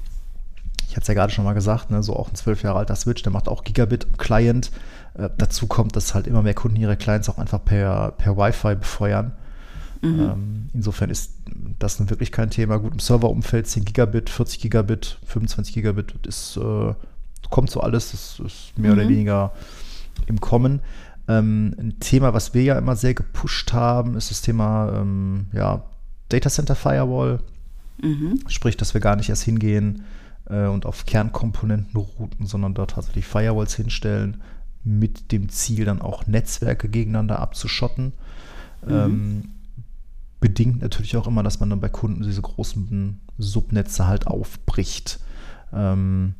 Ich 0.88 0.96
hatte 0.96 1.02
es 1.02 1.08
ja 1.08 1.14
gerade 1.16 1.34
schon 1.34 1.44
mal 1.44 1.54
gesagt, 1.54 1.92
ne, 1.92 2.02
so 2.02 2.16
auch 2.16 2.30
ein 2.30 2.36
zwölf 2.36 2.64
Jahre 2.64 2.80
alter 2.80 2.96
Switch, 2.96 3.22
der 3.24 3.32
macht 3.32 3.48
auch 3.48 3.64
Gigabit 3.64 4.18
Client. 4.18 4.72
Äh, 5.16 5.30
dazu 5.38 5.68
kommt, 5.68 5.96
dass 5.96 6.14
halt 6.14 6.28
immer 6.28 6.44
mehr 6.44 6.54
Kunden 6.54 6.78
ihre 6.78 6.96
Clients 6.96 7.28
auch 7.30 7.38
einfach 7.38 7.64
per, 7.64 8.12
per 8.12 8.38
Wi-Fi 8.38 8.76
befeuern. 8.76 9.34
Mhm. 10.02 10.20
Ähm, 10.20 10.70
insofern 10.74 11.10
ist 11.10 11.34
das 11.80 12.00
nun 12.00 12.10
wirklich 12.10 12.32
kein 12.32 12.50
Thema. 12.50 12.78
Gut, 12.78 12.94
im 12.94 13.00
Serverumfeld 13.00 13.68
10 13.68 13.86
Gigabit, 13.86 14.30
40 14.30 14.60
Gigabit, 14.60 15.20
25 15.26 15.74
Gigabit 15.74 16.14
ist, 16.26 16.58
äh, 16.58 16.94
kommt 17.50 17.70
so 17.70 17.82
alles, 17.82 18.12
das 18.12 18.40
ist 18.40 18.78
mehr 18.78 18.94
mhm. 18.94 19.00
oder 19.00 19.10
weniger 19.10 19.54
im 20.28 20.40
Kommen. 20.40 20.82
Ähm, 21.28 21.76
ein 21.78 22.00
Thema, 22.00 22.34
was 22.34 22.54
wir 22.54 22.64
ja 22.64 22.78
immer 22.78 22.96
sehr 22.96 23.14
gepusht 23.14 23.74
haben, 23.74 24.16
ist 24.16 24.32
das 24.32 24.42
Thema 24.42 25.02
ähm, 25.02 25.48
ja, 25.54 25.84
Data 26.30 26.50
Center 26.50 26.76
Firewall. 26.76 27.40
Mhm. 28.02 28.40
Sprich, 28.48 28.78
dass 28.78 28.94
wir 28.94 29.02
gar 29.02 29.16
nicht 29.16 29.30
erst 29.30 29.44
hingehen 29.44 30.04
äh, 30.50 30.68
und 30.68 30.86
auf 30.86 31.06
Kernkomponenten 31.06 32.00
routen, 32.00 32.46
sondern 32.46 32.74
dort 32.74 32.92
tatsächlich 32.92 33.26
Firewalls 33.26 33.76
hinstellen, 33.76 34.42
mit 34.84 35.32
dem 35.32 35.50
Ziel 35.50 35.86
dann 35.86 36.02
auch 36.02 36.28
Netzwerke 36.28 36.88
gegeneinander 36.88 37.40
abzuschotten. 37.40 38.14
Mhm. 38.86 38.92
Ähm, 38.92 39.44
bedingt 40.40 40.82
natürlich 40.82 41.18
auch 41.18 41.28
immer, 41.28 41.44
dass 41.44 41.60
man 41.60 41.70
dann 41.70 41.80
bei 41.80 41.90
Kunden 41.90 42.24
diese 42.24 42.42
großen 42.42 43.20
Subnetze 43.38 44.08
halt 44.08 44.28
aufbricht. 44.28 45.20
Ähm, 45.74 46.36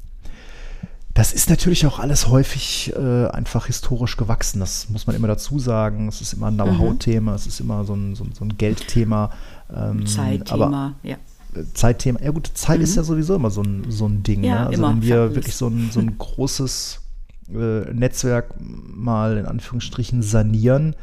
das 1.18 1.34
ist 1.34 1.50
natürlich 1.50 1.88
auch 1.88 1.98
alles 1.98 2.28
häufig 2.28 2.94
äh, 2.96 3.26
einfach 3.28 3.66
historisch 3.66 4.18
gewachsen. 4.18 4.60
Das 4.60 4.88
muss 4.90 5.08
man 5.08 5.16
immer 5.16 5.28
dazu 5.28 5.58
sagen. 5.58 6.08
Es 6.08 6.22
ist 6.22 6.34
immer 6.34 6.48
ein 6.48 6.54
Know-how-Thema, 6.54 7.32
mhm. 7.32 7.36
es 7.36 7.48
ist 7.48 7.60
immer 7.60 7.86
so 7.86 7.96
ein, 7.96 8.14
so, 8.14 8.24
so 8.32 8.46
ein 8.46 8.56
Geldthema. 8.56 9.32
Ähm, 9.76 10.06
Zeitthema, 10.06 10.94
ja. 11.02 11.16
Äh, 11.56 11.64
Zeitthema. 11.74 12.20
Ja 12.22 12.30
gut, 12.30 12.52
Zeit 12.54 12.78
mhm. 12.78 12.84
ist 12.84 12.96
ja 12.96 13.04
sowieso 13.04 13.34
immer 13.34 13.50
so 13.50 13.64
ein, 13.64 13.86
so 13.90 14.06
ein 14.06 14.22
Ding. 14.22 14.44
Ja, 14.44 14.62
ne? 14.62 14.68
Also 14.68 14.84
immer. 14.84 14.90
wenn 14.90 15.02
wir 15.02 15.34
wirklich 15.34 15.56
so 15.56 15.70
ein, 15.70 15.90
so 15.92 16.00
ein 16.00 16.16
großes 16.20 17.02
äh, 17.50 17.92
Netzwerk 17.94 18.54
mal 18.60 19.38
in 19.38 19.48
Anführungsstrichen 19.48 20.22
sanieren, 20.22 20.96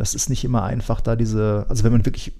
es 0.00 0.14
ist 0.14 0.28
nicht 0.28 0.44
immer 0.44 0.62
einfach, 0.62 1.00
da 1.00 1.16
diese, 1.16 1.66
also 1.68 1.84
wenn 1.84 1.92
man 1.92 2.04
wirklich 2.04 2.32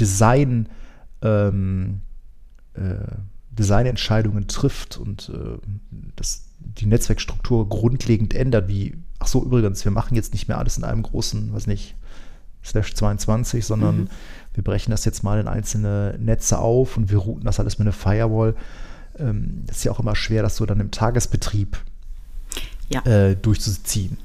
Design, 0.00 0.68
ähm, 1.22 2.00
äh, 2.74 3.16
Designentscheidungen 3.50 4.48
trifft 4.48 4.98
und 4.98 5.30
äh, 5.30 5.58
das, 6.14 6.48
die 6.58 6.86
Netzwerkstruktur 6.86 7.68
grundlegend 7.68 8.34
ändert, 8.34 8.68
wie, 8.68 8.96
ach 9.18 9.26
so, 9.26 9.42
übrigens, 9.42 9.84
wir 9.84 9.92
machen 9.92 10.14
jetzt 10.14 10.32
nicht 10.32 10.46
mehr 10.46 10.58
alles 10.58 10.76
in 10.76 10.84
einem 10.84 11.02
großen, 11.02 11.52
weiß 11.52 11.66
nicht, 11.66 11.96
Slash 12.64 12.94
22, 12.94 13.64
sondern 13.64 14.00
mhm. 14.00 14.08
wir 14.54 14.64
brechen 14.64 14.90
das 14.90 15.04
jetzt 15.04 15.22
mal 15.22 15.38
in 15.40 15.48
einzelne 15.48 16.16
Netze 16.18 16.58
auf 16.58 16.96
und 16.96 17.10
wir 17.10 17.18
routen 17.18 17.44
das 17.44 17.60
alles 17.60 17.78
mit 17.78 17.86
einer 17.86 17.92
Firewall. 17.92 18.56
Ähm, 19.18 19.64
ist 19.70 19.84
ja 19.84 19.92
auch 19.92 20.00
immer 20.00 20.16
schwer, 20.16 20.42
das 20.42 20.56
so 20.56 20.66
dann 20.66 20.80
im 20.80 20.90
Tagesbetrieb 20.90 21.78
ja. 22.88 23.00
äh, 23.06 23.36
durchzuziehen. 23.36 24.18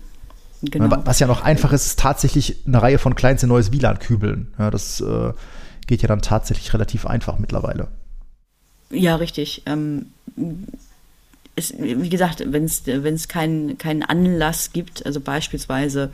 Genau. 0.61 0.95
Was 1.05 1.19
ja 1.19 1.27
noch 1.27 1.41
einfach 1.41 1.73
ist, 1.73 1.85
ist 1.85 1.99
tatsächlich 1.99 2.57
eine 2.67 2.81
Reihe 2.81 2.99
von 2.99 3.15
Clients 3.15 3.41
in 3.43 3.49
neues 3.49 3.71
WLAN 3.71 3.99
kübeln. 3.99 4.53
Ja, 4.59 4.69
das 4.69 5.01
äh, 5.01 5.33
geht 5.87 6.01
ja 6.01 6.07
dann 6.07 6.21
tatsächlich 6.21 6.73
relativ 6.73 7.05
einfach 7.05 7.39
mittlerweile. 7.39 7.87
Ja, 8.91 9.15
richtig. 9.15 9.63
Ähm, 9.65 10.07
es, 11.55 11.73
wie 11.77 12.09
gesagt, 12.09 12.43
wenn 12.45 12.65
es 12.65 13.27
keinen 13.27 13.77
kein 13.77 14.03
Anlass 14.03 14.71
gibt, 14.71 15.05
also 15.05 15.19
beispielsweise, 15.19 16.11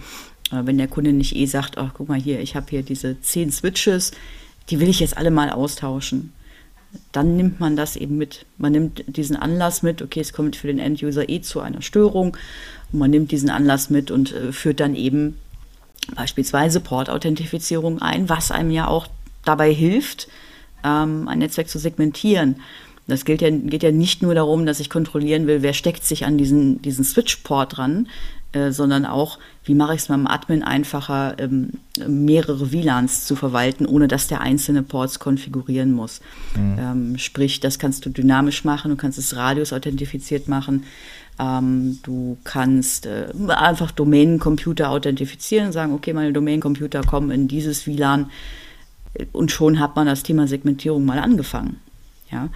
äh, 0.52 0.62
wenn 0.64 0.78
der 0.78 0.88
Kunde 0.88 1.12
nicht 1.12 1.36
eh 1.36 1.46
sagt, 1.46 1.78
ach 1.78 1.92
guck 1.94 2.08
mal 2.08 2.20
hier, 2.20 2.40
ich 2.40 2.56
habe 2.56 2.68
hier 2.70 2.84
diese 2.84 3.20
zehn 3.22 3.52
Switches, 3.52 4.12
die 4.70 4.80
will 4.80 4.90
ich 4.90 5.02
jetzt 5.02 5.18
alle 5.18 5.32
mal 5.32 5.50
austauschen 5.50 6.32
dann 7.12 7.36
nimmt 7.36 7.60
man 7.60 7.76
das 7.76 7.96
eben 7.96 8.18
mit. 8.18 8.46
Man 8.58 8.72
nimmt 8.72 9.04
diesen 9.08 9.36
Anlass 9.36 9.84
mit, 9.84 10.02
okay, 10.02 10.20
es 10.20 10.34
kommt 10.34 10.56
für 10.56 10.68
den 10.68 10.80
End-User 10.80 11.30
eh 11.30 11.42
zu 11.42 11.60
einer 11.60 11.82
Störung 11.82 12.38
und 12.92 13.00
man 13.00 13.12
nimmt 13.12 13.32
diesen 13.32 13.50
Anlass 13.50 13.90
mit 13.90 14.12
und 14.12 14.34
äh, 14.34 14.52
führt 14.52 14.80
dann 14.80 14.96
eben 14.96 15.38
beispielsweise 16.16 16.80
Port-Authentifizierung 16.80 18.02
ein, 18.02 18.30
was 18.30 18.52
einem 18.52 18.72
ja 18.72 18.88
auch 18.88 19.08
dabei 19.44 19.74
hilft, 19.74 20.28
ähm, 20.84 21.28
ein 21.28 21.40
Netzwerk 21.40 21.70
zu 21.70 21.80
segmentieren. 21.80 22.58
Das 23.08 23.24
gilt 23.24 23.42
ja, 23.42 23.50
geht 23.50 23.84
ja 23.84 23.92
nicht 23.92 24.22
nur 24.22 24.36
darum, 24.36 24.66
dass 24.66 24.82
ich 24.82 24.90
kontrollieren 24.90 25.48
will, 25.48 25.62
wer 25.62 25.74
steckt 25.74 26.04
sich 26.04 26.26
an 26.26 26.38
diesen, 26.38 26.82
diesen 26.82 27.06
Switch-Port 27.06 27.78
dran, 27.78 28.08
äh, 28.52 28.72
sondern 28.72 29.06
auch, 29.06 29.40
wie 29.64 29.76
mache 29.76 29.94
ich 29.94 30.02
es 30.02 30.10
meinem 30.10 30.28
Admin 30.28 30.64
einfacher, 30.64 31.36
ähm, 31.40 31.72
mehrere 32.06 32.72
WLANs 32.72 33.26
zu 33.26 33.36
verwalten, 33.36 33.86
ohne 33.86 34.08
dass 34.08 34.28
der 34.28 34.42
einzelne 34.42 34.84
Ports 34.84 35.20
konfigurieren 35.20 35.94
muss. 35.94 36.22
Mhm. 36.56 36.78
Ähm, 36.80 37.18
sprich, 37.18 37.62
das 37.62 37.80
kannst 37.80 38.06
du 38.06 38.10
dynamisch 38.10 38.66
machen, 38.66 38.92
du 38.92 38.98
kannst 38.98 39.18
es 39.18 39.36
radius 39.36 39.72
authentifiziert 39.74 40.48
machen. 40.48 40.84
Ähm, 41.40 42.00
du 42.04 42.38
kannst 42.44 43.06
äh, 43.06 43.28
einfach 43.48 43.92
Domänencomputer 43.92 44.90
authentifizieren 44.90 45.68
und 45.68 45.74
sagen, 45.74 45.94
okay, 45.94 46.14
meine 46.14 46.34
Domänencomputer 46.34 47.04
kommen 47.04 47.32
in 47.32 47.48
dieses 47.48 47.86
WLAN 47.86 48.30
und 49.32 49.52
schon 49.52 49.80
hat 49.80 49.96
man 49.96 50.08
das 50.08 50.24
Thema 50.24 50.48
Segmentierung 50.48 51.06
mal 51.06 51.20
angefangen. 51.20 51.80
Ja? 52.32 52.44
Mhm. 52.44 52.52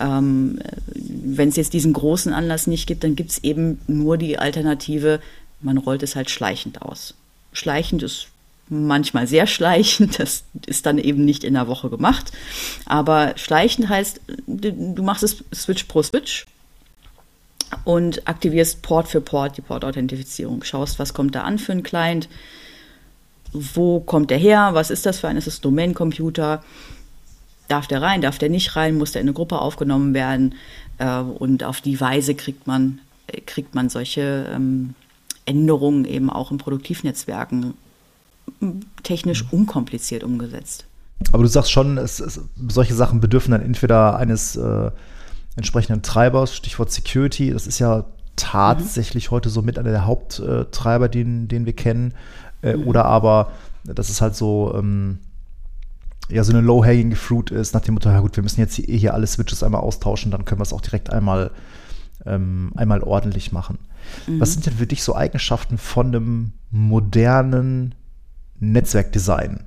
Ähm, 0.00 0.58
Wenn 0.94 1.48
es 1.48 1.56
jetzt 1.56 1.72
diesen 1.72 1.92
großen 1.92 2.32
Anlass 2.32 2.66
nicht 2.66 2.86
gibt, 2.86 3.04
dann 3.04 3.16
gibt 3.16 3.30
es 3.30 3.44
eben 3.44 3.80
nur 3.86 4.16
die 4.16 4.38
Alternative, 4.38 5.20
man 5.60 5.78
rollt 5.78 6.02
es 6.02 6.16
halt 6.16 6.30
schleichend 6.30 6.82
aus. 6.82 7.14
Schleichend 7.52 8.02
ist 8.02 8.28
manchmal 8.68 9.26
sehr 9.26 9.46
schleichend, 9.46 10.18
das 10.18 10.44
ist 10.66 10.86
dann 10.86 10.98
eben 10.98 11.24
nicht 11.24 11.44
in 11.44 11.54
der 11.54 11.68
Woche 11.68 11.90
gemacht. 11.90 12.32
Aber 12.86 13.34
schleichend 13.36 13.88
heißt, 13.88 14.20
du 14.46 15.02
machst 15.02 15.22
es 15.22 15.44
Switch 15.54 15.84
pro 15.84 16.02
Switch 16.02 16.46
und 17.84 18.26
aktivierst 18.28 18.82
Port 18.82 19.08
für 19.08 19.20
Port 19.20 19.56
die 19.56 19.62
Port-Authentifizierung. 19.62 20.62
Schaust, 20.64 20.98
was 20.98 21.14
kommt 21.14 21.34
da 21.34 21.42
an 21.42 21.58
für 21.58 21.72
ein 21.72 21.82
Client? 21.82 22.28
Wo 23.52 24.00
kommt 24.00 24.30
der 24.30 24.38
her, 24.38 24.70
was 24.72 24.90
ist 24.90 25.06
das 25.06 25.20
für 25.20 25.28
ein, 25.28 25.36
ist 25.36 25.46
es 25.46 25.60
Domain-Computer, 25.60 26.62
darf 27.68 27.86
der 27.86 28.02
rein, 28.02 28.20
darf 28.20 28.38
der 28.38 28.50
nicht 28.50 28.74
rein, 28.76 28.98
muss 28.98 29.12
der 29.12 29.22
in 29.22 29.28
eine 29.28 29.34
Gruppe 29.34 29.60
aufgenommen 29.60 30.14
werden? 30.14 30.54
Äh, 30.98 31.20
und 31.20 31.64
auf 31.64 31.80
die 31.80 32.00
Weise 32.00 32.34
kriegt 32.34 32.66
man, 32.66 33.00
kriegt 33.46 33.74
man 33.74 33.88
solche 33.88 34.46
ähm, 34.52 34.94
Änderungen 35.44 36.04
eben 36.04 36.30
auch 36.30 36.50
in 36.50 36.58
Produktivnetzwerken 36.58 37.74
technisch 39.02 39.44
unkompliziert 39.50 40.24
umgesetzt. 40.24 40.86
Aber 41.32 41.42
du 41.42 41.48
sagst 41.48 41.70
schon, 41.70 41.98
es, 41.98 42.20
es, 42.20 42.40
solche 42.68 42.94
Sachen 42.94 43.20
bedürfen 43.20 43.52
dann 43.52 43.62
entweder 43.62 44.16
eines 44.16 44.56
äh, 44.56 44.90
entsprechenden 45.56 46.02
Treibers, 46.02 46.54
Stichwort 46.54 46.90
Security. 46.90 47.50
Das 47.50 47.66
ist 47.66 47.78
ja 47.78 48.04
tatsächlich 48.36 49.30
mhm. 49.30 49.34
heute 49.34 49.48
so 49.48 49.62
mit 49.62 49.78
einer 49.78 49.90
der 49.90 50.06
Haupttreiber, 50.06 51.08
den, 51.08 51.48
den 51.48 51.66
wir 51.66 51.74
kennen. 51.74 52.14
Äh, 52.62 52.76
mhm. 52.76 52.86
Oder 52.88 53.04
aber, 53.04 53.52
dass 53.84 54.08
es 54.08 54.20
halt 54.20 54.34
so, 54.34 54.74
ähm, 54.76 55.18
ja, 56.28 56.42
so 56.42 56.52
eine 56.52 56.62
Low-Hanging 56.62 57.14
Fruit 57.14 57.50
ist, 57.50 57.74
nach 57.74 57.82
dem 57.82 57.94
Motto, 57.94 58.08
ja 58.08 58.20
gut, 58.20 58.36
wir 58.36 58.42
müssen 58.42 58.60
jetzt 58.60 58.74
hier, 58.74 58.86
hier 58.86 59.14
alle 59.14 59.26
Switches 59.26 59.62
einmal 59.62 59.82
austauschen, 59.82 60.30
dann 60.30 60.44
können 60.44 60.58
wir 60.58 60.64
es 60.64 60.72
auch 60.72 60.80
direkt 60.80 61.10
einmal, 61.10 61.50
ähm, 62.24 62.72
einmal 62.76 63.02
ordentlich 63.02 63.52
machen. 63.52 63.78
Mhm. 64.26 64.40
Was 64.40 64.54
sind 64.54 64.66
denn 64.66 64.74
für 64.74 64.86
dich 64.86 65.02
so 65.02 65.14
Eigenschaften 65.14 65.78
von 65.78 66.08
einem 66.08 66.52
modernen 66.70 67.94
Netzwerkdesign? 68.58 69.64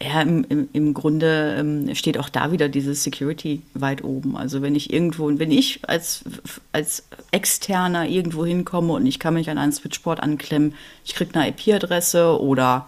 Ja, 0.00 0.22
im, 0.22 0.44
im, 0.48 0.68
im 0.72 0.94
Grunde 0.94 1.56
ähm, 1.58 1.92
steht 1.96 2.18
auch 2.18 2.28
da 2.28 2.52
wieder 2.52 2.68
diese 2.68 2.94
Security 2.94 3.62
weit 3.74 4.04
oben. 4.04 4.36
Also 4.36 4.62
wenn 4.62 4.76
ich 4.76 4.92
irgendwo, 4.92 5.28
wenn 5.38 5.50
ich 5.50 5.80
als, 5.88 6.22
als 6.70 7.08
Externer 7.32 8.06
irgendwo 8.06 8.46
hinkomme 8.46 8.92
und 8.92 9.06
ich 9.06 9.18
kann 9.18 9.34
mich 9.34 9.50
an 9.50 9.58
einen 9.58 9.72
Switchboard 9.72 10.20
anklemmen, 10.20 10.74
ich 11.04 11.14
kriege 11.14 11.34
eine 11.34 11.48
IP-Adresse 11.48 12.40
oder, 12.40 12.86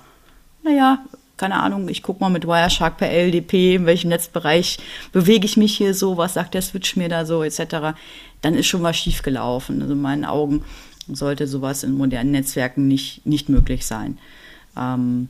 naja, 0.63 1.05
keine 1.37 1.61
Ahnung, 1.61 1.89
ich 1.89 2.03
gucke 2.03 2.21
mal 2.21 2.29
mit 2.29 2.47
Wireshark 2.47 2.99
per 2.99 3.11
LDP, 3.11 3.75
in 3.77 3.87
welchem 3.87 4.11
Netzbereich 4.11 4.79
bewege 5.11 5.47
ich 5.47 5.57
mich 5.57 5.77
hier 5.77 5.95
so, 5.95 6.17
was 6.17 6.35
sagt 6.35 6.55
der 6.55 6.63
Switch 6.63 6.95
mir 6.95 7.09
da 7.09 7.25
so, 7.25 7.43
etc., 7.43 7.97
dann 8.43 8.55
ist 8.55 8.67
schon 8.67 8.83
was 8.83 8.97
schiefgelaufen. 8.97 9.81
Also 9.83 9.95
in 9.95 10.03
meinen 10.03 10.25
Augen 10.25 10.65
sollte 11.09 11.47
sowas 11.49 11.83
in 11.83 11.97
modernen 11.97 12.31
Netzwerken 12.31 12.87
nicht, 12.87 13.27
nicht 13.27 13.49
möglich 13.49 13.87
sein. 13.87 14.19
Ähm, 14.77 15.29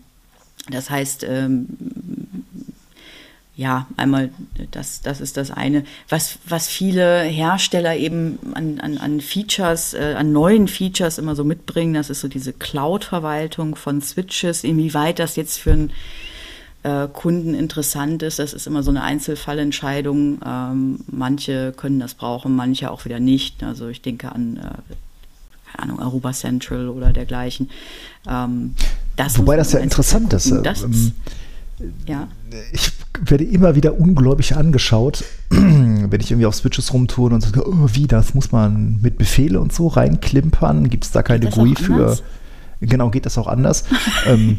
das 0.69 0.91
heißt, 0.91 1.25
ähm, 1.25 1.67
ja, 3.57 3.87
einmal, 3.97 4.31
das, 4.71 5.03
das 5.03 5.21
ist 5.21 5.37
das 5.37 5.51
eine. 5.51 5.85
Was, 6.09 6.39
was 6.47 6.69
viele 6.69 7.25
Hersteller 7.25 7.95
eben 7.97 8.39
an, 8.55 8.81
an, 8.81 8.97
an 8.97 9.21
Features, 9.21 9.93
äh, 9.93 10.15
an 10.17 10.33
neuen 10.33 10.67
Features 10.67 11.19
immer 11.19 11.37
so 11.37 11.45
mitbringen, 11.45 11.93
das 11.93 12.09
ist 12.09 12.21
so 12.21 12.29
diese 12.29 12.55
Cloud-Verwaltung 12.55 13.77
von 13.77 14.01
Switches, 14.01 14.65
inwieweit 14.65 15.19
das 15.19 15.37
jetzt 15.37 15.59
für 15.59 15.73
einen 15.73 15.93
äh, 16.85 17.07
Kunden 17.09 17.55
interessant 17.55 18.23
ist, 18.23 18.39
das 18.39 18.55
ist 18.55 18.67
immer 18.67 18.83
so 18.83 18.91
eine 18.91 19.03
Einzelfallentscheidung. 19.03 20.41
Ähm, 20.43 21.01
manche 21.09 21.73
können 21.77 22.01
das 22.01 22.15
brauchen, 22.15 22.57
manche 22.57 22.91
auch 22.91 23.05
wieder 23.05 23.21
nicht. 23.21 23.63
Also 23.63 23.89
ich 23.89 24.01
denke 24.01 24.33
an 24.33 24.57
äh, 24.57 24.95
keine 25.73 25.83
Ahnung, 25.83 26.01
Aruba 26.01 26.33
Central 26.33 26.89
oder 26.89 27.13
dergleichen. 27.13 27.71
Ähm, 28.29 28.75
das 29.25 29.39
Wobei 29.39 29.57
das 29.57 29.73
ja 29.73 29.81
interessant 29.81 30.33
ist. 30.33 30.53
Das, 30.63 30.83
ähm, 30.83 31.13
ja. 32.07 32.29
Ich 32.73 32.93
werde 33.23 33.45
immer 33.45 33.75
wieder 33.75 33.99
ungläubig 33.99 34.57
angeschaut, 34.57 35.25
wenn 35.51 36.21
ich 36.21 36.31
irgendwie 36.31 36.47
auf 36.47 36.55
Switches 36.55 36.93
rumtue 36.93 37.33
und 37.33 37.41
sage, 37.41 37.67
oh, 37.67 37.89
wie, 37.93 38.07
das 38.07 38.35
muss 38.35 38.53
man 38.53 38.99
mit 39.03 39.19
Befehle 39.19 39.61
und 39.61 39.73
so 39.73 39.89
reinklimpern? 39.89 40.91
Gibt 40.91 41.05
es 41.05 41.11
da 41.11 41.23
keine 41.23 41.51
GUI 41.51 41.75
für? 41.75 42.19
Genau, 42.83 43.11
geht 43.11 43.27
das 43.27 43.37
auch 43.37 43.47
anders. 43.47 43.85
ähm, 44.27 44.59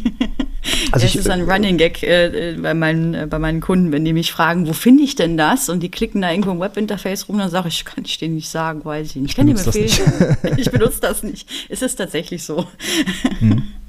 also 0.92 1.08
das 1.08 1.16
ist 1.16 1.30
ein 1.30 1.42
Running 1.42 1.78
Gag 1.78 2.04
äh, 2.04 2.56
bei, 2.62 2.76
meinen, 2.76 3.16
äh, 3.16 3.28
bei 3.28 3.40
meinen 3.40 3.62
Kunden, 3.62 3.92
wenn 3.92 4.06
die 4.06 4.14
mich 4.14 4.32
fragen, 4.32 4.68
wo 4.68 4.74
finde 4.74 5.04
ich 5.04 5.16
denn 5.16 5.38
das? 5.38 5.70
Und 5.70 5.82
die 5.82 5.90
klicken 5.90 6.22
da 6.22 6.30
irgendwo 6.30 6.52
im 6.52 6.60
Webinterface 6.60 7.28
rum, 7.28 7.40
dann 7.40 7.50
sage 7.50 7.70
ich, 7.70 7.84
kann 7.84 8.06
ich 8.06 8.20
denen 8.20 8.36
nicht 8.36 8.50
sagen, 8.50 8.86
weiß 8.86 9.08
ich 9.08 9.16
nicht. 9.16 9.32
Ich 9.32 9.36
kenne 9.36 9.56
die 9.56 9.64
Befehle. 9.64 10.38
ich 10.58 10.70
benutze 10.70 11.00
das 11.02 11.24
nicht. 11.24 11.50
Es 11.68 11.82
ist 11.82 11.96
tatsächlich 11.96 12.44
so. 12.44 12.68
Hm. 13.40 13.64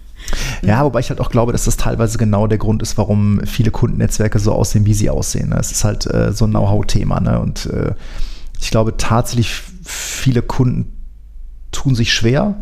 Ja, 0.62 0.84
wobei 0.84 1.00
ich 1.00 1.10
halt 1.10 1.20
auch 1.20 1.30
glaube, 1.30 1.52
dass 1.52 1.64
das 1.64 1.76
teilweise 1.76 2.18
genau 2.18 2.46
der 2.46 2.58
Grund 2.58 2.82
ist, 2.82 2.96
warum 2.98 3.40
viele 3.44 3.70
Kundennetzwerke 3.70 4.38
so 4.38 4.52
aussehen, 4.52 4.86
wie 4.86 4.94
sie 4.94 5.10
aussehen. 5.10 5.50
Ne? 5.50 5.56
Es 5.58 5.72
ist 5.72 5.84
halt 5.84 6.06
äh, 6.06 6.32
so 6.32 6.46
ein 6.46 6.50
Know-how-Thema. 6.50 7.20
Ne? 7.20 7.40
Und 7.40 7.66
äh, 7.66 7.94
ich 8.60 8.70
glaube 8.70 8.96
tatsächlich, 8.96 9.52
viele 9.84 10.42
Kunden 10.42 10.92
tun 11.72 11.94
sich 11.94 12.12
schwer, 12.12 12.54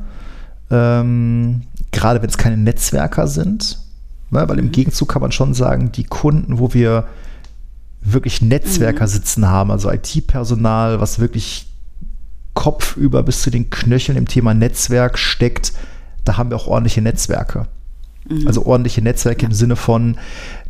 ähm, 0.70 1.62
gerade 1.90 2.22
wenn 2.22 2.30
es 2.30 2.38
keine 2.38 2.56
Netzwerker 2.56 3.26
sind. 3.26 3.78
Ne? 4.30 4.48
Weil 4.48 4.58
im 4.58 4.66
mhm. 4.66 4.72
Gegenzug 4.72 5.08
kann 5.08 5.22
man 5.22 5.32
schon 5.32 5.54
sagen, 5.54 5.92
die 5.92 6.04
Kunden, 6.04 6.58
wo 6.58 6.72
wir 6.72 7.06
wirklich 8.02 8.40
Netzwerker 8.40 9.04
mhm. 9.04 9.10
sitzen 9.10 9.46
haben, 9.48 9.70
also 9.70 9.90
IT-Personal, 9.90 11.00
was 11.00 11.18
wirklich 11.18 11.66
kopfüber 12.54 13.22
bis 13.22 13.42
zu 13.42 13.50
den 13.50 13.70
Knöcheln 13.70 14.18
im 14.18 14.26
Thema 14.26 14.54
Netzwerk 14.54 15.18
steckt, 15.18 15.72
da 16.24 16.36
haben 16.36 16.50
wir 16.50 16.56
auch 16.56 16.66
ordentliche 16.66 17.02
Netzwerke. 17.02 17.66
Mhm. 18.28 18.46
Also 18.46 18.66
ordentliche 18.66 19.02
Netzwerke 19.02 19.42
ja. 19.42 19.48
im 19.48 19.54
Sinne 19.54 19.76
von, 19.76 20.16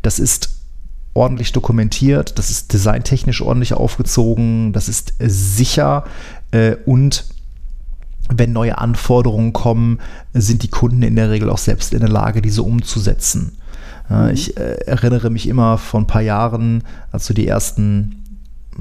das 0.02 0.18
ist 0.18 0.50
ordentlich 1.14 1.52
dokumentiert, 1.52 2.38
das 2.38 2.50
ist 2.50 2.72
designtechnisch 2.72 3.42
ordentlich 3.42 3.74
aufgezogen, 3.74 4.72
das 4.72 4.88
ist 4.88 5.14
sicher 5.18 6.04
äh, 6.52 6.76
und 6.86 7.24
wenn 8.32 8.52
neue 8.52 8.78
Anforderungen 8.78 9.52
kommen, 9.52 9.98
sind 10.32 10.62
die 10.62 10.68
Kunden 10.68 11.02
in 11.02 11.16
der 11.16 11.30
Regel 11.30 11.50
auch 11.50 11.58
selbst 11.58 11.92
in 11.92 12.00
der 12.00 12.08
Lage, 12.08 12.40
diese 12.42 12.62
umzusetzen. 12.62 13.58
Mhm. 14.08 14.28
Ich 14.28 14.56
äh, 14.56 14.76
erinnere 14.86 15.30
mich 15.30 15.48
immer 15.48 15.78
vor 15.78 16.00
ein 16.00 16.06
paar 16.06 16.22
Jahren, 16.22 16.84
als 17.10 17.26
so 17.26 17.34
die 17.34 17.48
ersten, 17.48 18.19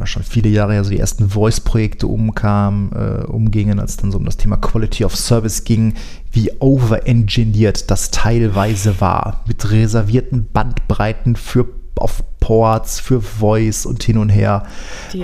schon 0.05 0.23
viele 0.23 0.49
Jahre 0.49 0.73
her, 0.73 0.83
so 0.83 0.89
die 0.89 0.99
ersten 0.99 1.29
Voice-Projekte 1.29 2.07
umkamen, 2.07 2.91
äh, 2.91 3.25
umgingen, 3.25 3.79
als 3.79 3.91
es 3.91 3.97
dann 3.97 4.11
so 4.11 4.17
um 4.17 4.25
das 4.25 4.37
Thema 4.37 4.57
Quality 4.57 5.05
of 5.05 5.15
Service 5.15 5.63
ging, 5.63 5.95
wie 6.31 6.51
overengineert 6.59 7.89
das 7.89 8.11
teilweise 8.11 9.01
war, 9.01 9.43
mit 9.47 9.71
reservierten 9.71 10.47
Bandbreiten 10.51 11.35
für 11.35 11.67
auf 11.95 12.23
Ports, 12.39 12.99
für 12.99 13.21
Voice 13.21 13.85
und 13.85 14.01
hin 14.03 14.17
und 14.17 14.29
her. 14.29 14.63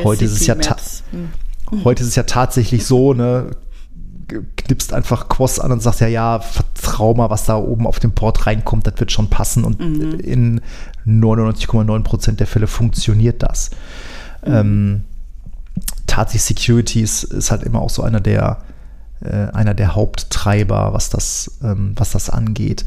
Heute 0.03 0.26
ist 0.26 0.34
es 0.34 0.45
ja 0.45 0.55
mhm. 0.55 1.84
Heute 1.84 2.03
ist 2.03 2.09
es 2.09 2.15
ja 2.15 2.23
tatsächlich 2.23 2.86
so, 2.86 3.13
ne, 3.13 3.51
knipst 4.57 4.93
einfach 4.93 5.30
Quos 5.30 5.59
an 5.59 5.71
und 5.71 5.82
sagst 5.82 6.01
ja, 6.01 6.07
ja, 6.07 6.39
vertrau 6.39 7.13
mal, 7.13 7.30
was 7.30 7.45
da 7.45 7.57
oben 7.57 7.88
auf 7.88 7.99
dem 7.99 8.11
Port 8.11 8.45
reinkommt, 8.45 8.88
das 8.88 8.95
wird 8.97 9.11
schon 9.11 9.30
passen. 9.30 9.63
Und 9.63 9.80
mhm. 9.80 10.19
in 10.19 10.61
99,9 11.05 12.03
Prozent 12.03 12.39
der 12.39 12.47
Fälle 12.47 12.67
funktioniert 12.67 13.43
das. 13.43 13.71
Ähm, 14.45 15.03
tatsächlich 16.07 16.43
Security 16.43 17.01
ist, 17.01 17.23
ist, 17.23 17.51
halt 17.51 17.63
immer 17.63 17.81
auch 17.81 17.89
so 17.89 18.03
einer 18.03 18.21
der, 18.21 18.61
äh, 19.21 19.47
einer 19.51 19.73
der 19.73 19.95
Haupttreiber, 19.95 20.93
was 20.93 21.09
das, 21.09 21.59
ähm, 21.63 21.93
was 21.95 22.11
das 22.11 22.29
angeht. 22.29 22.85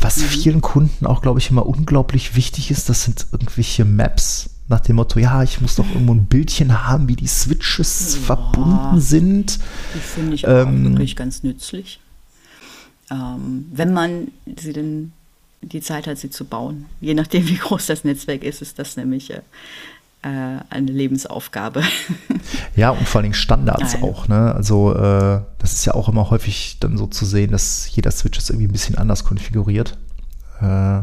Was 0.00 0.18
mhm. 0.18 0.24
vielen 0.24 0.60
Kunden 0.60 1.06
auch, 1.06 1.22
glaube 1.22 1.38
ich, 1.38 1.50
immer 1.50 1.66
unglaublich 1.66 2.36
wichtig 2.36 2.70
ist, 2.70 2.88
das 2.88 3.04
sind 3.04 3.26
irgendwelche 3.32 3.84
Maps 3.84 4.50
nach 4.68 4.80
dem 4.80 4.96
Motto, 4.96 5.18
ja, 5.18 5.42
ich 5.42 5.60
muss 5.60 5.76
doch 5.76 5.88
irgendwo 5.92 6.14
ein 6.14 6.26
Bildchen 6.26 6.86
haben, 6.86 7.08
wie 7.08 7.16
die 7.16 7.26
Switches 7.26 8.14
ja, 8.14 8.20
verbunden 8.20 9.00
sind. 9.00 9.58
Die 9.94 9.98
finde 9.98 10.34
ich 10.34 10.46
auch 10.46 10.66
ähm, 10.66 10.84
wirklich 10.84 11.16
ganz 11.16 11.42
nützlich. 11.42 12.00
Ähm, 13.10 13.66
wenn 13.72 13.92
man 13.92 14.28
sie 14.58 14.72
denn 14.72 15.12
die 15.60 15.80
Zeit 15.80 16.06
hat, 16.06 16.18
sie 16.18 16.30
zu 16.30 16.44
bauen. 16.44 16.86
Je 17.00 17.14
nachdem, 17.14 17.46
wie 17.48 17.56
groß 17.56 17.86
das 17.86 18.04
Netzwerk 18.04 18.42
ist, 18.42 18.62
ist 18.62 18.78
das 18.78 18.96
nämlich 18.96 19.30
äh 19.30 19.42
eine 20.28 20.92
Lebensaufgabe. 20.92 21.82
Ja, 22.74 22.88
und 22.90 23.06
vor 23.06 23.20
allem 23.20 23.34
Standards 23.34 23.94
Nein. 23.94 24.02
auch. 24.02 24.28
Ne? 24.28 24.54
Also 24.54 24.94
äh, 24.94 25.42
das 25.58 25.74
ist 25.74 25.84
ja 25.84 25.92
auch 25.94 26.08
immer 26.08 26.30
häufig 26.30 26.78
dann 26.80 26.96
so 26.96 27.06
zu 27.06 27.26
sehen, 27.26 27.52
dass 27.52 27.94
jeder 27.94 28.10
Switch 28.10 28.38
ist 28.38 28.48
irgendwie 28.48 28.66
ein 28.66 28.72
bisschen 28.72 28.96
anders 28.96 29.24
konfiguriert. 29.24 29.98
Äh, 30.62 31.00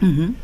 mhm 0.00 0.36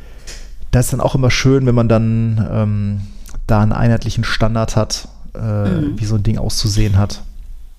das 0.72 0.86
ist 0.86 0.92
dann 0.92 1.00
auch 1.00 1.14
immer 1.14 1.30
schön, 1.30 1.64
wenn 1.66 1.74
man 1.74 1.88
dann 1.88 2.48
ähm, 2.50 3.00
da 3.46 3.60
einen 3.60 3.72
einheitlichen 3.72 4.24
Standard 4.24 4.74
hat, 4.74 5.06
äh, 5.34 5.68
mhm. 5.68 6.00
wie 6.00 6.04
so 6.04 6.16
ein 6.16 6.22
Ding 6.22 6.38
auszusehen 6.38 6.96
hat. 6.98 7.22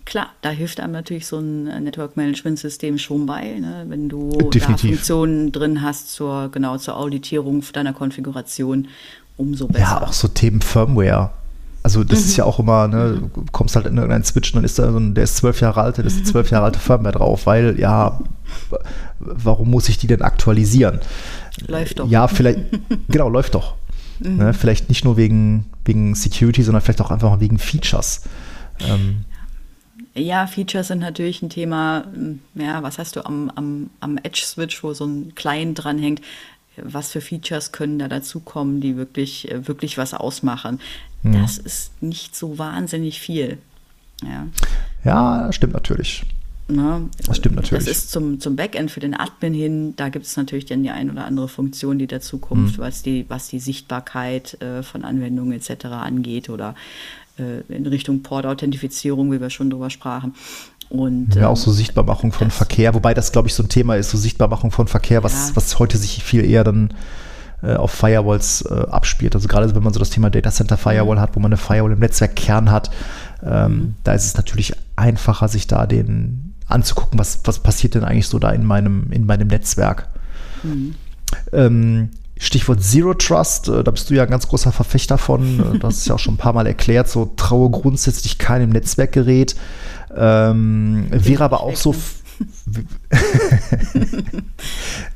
Klar, 0.05 0.28
da 0.41 0.49
hilft 0.49 0.80
einem 0.80 0.93
natürlich 0.93 1.26
so 1.26 1.39
ein 1.39 1.63
Network 1.84 2.17
Management 2.17 2.59
System 2.59 2.97
schon 2.97 3.26
bei, 3.26 3.57
ne? 3.59 3.86
wenn 3.88 4.09
du 4.09 4.30
Definitiv. 4.30 4.67
da 4.67 4.78
Funktionen 4.78 5.51
drin 5.51 5.82
hast 5.82 6.11
zur 6.11 6.49
genau 6.51 6.78
zur 6.78 6.97
Auditierung 6.97 7.63
deiner 7.74 7.93
Konfiguration, 7.93 8.89
umso 9.38 9.67
besser. 9.67 9.79
Ja, 9.79 10.01
auch 10.03 10.13
so 10.13 10.27
Themen 10.27 10.61
Firmware. 10.61 11.31
Also 11.84 12.05
das 12.05 12.19
mhm. 12.19 12.25
ist 12.25 12.38
ja 12.38 12.45
auch 12.45 12.59
immer, 12.59 12.88
ne, 12.88 13.29
du 13.34 13.43
kommst 13.51 13.75
halt 13.75 13.86
in 13.86 13.97
irgendeinen 13.97 14.23
Switch 14.23 14.51
und 14.51 14.57
dann 14.57 14.63
ist 14.63 14.79
da 14.79 14.89
so 14.89 14.97
ein, 14.97 15.15
der 15.15 15.25
ist 15.25 15.36
zwölf 15.36 15.59
Jahre 15.59 15.81
alt, 15.81 15.97
da 15.97 16.03
ist 16.03 16.25
zwölf 16.25 16.49
Jahre 16.49 16.65
alte 16.65 16.79
Firmware 16.79 17.13
drauf, 17.13 17.45
weil 17.45 17.77
ja, 17.77 18.21
warum 19.19 19.69
muss 19.69 19.89
ich 19.89 19.97
die 19.97 20.07
denn 20.07 20.21
aktualisieren? 20.21 21.01
Läuft 21.67 21.99
doch. 21.99 22.09
Ja, 22.09 22.29
vielleicht, 22.29 22.59
genau, 23.09 23.27
läuft 23.27 23.55
doch. 23.55 23.75
Mhm. 24.19 24.38
Ne, 24.38 24.53
vielleicht 24.53 24.88
nicht 24.88 25.03
nur 25.03 25.17
wegen, 25.17 25.65
wegen 25.84 26.15
Security, 26.15 26.63
sondern 26.63 26.81
vielleicht 26.81 27.01
auch 27.01 27.11
einfach 27.11 27.29
mal 27.29 27.41
wegen 27.41 27.59
Features. 27.59 28.21
Ähm, 28.79 29.25
Ja, 30.15 30.47
Features 30.47 30.88
sind 30.88 30.99
natürlich 30.99 31.41
ein 31.41 31.49
Thema. 31.49 32.05
Ja, 32.55 32.81
was 32.81 32.97
hast 32.97 33.15
du 33.17 33.25
am, 33.25 33.51
am, 33.55 33.89
am 33.99 34.17
Edge-Switch, 34.17 34.84
wo 34.84 34.93
so 34.93 35.05
ein 35.05 35.36
Client 35.36 35.84
dranhängt? 35.84 36.21
Was 36.78 37.11
für 37.11 37.21
Features 37.21 37.71
können 37.71 37.99
da 37.99 38.07
dazukommen, 38.07 38.82
die 38.82 38.97
wirklich, 38.97 39.51
äh, 39.51 39.67
wirklich 39.67 39.97
was 39.97 40.13
ausmachen? 40.13 40.80
Hm. 41.24 41.34
Das 41.34 41.57
ist 41.57 42.01
nicht 42.01 42.36
so 42.36 42.57
wahnsinnig 42.57 43.19
viel. 43.19 43.57
Ja, 44.24 44.47
ja 45.03 45.51
stimmt 45.51 45.74
natürlich. 45.74 46.24
Ne? 46.67 47.09
Das 47.26 47.38
stimmt 47.38 47.55
natürlich. 47.55 47.86
Das 47.86 47.97
ist 47.97 48.11
zum, 48.11 48.39
zum 48.39 48.55
Backend 48.55 48.89
für 48.89 49.01
den 49.01 49.13
Admin 49.13 49.53
hin. 49.53 49.95
Da 49.97 50.09
gibt 50.09 50.26
es 50.26 50.38
natürlich 50.38 50.65
dann 50.65 50.84
die 50.84 50.89
ein 50.89 51.11
oder 51.11 51.26
andere 51.26 51.49
Funktion, 51.49 51.99
die 51.99 52.07
dazukommt, 52.07 52.78
mhm. 52.78 52.82
was, 52.82 53.03
die, 53.03 53.26
was 53.28 53.47
die 53.49 53.59
Sichtbarkeit 53.59 54.61
äh, 54.61 54.82
von 54.82 55.03
Anwendungen 55.03 55.53
etc. 55.53 55.86
angeht 55.86 56.49
oder 56.49 56.76
äh, 57.38 57.61
in 57.74 57.86
Richtung 57.86 58.24
Port-Authentifizierung, 58.24 59.32
wie 59.32 59.41
wir 59.41 59.49
schon 59.49 59.69
drüber 59.69 59.89
sprachen. 59.89 60.36
Und, 60.89 61.36
ja, 61.36 61.47
auch 61.47 61.57
so 61.57 61.71
ähm, 61.71 61.77
Sichtbarmachung 61.77 62.31
von 62.31 62.51
Verkehr, 62.51 62.93
wobei 62.93 63.13
das, 63.13 63.31
glaube 63.31 63.47
ich, 63.47 63.55
so 63.55 63.63
ein 63.63 63.69
Thema 63.69 63.95
ist, 63.95 64.11
so 64.11 64.17
Sichtbarmachung 64.17 64.71
von 64.71 64.88
Verkehr, 64.88 65.23
was, 65.23 65.49
ja. 65.49 65.55
was 65.55 65.79
heute 65.79 65.97
sich 65.97 66.23
viel 66.23 66.45
eher 66.45 66.63
dann 66.63 66.93
äh, 67.63 67.75
auf 67.75 67.91
Firewalls 67.91 68.63
äh, 68.63 68.73
abspielt. 68.89 69.36
Also 69.36 69.47
gerade 69.47 69.73
wenn 69.73 69.84
man 69.84 69.93
so 69.93 69.99
das 69.99 70.09
Thema 70.09 70.29
Data 70.29 70.51
Center 70.51 70.77
Firewall 70.77 71.19
hat, 71.19 71.36
wo 71.36 71.39
man 71.39 71.49
eine 71.49 71.57
Firewall 71.57 71.93
im 71.93 71.99
Netzwerkkern 71.99 72.69
hat, 72.69 72.91
ähm, 73.43 73.71
mhm. 73.71 73.95
da 74.03 74.13
ist 74.13 74.25
es 74.25 74.36
natürlich 74.36 74.73
einfacher, 74.95 75.47
sich 75.47 75.67
da 75.67 75.88
den 75.88 76.53
anzugucken, 76.67 77.19
was, 77.19 77.39
was 77.43 77.59
passiert 77.59 77.95
denn 77.95 78.03
eigentlich 78.03 78.27
so 78.27 78.39
da 78.39 78.51
in 78.51 78.65
meinem, 78.65 79.11
in 79.11 79.25
meinem 79.25 79.47
Netzwerk. 79.47 80.09
Mhm. 80.63 80.95
Ähm, 81.51 82.09
Stichwort 82.38 82.84
Zero 82.84 83.13
Trust, 83.13 83.69
äh, 83.69 83.84
da 83.84 83.91
bist 83.91 84.09
du 84.09 84.15
ja 84.15 84.23
ein 84.23 84.29
ganz 84.29 84.47
großer 84.47 84.71
Verfechter 84.71 85.17
von, 85.17 85.75
äh, 85.75 85.79
das 85.79 85.99
ist 85.99 86.07
ja 86.07 86.15
auch 86.15 86.19
schon 86.19 86.36
ein 86.36 86.38
paar 86.38 86.53
Mal 86.53 86.67
erklärt, 86.67 87.07
so 87.07 87.31
traue 87.38 87.69
grundsätzlich 87.69 88.38
keinem 88.38 88.69
Netzwerkgerät. 88.69 89.55
Ähm, 90.16 91.07
wäre 91.09 91.43
aber 91.43 91.61
auch 91.61 91.76
so, 91.76 91.95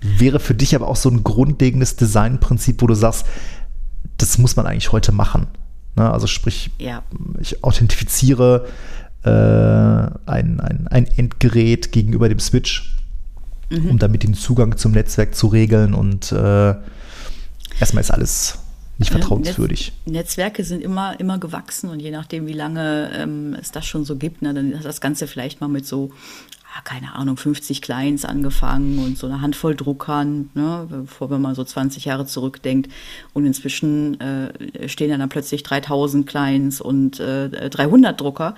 wäre 0.02 0.40
für 0.40 0.54
dich 0.54 0.76
aber 0.76 0.88
auch 0.88 0.96
so 0.96 1.10
ein 1.10 1.24
grundlegendes 1.24 1.96
Designprinzip, 1.96 2.82
wo 2.82 2.88
du 2.88 2.96
sagst, 2.96 3.26
das 4.18 4.38
muss 4.38 4.56
man 4.56 4.66
eigentlich 4.66 4.92
heute 4.92 5.12
machen. 5.12 5.48
Ne? 5.96 6.12
Also 6.12 6.28
sprich, 6.28 6.72
ja. 6.78 7.04
ich 7.40 7.64
authentifiziere 7.64 8.68
äh, 9.24 9.30
ein, 9.30 10.60
ein, 10.60 10.88
ein 10.88 11.06
Endgerät 11.06 11.92
gegenüber 11.92 12.30
dem 12.30 12.40
Switch, 12.40 12.98
mhm. 13.70 13.92
um 13.92 14.00
damit 14.00 14.24
den 14.24 14.34
Zugang 14.34 14.78
zum 14.78 14.92
Netzwerk 14.94 15.36
zu 15.36 15.48
regeln. 15.48 15.94
Und 15.94 16.32
äh, 16.32 16.76
erstmal 17.80 18.02
ist 18.02 18.12
alles 18.12 18.60
nicht 19.00 19.12
vertrauenswürdig. 19.12 19.94
Netz, 20.06 20.14
Netzwerke 20.14 20.64
sind 20.64 20.82
immer, 20.82 21.20
immer 21.20 21.38
gewachsen 21.38 21.90
und 21.90 22.00
je 22.00 22.12
nachdem, 22.12 22.48
wie 22.48 22.54
lange 22.54 23.12
ähm, 23.14 23.56
es 23.60 23.72
das 23.72 23.86
schon 23.86 24.06
so 24.06 24.16
gibt, 24.16 24.42
ne, 24.42 24.54
dann 24.54 24.72
ist 24.72 24.86
das 24.86 25.02
Ganze 25.02 25.28
vielleicht 25.28 25.62
mal 25.62 25.68
mit 25.68 25.86
so, 25.86 26.12
ah, 26.76 26.82
keine 26.84 27.14
Ahnung, 27.14 27.38
50 27.38 27.82
Clients 27.82 28.26
angefangen 28.26 29.00
und 29.00 29.18
so 29.18 29.28
eine 29.28 29.42
Handvoll 29.42 29.76
Druckern, 29.76 30.50
ne, 30.56 30.88
bevor 30.90 31.28
man 31.30 31.42
mal 31.42 31.56
so 31.56 31.64
20 31.64 32.06
Jahre 32.06 32.26
zurückdenkt. 32.26 32.92
Und 33.34 33.46
inzwischen 33.46 34.20
äh, 34.20 34.90
stehen 34.90 35.12
dann, 35.12 35.20
dann 35.20 35.30
plötzlich 35.30 35.64
3000 35.64 36.26
Clients 36.26 36.82
und 36.82 37.20
äh, 37.20 37.70
300 37.70 38.20
Drucker. 38.20 38.56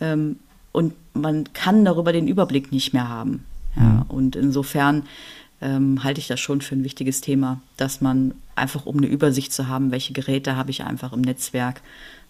Ähm, 0.00 0.36
und 0.72 0.94
man 1.14 1.52
kann 1.52 1.84
darüber 1.84 2.12
den 2.12 2.28
Überblick 2.28 2.72
nicht 2.72 2.92
mehr 2.92 3.08
haben. 3.08 3.44
Ja, 3.76 3.82
mhm. 3.82 4.02
Und 4.08 4.36
insofern 4.36 5.04
ähm, 5.60 6.04
halte 6.04 6.20
ich 6.20 6.28
das 6.28 6.40
schon 6.40 6.60
für 6.60 6.74
ein 6.74 6.84
wichtiges 6.84 7.20
Thema, 7.20 7.60
dass 7.76 8.00
man 8.00 8.34
einfach, 8.54 8.86
um 8.86 8.98
eine 8.98 9.06
Übersicht 9.06 9.52
zu 9.52 9.68
haben, 9.68 9.90
welche 9.90 10.12
Geräte 10.12 10.56
habe 10.56 10.70
ich 10.70 10.84
einfach 10.84 11.12
im 11.12 11.20
Netzwerk, 11.20 11.80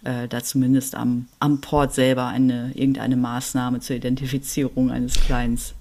äh, 0.04 0.28
da 0.28 0.42
zumindest 0.42 0.94
am, 0.94 1.26
am 1.40 1.60
Port 1.60 1.94
selber 1.94 2.26
eine, 2.26 2.72
irgendeine 2.74 3.16
Maßnahme 3.16 3.80
zur 3.80 3.96
Identifizierung 3.96 4.90
eines 4.90 5.14
Clients. 5.14 5.74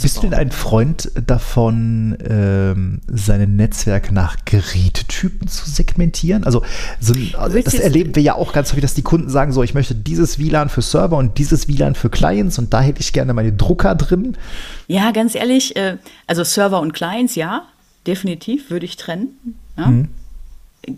Bist 0.00 0.16
du 0.16 0.22
denn 0.22 0.34
ein 0.34 0.50
Freund 0.50 1.10
davon, 1.26 2.16
ähm, 2.26 3.00
seine 3.08 3.46
Netzwerke 3.46 4.12
nach 4.14 4.36
Gerätetypen 4.46 5.48
zu 5.48 5.68
segmentieren? 5.68 6.44
Also, 6.44 6.62
so, 6.98 7.12
das 7.12 7.74
erleben 7.74 8.14
wir 8.16 8.22
ja 8.22 8.34
auch 8.36 8.52
ganz 8.54 8.70
häufig, 8.70 8.82
dass 8.82 8.94
die 8.94 9.02
Kunden 9.02 9.28
sagen, 9.28 9.52
so, 9.52 9.62
ich 9.62 9.74
möchte 9.74 9.94
dieses 9.94 10.38
WLAN 10.38 10.70
für 10.70 10.80
Server 10.80 11.18
und 11.18 11.36
dieses 11.36 11.68
WLAN 11.68 11.94
für 11.94 12.08
Clients 12.08 12.58
und 12.58 12.72
da 12.72 12.80
hätte 12.80 13.00
ich 13.00 13.12
gerne 13.12 13.34
meine 13.34 13.52
Drucker 13.52 13.94
drin. 13.94 14.36
Ja, 14.88 15.10
ganz 15.10 15.34
ehrlich, 15.34 15.76
äh, 15.76 15.98
also 16.26 16.42
Server 16.42 16.80
und 16.80 16.94
Clients, 16.94 17.34
ja, 17.34 17.66
definitiv 18.06 18.70
würde 18.70 18.86
ich 18.86 18.96
trennen. 18.96 19.56
Ja. 19.76 19.88
Mhm. 19.88 20.08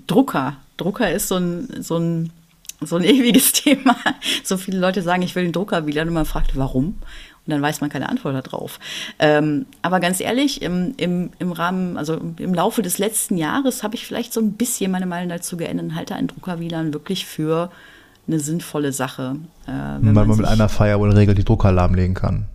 Drucker, 0.06 0.56
Drucker 0.76 1.10
ist 1.10 1.28
so 1.28 1.36
ein, 1.36 1.82
so 1.82 1.98
ein 1.98 2.30
so 2.80 2.96
ein 2.96 3.04
ewiges 3.04 3.52
Thema. 3.52 3.96
So 4.44 4.56
viele 4.56 4.78
Leute 4.78 5.02
sagen, 5.02 5.22
ich 5.22 5.34
will 5.34 5.44
den 5.44 5.52
Drucker 5.52 5.86
WLAN 5.86 6.08
und 6.08 6.14
man 6.14 6.24
fragt, 6.24 6.56
warum? 6.56 6.94
Und 7.49 7.53
dann 7.53 7.62
weiß 7.62 7.80
man 7.80 7.88
keine 7.88 8.11
Antwort 8.11 8.46
darauf. 8.46 8.78
Ähm, 9.18 9.64
aber 9.80 10.01
ganz 10.01 10.20
ehrlich, 10.20 10.61
im, 10.61 10.92
im, 10.99 11.30
im 11.38 11.53
Rahmen, 11.53 11.96
also 11.96 12.20
im 12.36 12.53
Laufe 12.53 12.82
des 12.82 12.99
letzten 12.99 13.38
Jahres 13.38 13.82
habe 13.82 13.94
ich 13.94 14.07
vielleicht 14.07 14.34
so 14.34 14.40
ein 14.40 14.53
bisschen 14.53 14.90
meine 14.90 15.07
Meinung 15.07 15.30
dazu 15.30 15.57
geändert 15.57 15.86
und 15.86 15.94
halte 15.94 16.14
ein 16.14 16.26
Drucker-WLAN 16.26 16.92
wirklich 16.92 17.24
für 17.24 17.70
eine 18.26 18.38
sinnvolle 18.38 18.92
Sache. 18.92 19.36
Äh, 19.66 19.70
Weil 19.70 20.12
man, 20.12 20.28
man 20.28 20.36
mit 20.36 20.46
einer 20.46 20.68
Firewall-Regel 20.68 21.34
die 21.34 21.44
Drucker 21.44 21.72
lahmlegen 21.72 22.14
kann. 22.14 22.49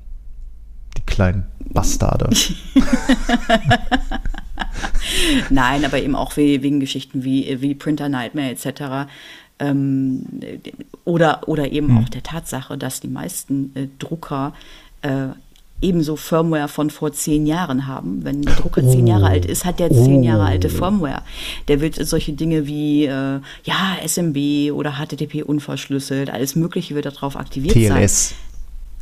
Die 0.96 1.02
kleinen 1.02 1.48
Bastarde. 1.72 2.30
Nein, 5.50 5.86
aber 5.86 6.00
eben 6.00 6.16
auch 6.16 6.38
wegen 6.38 6.80
Geschichten 6.80 7.24
wie, 7.24 7.58
wie 7.62 7.74
Printer 7.74 8.10
Nightmare 8.10 8.50
etc. 8.50 9.10
Ähm, 9.70 10.26
oder, 11.06 11.48
oder 11.48 11.72
eben 11.72 11.90
hm. 11.90 11.98
auch 11.98 12.10
der 12.10 12.24
Tatsache, 12.24 12.78
dass 12.78 13.00
die 13.00 13.08
meisten 13.08 13.72
äh, 13.76 13.88
Drucker 14.00 14.54
äh, 15.02 15.28
ebenso 15.84 16.16
Firmware 16.16 16.68
von 16.68 16.90
vor 16.90 17.12
zehn 17.12 17.46
Jahren 17.46 17.86
haben. 17.86 18.24
Wenn 18.24 18.42
der 18.42 18.56
Drucker 18.56 18.82
oh. 18.84 18.92
zehn 18.92 19.06
Jahre 19.06 19.28
alt 19.28 19.46
ist, 19.46 19.66
hat 19.66 19.80
der 19.80 19.92
zehn 19.92 20.22
oh. 20.22 20.24
Jahre 20.24 20.46
alte 20.46 20.70
Firmware. 20.70 21.22
Der 21.68 21.82
wird 21.82 21.96
solche 22.08 22.34
Dinge 22.34 22.66
wie 22.66 23.06
äh, 23.06 23.40
ja, 23.64 23.98
SMB 24.06 24.72
oder 24.72 24.94
HTTP 24.94 25.44
unverschlüsselt, 25.44 26.30
alles 26.30 26.56
Mögliche 26.56 26.96
wird 26.96 27.06
darauf 27.06 27.36
aktiviert 27.36 27.74
TLS. 27.74 28.30
sein. 28.30 28.38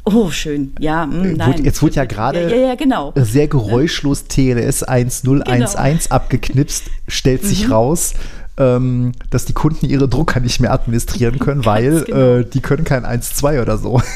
Oh, 0.04 0.32
schön. 0.32 0.74
Ja, 0.80 1.06
mh, 1.06 1.24
hm, 1.24 1.34
nein. 1.34 1.64
Jetzt 1.64 1.84
wurde 1.84 1.96
ja 1.96 2.06
gerade 2.06 2.50
ja, 2.50 2.70
ja, 2.70 2.76
genau. 2.76 3.14
sehr 3.16 3.48
geräuschlos 3.48 4.26
TLS 4.26 4.82
1011 4.82 5.76
genau. 5.76 6.16
abgeknipst, 6.16 6.86
stellt 7.08 7.44
sich 7.44 7.68
mhm. 7.68 7.74
raus, 7.74 8.14
ähm, 8.62 9.14
dass 9.30 9.46
die 9.46 9.54
Kunden 9.54 9.88
ihre 9.88 10.08
Drucker 10.08 10.40
nicht 10.40 10.60
mehr 10.60 10.72
administrieren 10.72 11.40
können, 11.40 11.66
weil 11.66 12.04
genau. 12.04 12.38
äh, 12.38 12.46
die 12.46 12.62
können 12.62 12.84
kein 12.84 13.06
1.2 13.06 13.62
oder 13.62 13.78
so. 13.78 14.02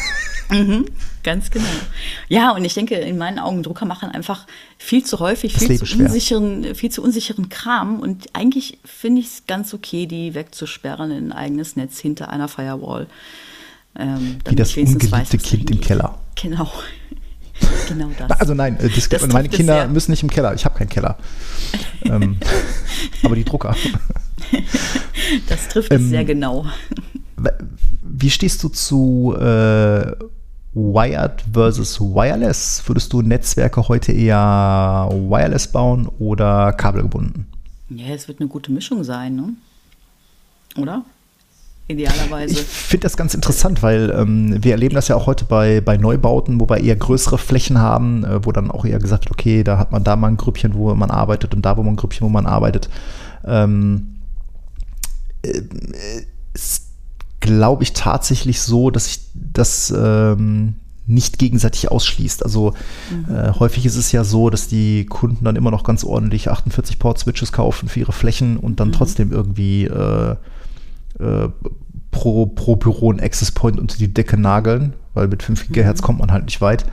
Mhm, 0.52 0.86
ganz 1.24 1.50
genau. 1.50 1.66
Ja, 2.30 2.52
und 2.52 2.64
ich 2.66 2.76
denke, 2.76 2.94
in 2.94 3.18
meinen 3.18 3.40
Augen, 3.40 3.64
Drucker 3.64 3.86
machen 3.86 4.12
einfach 4.12 4.46
viel 4.78 5.04
zu 5.04 5.20
häufig, 5.20 5.58
viel 5.58 5.84
zu, 5.84 5.98
unsicheren, 5.98 6.76
viel 6.76 6.92
zu 6.92 7.02
unsicheren 7.02 7.50
Kram. 7.50 8.00
Und 8.00 8.28
eigentlich 8.34 8.78
finde 8.86 9.22
ich 9.22 9.28
es 9.30 9.44
ganz 9.48 9.74
okay, 9.74 10.06
die 10.06 10.36
wegzusperren 10.36 11.10
in 11.10 11.32
ein 11.32 11.32
eigenes 11.32 11.76
Netz 11.76 11.98
hinter 11.98 12.30
einer 12.30 12.48
Firewall. 12.48 13.08
Ähm, 13.98 14.38
Wie 14.48 14.56
das 14.56 14.78
ungeliebte 14.78 15.12
weiß, 15.12 15.30
Kind 15.42 15.72
im 15.72 15.82
Keller. 15.82 16.20
Genau. 16.36 16.72
genau 17.88 18.10
das. 18.18 18.40
Also 18.40 18.54
nein, 18.54 18.78
äh, 18.80 18.90
das, 18.90 19.10
das 19.10 19.28
meine 19.28 19.50
Kinder 19.50 19.88
müssen 19.88 20.12
nicht 20.12 20.22
im 20.22 20.30
Keller. 20.30 20.54
Ich 20.54 20.66
habe 20.66 20.78
keinen 20.78 20.90
Keller. 20.90 21.18
ähm, 22.04 22.38
aber 23.24 23.36
die 23.36 23.46
Drucker. 23.46 23.76
Das 25.50 25.68
trifft 25.70 25.92
es 25.92 26.02
ähm, 26.02 26.10
sehr 26.10 26.26
genau. 26.26 26.66
Wie 28.04 28.30
stehst 28.30 28.64
du 28.64 28.70
zu 28.70 29.36
äh, 29.38 30.12
Wired 30.74 31.44
versus 31.54 32.00
Wireless? 32.00 32.84
Würdest 32.86 33.14
du 33.14 33.22
Netzwerke 33.22 33.88
heute 33.88 34.12
eher 34.12 35.10
wireless 35.12 35.72
bauen 35.72 36.10
oder 36.20 36.74
kabelgebunden? 36.74 37.48
Ja, 37.90 38.14
es 38.14 38.28
wird 38.28 38.40
eine 38.40 38.50
gute 38.50 38.72
Mischung 38.72 39.04
sein, 39.04 39.36
ne? 39.36 39.54
Oder? 40.78 41.04
Idealerweise. 41.88 42.54
Ich 42.54 42.62
finde 42.62 43.04
das 43.04 43.16
ganz 43.16 43.36
interessant, 43.36 43.84
weil 43.84 44.12
ähm, 44.18 44.64
wir 44.64 44.72
erleben 44.72 44.96
das 44.96 45.08
ja 45.08 45.16
auch 45.16 45.28
heute 45.28 45.46
bei, 45.46 45.82
bei 45.82 45.98
Neubauten, 45.98 46.60
wo 46.60 46.68
wir 46.68 46.80
eher 46.80 46.96
größere 46.96 47.38
Flächen 47.38 47.78
haben, 47.78 48.24
äh, 48.24 48.44
wo 48.44 48.52
dann 48.52 48.72
auch 48.72 48.86
eher 48.86 48.98
gesagt 48.98 49.26
wird, 49.26 49.32
okay, 49.32 49.64
da 49.64 49.78
hat 49.78 49.92
man 49.92 50.04
da 50.04 50.16
mal 50.16 50.30
ein 50.30 50.38
Grüppchen, 50.38 50.74
wo 50.74 50.94
man 50.96 51.12
arbeitet 51.12 51.54
und 51.54 51.64
da 51.64 51.78
wo 51.78 51.84
man 51.84 51.94
ein 51.94 51.98
Grüppchen, 51.98 52.26
wo 52.26 52.30
man 52.30 52.48
arbeitet. 52.48 52.90
Ähm, 53.46 54.08
äh, 54.14 54.15
ist 56.54 56.86
glaube 57.46 57.84
ich, 57.84 57.94
tatsächlich 57.94 58.60
so, 58.62 58.90
dass 58.90 59.06
sich 59.06 59.20
das 59.34 59.94
ähm, 59.96 60.76
nicht 61.08 61.38
gegenseitig 61.38 61.92
ausschließt. 61.92 62.44
Also 62.44 62.74
mhm. 63.12 63.36
äh, 63.36 63.52
häufig 63.52 63.86
ist 63.86 63.96
es 63.96 64.12
ja 64.12 64.24
so, 64.24 64.50
dass 64.50 64.68
die 64.68 65.06
Kunden 65.06 65.46
dann 65.46 65.56
immer 65.56 65.72
noch 65.72 65.84
ganz 65.84 66.04
ordentlich 66.04 66.50
48 66.50 66.98
Port 66.98 67.20
Switches 67.20 67.52
kaufen 67.52 67.88
für 67.88 68.00
ihre 68.00 68.14
Flächen 68.14 68.58
und 68.58 68.80
dann 68.80 68.88
mhm. 68.90 68.94
trotzdem 68.94 69.32
irgendwie 69.32 69.86
äh, 69.86 70.36
äh, 71.20 71.50
pro, 72.10 72.48
pro 72.48 72.76
Büro 72.76 73.12
ein 73.12 73.20
Access 73.20 73.52
Point 73.52 73.80
unter 73.80 73.98
die 73.98 74.12
Decke 74.12 74.38
nageln, 74.38 74.94
weil 75.14 75.28
mit 75.28 75.44
5 75.44 75.70
GHz 75.70 76.02
mhm. 76.02 76.04
kommt 76.04 76.20
man 76.20 76.32
halt 76.32 76.46
nicht 76.46 76.62
weit. 76.62 76.86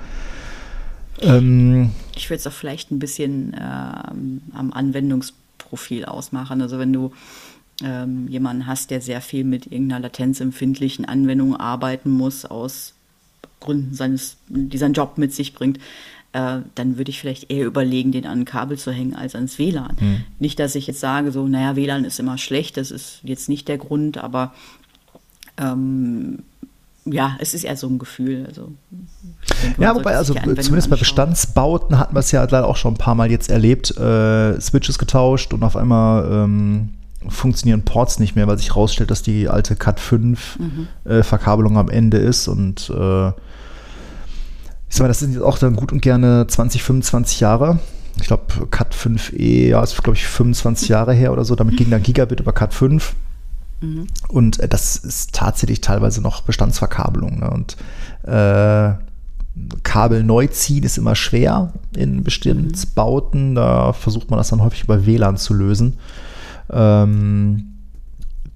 Ähm, 1.20 1.92
ich 2.14 2.28
würde 2.28 2.40
es 2.40 2.46
auch 2.46 2.52
vielleicht 2.52 2.90
ein 2.90 2.98
bisschen 2.98 3.56
ähm, 3.58 4.42
am 4.52 4.72
Anwendungsprofil 4.72 6.04
ausmachen. 6.04 6.60
Also 6.60 6.78
wenn 6.78 6.92
du 6.92 7.12
ähm, 7.84 8.28
jemanden 8.28 8.66
hast, 8.66 8.90
der 8.90 9.00
sehr 9.00 9.20
viel 9.20 9.44
mit 9.44 9.66
irgendeiner 9.66 10.00
latenzempfindlichen 10.00 11.04
Anwendung 11.04 11.56
arbeiten 11.56 12.10
muss, 12.10 12.44
aus 12.44 12.94
Gründen 13.60 13.94
seines, 13.94 14.36
die 14.48 14.78
seinen 14.78 14.94
Job 14.94 15.18
mit 15.18 15.32
sich 15.32 15.54
bringt, 15.54 15.78
äh, 16.32 16.60
dann 16.74 16.98
würde 16.98 17.10
ich 17.10 17.20
vielleicht 17.20 17.50
eher 17.50 17.66
überlegen, 17.66 18.12
den 18.12 18.26
an 18.26 18.40
ein 18.40 18.44
Kabel 18.44 18.78
zu 18.78 18.90
hängen 18.90 19.14
als 19.14 19.34
ans 19.34 19.58
WLAN. 19.58 19.96
Hm. 19.98 20.24
Nicht, 20.38 20.58
dass 20.58 20.74
ich 20.74 20.86
jetzt 20.86 21.00
sage, 21.00 21.30
so, 21.30 21.46
naja, 21.46 21.76
WLAN 21.76 22.04
ist 22.04 22.18
immer 22.18 22.38
schlecht, 22.38 22.76
das 22.76 22.90
ist 22.90 23.20
jetzt 23.22 23.48
nicht 23.48 23.68
der 23.68 23.78
Grund, 23.78 24.18
aber 24.18 24.52
ähm, 25.58 26.40
ja, 27.04 27.36
es 27.40 27.52
ist 27.52 27.64
eher 27.64 27.76
so 27.76 27.88
ein 27.88 27.98
Gefühl. 27.98 28.46
Also, 28.46 28.72
denke, 29.62 29.82
ja, 29.82 29.94
wobei, 29.94 30.16
also 30.16 30.34
zumindest 30.34 30.88
bei 30.88 30.96
Bestandsbauten 30.96 31.98
hatten 31.98 32.14
wir 32.14 32.20
es 32.20 32.30
ja 32.30 32.42
leider 32.42 32.66
auch 32.66 32.76
schon 32.76 32.94
ein 32.94 32.98
paar 32.98 33.14
Mal 33.14 33.30
jetzt 33.30 33.50
erlebt. 33.50 33.90
Äh, 33.96 34.60
Switches 34.60 34.98
getauscht 34.98 35.52
und 35.52 35.64
auf 35.64 35.76
einmal 35.76 36.44
ähm, 36.44 36.90
funktionieren 37.28 37.82
Ports 37.82 38.18
nicht 38.18 38.36
mehr, 38.36 38.46
weil 38.46 38.58
sich 38.58 38.70
herausstellt, 38.70 39.10
dass 39.10 39.22
die 39.22 39.48
alte 39.48 39.76
Cat 39.76 40.00
5 40.00 40.58
mhm. 40.58 40.88
äh, 41.04 41.22
Verkabelung 41.22 41.78
am 41.78 41.88
Ende 41.88 42.18
ist 42.18 42.48
und 42.48 42.90
äh, 42.90 43.28
ich 44.92 44.96
sag 44.96 45.04
mal, 45.04 45.08
das 45.08 45.20
sind 45.20 45.32
jetzt 45.32 45.42
auch 45.42 45.56
dann 45.56 45.74
gut 45.74 45.90
und 45.90 46.02
gerne 46.02 46.46
20, 46.46 46.82
25 46.82 47.40
Jahre. 47.40 47.78
Ich 48.20 48.26
glaube, 48.26 48.66
Cat 48.70 48.94
5e, 48.94 49.68
ja, 49.68 49.82
ist 49.82 50.02
glaube 50.02 50.18
ich 50.18 50.26
25 50.26 50.90
Jahre 50.90 51.14
her 51.14 51.32
oder 51.32 51.46
so. 51.46 51.54
Damit 51.54 51.78
ging 51.78 51.88
dann 51.88 52.02
Gigabit 52.02 52.40
über 52.40 52.52
Cat 52.52 52.74
5. 52.74 53.14
Mhm. 53.80 54.06
Und 54.28 54.60
äh, 54.60 54.68
das 54.68 54.96
ist 54.96 55.34
tatsächlich 55.34 55.80
teilweise 55.80 56.20
noch 56.20 56.42
Bestandsverkabelung. 56.42 57.40
Ne? 57.40 57.48
Und 57.48 57.76
äh, 58.24 58.94
Kabel 59.82 60.24
neu 60.24 60.46
ziehen 60.46 60.84
ist 60.84 60.98
immer 60.98 61.14
schwer 61.14 61.72
in. 61.96 62.22
Mhm. 63.42 63.54
Da 63.54 63.92
versucht 63.92 64.30
man 64.30 64.38
das 64.38 64.48
dann 64.48 64.62
häufig 64.62 64.84
über 64.84 65.06
WLAN 65.06 65.36
zu 65.36 65.54
lösen. 65.54 65.98
Ähm, 66.72 67.74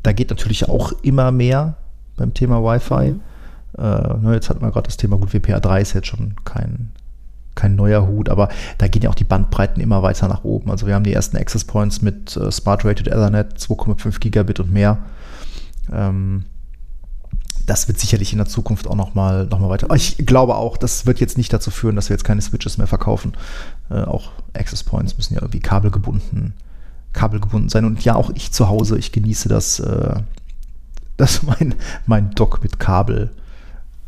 da 0.02 0.12
geht 0.12 0.30
natürlich 0.30 0.68
auch 0.68 0.92
immer 1.02 1.32
mehr 1.32 1.76
beim 2.16 2.34
Thema 2.34 2.62
Wi-Fi. 2.62 3.12
Mhm. 3.12 3.20
Äh, 3.78 4.18
ne, 4.18 4.34
jetzt 4.34 4.48
hatten 4.48 4.62
wir 4.62 4.70
gerade 4.70 4.86
das 4.86 4.96
Thema, 4.96 5.18
gut, 5.18 5.30
WPA3 5.30 5.80
ist 5.80 5.92
jetzt 5.92 6.06
schon 6.06 6.34
kein, 6.44 6.90
kein 7.54 7.74
neuer 7.74 8.06
Hut, 8.06 8.28
aber 8.28 8.48
da 8.78 8.88
gehen 8.88 9.02
ja 9.02 9.10
auch 9.10 9.14
die 9.14 9.24
Bandbreiten 9.24 9.82
immer 9.82 10.02
weiter 10.02 10.28
nach 10.28 10.44
oben. 10.44 10.70
Also 10.70 10.86
wir 10.86 10.94
haben 10.94 11.04
die 11.04 11.12
ersten 11.12 11.36
Access 11.36 11.64
Points 11.64 12.02
mit 12.02 12.36
äh, 12.36 12.50
Smart 12.50 12.84
Rated 12.84 13.08
Ethernet, 13.08 13.58
2,5 13.58 14.18
Gigabit 14.18 14.60
und 14.60 14.72
mehr. 14.72 14.98
Ähm, 15.92 16.44
das 17.66 17.88
wird 17.88 17.98
sicherlich 17.98 18.32
in 18.32 18.38
der 18.38 18.46
Zukunft 18.46 18.86
auch 18.86 18.94
nochmal 18.94 19.46
noch 19.46 19.58
mal 19.58 19.68
weiter. 19.68 19.92
Ich 19.94 20.18
glaube 20.18 20.54
auch, 20.54 20.76
das 20.76 21.04
wird 21.04 21.18
jetzt 21.18 21.36
nicht 21.36 21.52
dazu 21.52 21.70
führen, 21.72 21.96
dass 21.96 22.08
wir 22.08 22.14
jetzt 22.14 22.24
keine 22.24 22.40
Switches 22.40 22.78
mehr 22.78 22.86
verkaufen. 22.86 23.32
Äh, 23.90 24.02
auch 24.02 24.30
Access 24.54 24.84
Points 24.84 25.16
müssen 25.16 25.34
ja 25.34 25.40
irgendwie 25.40 25.60
kabelgebunden, 25.60 26.54
kabelgebunden 27.16 27.68
sein. 27.68 27.84
Und 27.84 28.04
ja, 28.04 28.14
auch 28.14 28.30
ich 28.34 28.52
zu 28.52 28.68
Hause, 28.68 28.96
ich 28.98 29.10
genieße 29.10 29.48
das, 29.48 29.80
äh, 29.80 30.20
dass 31.16 31.42
mein, 31.42 31.74
mein 32.06 32.30
Dock 32.30 32.62
mit 32.62 32.78
Kabel, 32.78 33.30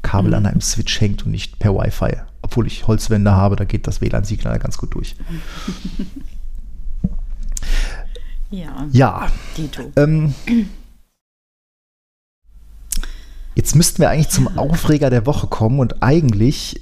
Kabel 0.02 0.30
mhm. 0.30 0.36
an 0.36 0.46
einem 0.46 0.60
Switch 0.60 1.00
hängt 1.00 1.24
und 1.24 1.32
nicht 1.32 1.58
per 1.58 1.74
Wi-Fi. 1.74 2.18
Obwohl 2.42 2.68
ich 2.68 2.86
Holzwände 2.86 3.32
habe, 3.32 3.56
da 3.56 3.64
geht 3.64 3.88
das 3.88 4.00
WLAN-Signal 4.00 4.60
ganz 4.60 4.78
gut 4.78 4.94
durch. 4.94 5.16
ja. 8.50 8.86
Ja. 8.92 9.26
Ähm, 9.96 10.34
Jetzt 13.58 13.74
müssten 13.74 13.98
wir 13.98 14.10
eigentlich 14.10 14.28
zum 14.28 14.46
Aufreger 14.56 15.10
der 15.10 15.26
Woche 15.26 15.48
kommen 15.48 15.80
und 15.80 16.00
eigentlich 16.00 16.80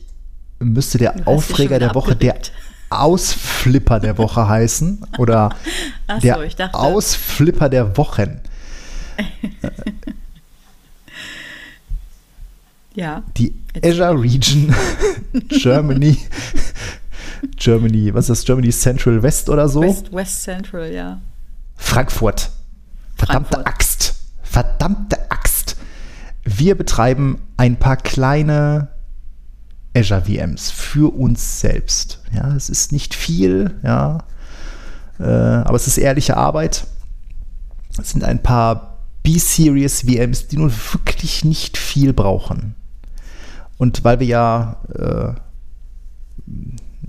müsste 0.58 0.98
der 0.98 1.26
Aufreger 1.26 1.78
der 1.78 1.94
Woche 1.94 2.14
der 2.14 2.36
Ausflipper 2.90 4.00
der 4.00 4.18
Woche 4.18 4.48
heißen 4.48 5.04
oder 5.18 5.50
so, 6.20 6.20
der 6.20 6.74
Ausflipper 6.74 7.68
der 7.68 7.96
Wochen. 7.96 8.40
ja. 12.94 13.22
Die 13.36 13.54
Azure 13.84 14.20
Region 14.20 14.74
Germany. 15.48 16.18
Germany, 17.56 18.14
was 18.14 18.24
ist 18.24 18.40
das? 18.40 18.44
Germany 18.46 18.70
Central 18.70 19.22
West 19.22 19.48
oder 19.50 19.68
so? 19.68 19.82
West, 19.82 20.12
West 20.12 20.42
Central, 20.42 20.92
ja. 20.92 21.20
Frankfurt. 21.76 22.50
Verdammte 23.16 23.50
Frankfurt. 23.54 23.66
Axt. 23.66 24.14
Verdammte 24.42 25.30
Axt. 25.30 25.76
Wir 26.44 26.74
betreiben 26.76 27.40
ein 27.56 27.76
paar 27.76 27.96
kleine 27.96 28.88
Azure 29.96 30.22
VMs 30.22 30.70
für 30.70 31.14
uns 31.14 31.60
selbst. 31.60 32.20
Ja, 32.32 32.54
es 32.54 32.68
ist 32.68 32.92
nicht 32.92 33.14
viel, 33.14 33.74
ja, 33.82 34.24
äh, 35.18 35.24
aber 35.24 35.76
es 35.76 35.86
ist 35.86 35.98
ehrliche 35.98 36.36
Arbeit. 36.36 36.86
Es 37.98 38.10
sind 38.10 38.24
ein 38.24 38.42
paar 38.42 38.98
B-Series 39.22 40.02
VMs, 40.02 40.48
die 40.48 40.58
nun 40.58 40.72
wirklich 40.92 41.44
nicht 41.44 41.78
viel 41.78 42.12
brauchen. 42.12 42.74
Und 43.78 44.04
weil 44.04 44.20
wir 44.20 44.26
ja 44.26 44.76
äh, 44.94 45.40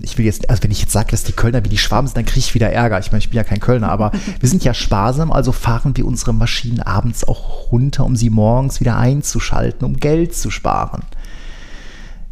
ich 0.00 0.16
will 0.16 0.24
jetzt, 0.24 0.48
also 0.48 0.62
wenn 0.62 0.70
ich 0.70 0.80
jetzt 0.80 0.92
sage, 0.92 1.10
dass 1.10 1.24
die 1.24 1.32
Kölner 1.32 1.64
wie 1.64 1.68
die 1.68 1.78
Schwaben 1.78 2.06
sind, 2.06 2.16
dann 2.16 2.24
kriege 2.24 2.40
ich 2.40 2.54
wieder 2.54 2.70
Ärger. 2.70 2.98
Ich 2.98 3.10
meine, 3.10 3.18
ich 3.18 3.30
bin 3.30 3.36
ja 3.36 3.44
kein 3.44 3.60
Kölner, 3.60 3.90
aber 3.90 4.12
wir 4.40 4.48
sind 4.48 4.64
ja 4.64 4.74
sparsam, 4.74 5.32
also 5.32 5.52
fahren 5.52 5.96
wir 5.96 6.06
unsere 6.06 6.32
Maschinen 6.32 6.80
abends 6.80 7.26
auch 7.26 7.72
runter, 7.72 8.04
um 8.04 8.16
sie 8.16 8.30
morgens 8.30 8.80
wieder 8.80 8.96
einzuschalten, 8.96 9.84
um 9.84 9.96
Geld 9.96 10.34
zu 10.34 10.50
sparen. 10.50 11.02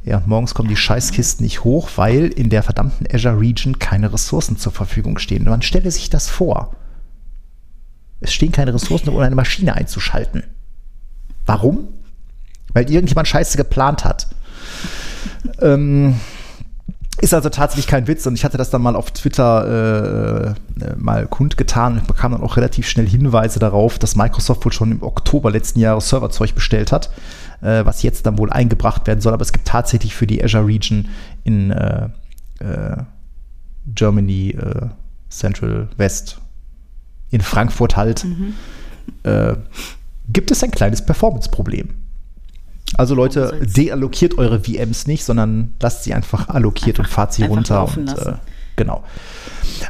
Ja, 0.06 0.22
morgens 0.24 0.54
kommen 0.54 0.68
die 0.68 0.76
Scheißkisten 0.76 1.44
nicht 1.44 1.64
hoch, 1.64 1.90
weil 1.96 2.28
in 2.28 2.48
der 2.48 2.62
verdammten 2.62 3.08
Azure 3.12 3.40
Region 3.40 3.80
keine 3.80 4.12
Ressourcen 4.12 4.56
zur 4.56 4.70
Verfügung 4.70 5.18
stehen. 5.18 5.42
Man 5.42 5.62
stelle 5.62 5.90
sich 5.90 6.10
das 6.10 6.28
vor. 6.28 6.76
Es 8.20 8.32
stehen 8.32 8.52
keine 8.52 8.72
Ressourcen, 8.72 9.08
um 9.08 9.18
eine 9.18 9.34
Maschine 9.34 9.74
einzuschalten. 9.74 10.44
Warum? 11.44 11.88
Weil 12.72 12.88
irgendjemand 12.88 13.26
Scheiße 13.26 13.56
geplant 13.56 14.04
hat. 14.04 14.28
ähm, 15.60 16.20
ist 17.20 17.34
also 17.34 17.48
tatsächlich 17.48 17.88
kein 17.88 18.06
Witz 18.06 18.26
und 18.26 18.34
ich 18.34 18.44
hatte 18.44 18.58
das 18.58 18.70
dann 18.70 18.82
mal 18.82 18.94
auf 18.94 19.10
Twitter 19.10 20.54
äh, 20.78 20.84
äh, 20.84 20.96
mal 20.96 21.26
kundgetan 21.26 21.98
und 21.98 22.06
bekam 22.06 22.32
dann 22.32 22.42
auch 22.42 22.56
relativ 22.56 22.86
schnell 22.86 23.08
Hinweise 23.08 23.58
darauf, 23.58 23.98
dass 23.98 24.14
Microsoft 24.14 24.64
wohl 24.64 24.72
schon 24.72 24.92
im 24.92 25.02
Oktober 25.02 25.50
letzten 25.50 25.80
Jahres 25.80 26.10
Serverzeug 26.10 26.54
bestellt 26.54 26.92
hat, 26.92 27.10
äh, 27.60 27.84
was 27.84 28.02
jetzt 28.02 28.26
dann 28.26 28.38
wohl 28.38 28.50
eingebracht 28.50 29.06
werden 29.06 29.20
soll. 29.20 29.32
Aber 29.32 29.42
es 29.42 29.52
gibt 29.52 29.66
tatsächlich 29.66 30.14
für 30.14 30.26
die 30.26 30.42
Azure 30.42 30.66
Region 30.66 31.08
in 31.44 31.70
äh, 31.70 32.08
äh 32.60 32.96
Germany 33.88 34.50
äh, 34.50 34.88
Central 35.28 35.88
West, 35.96 36.40
in 37.30 37.40
Frankfurt 37.40 37.96
halt, 37.96 38.24
mhm. 38.24 38.54
gibt 40.32 40.50
es 40.50 40.64
ein 40.64 40.72
kleines 40.72 41.04
Performance-Problem. 41.04 41.90
Also 42.94 43.14
Leute, 43.14 43.60
deallokiert 43.62 44.38
eure 44.38 44.60
VMs 44.60 45.06
nicht, 45.06 45.24
sondern 45.24 45.74
lasst 45.80 46.04
sie 46.04 46.14
einfach 46.14 46.48
allokiert 46.48 46.98
einfach, 46.98 47.10
und 47.10 47.14
fahrt 47.14 47.32
sie 47.32 47.44
runter. 47.44 47.88
Und, 47.96 48.16
äh, 48.16 48.34
genau. 48.76 49.02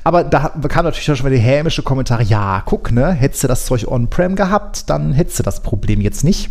Aber 0.03 0.25
da 0.25 0.49
kam 0.69 0.85
natürlich 0.85 1.11
auch 1.11 1.17
schon 1.17 1.25
mal 1.25 1.35
die 1.35 1.43
hämische 1.43 1.83
Kommentare, 1.83 2.23
ja, 2.23 2.62
guck, 2.64 2.91
ne, 2.91 3.12
hättest 3.12 3.45
du 3.45 3.49
das 3.49 3.67
Zeug 3.67 3.87
on-prem 3.87 4.35
gehabt, 4.35 4.89
dann 4.91 5.12
hättest 5.12 5.39
du 5.39 5.43
das 5.43 5.62
Problem 5.62 6.01
jetzt 6.01 6.25
nicht. 6.25 6.51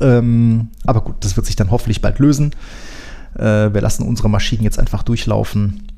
Ähm, 0.00 0.68
aber 0.84 1.02
gut, 1.02 1.16
das 1.20 1.36
wird 1.36 1.46
sich 1.46 1.56
dann 1.56 1.70
hoffentlich 1.70 2.00
bald 2.00 2.18
lösen. 2.18 2.52
Äh, 3.36 3.72
wir 3.72 3.80
lassen 3.80 4.06
unsere 4.06 4.28
Maschinen 4.28 4.64
jetzt 4.64 4.78
einfach 4.78 5.02
durchlaufen. 5.02 5.88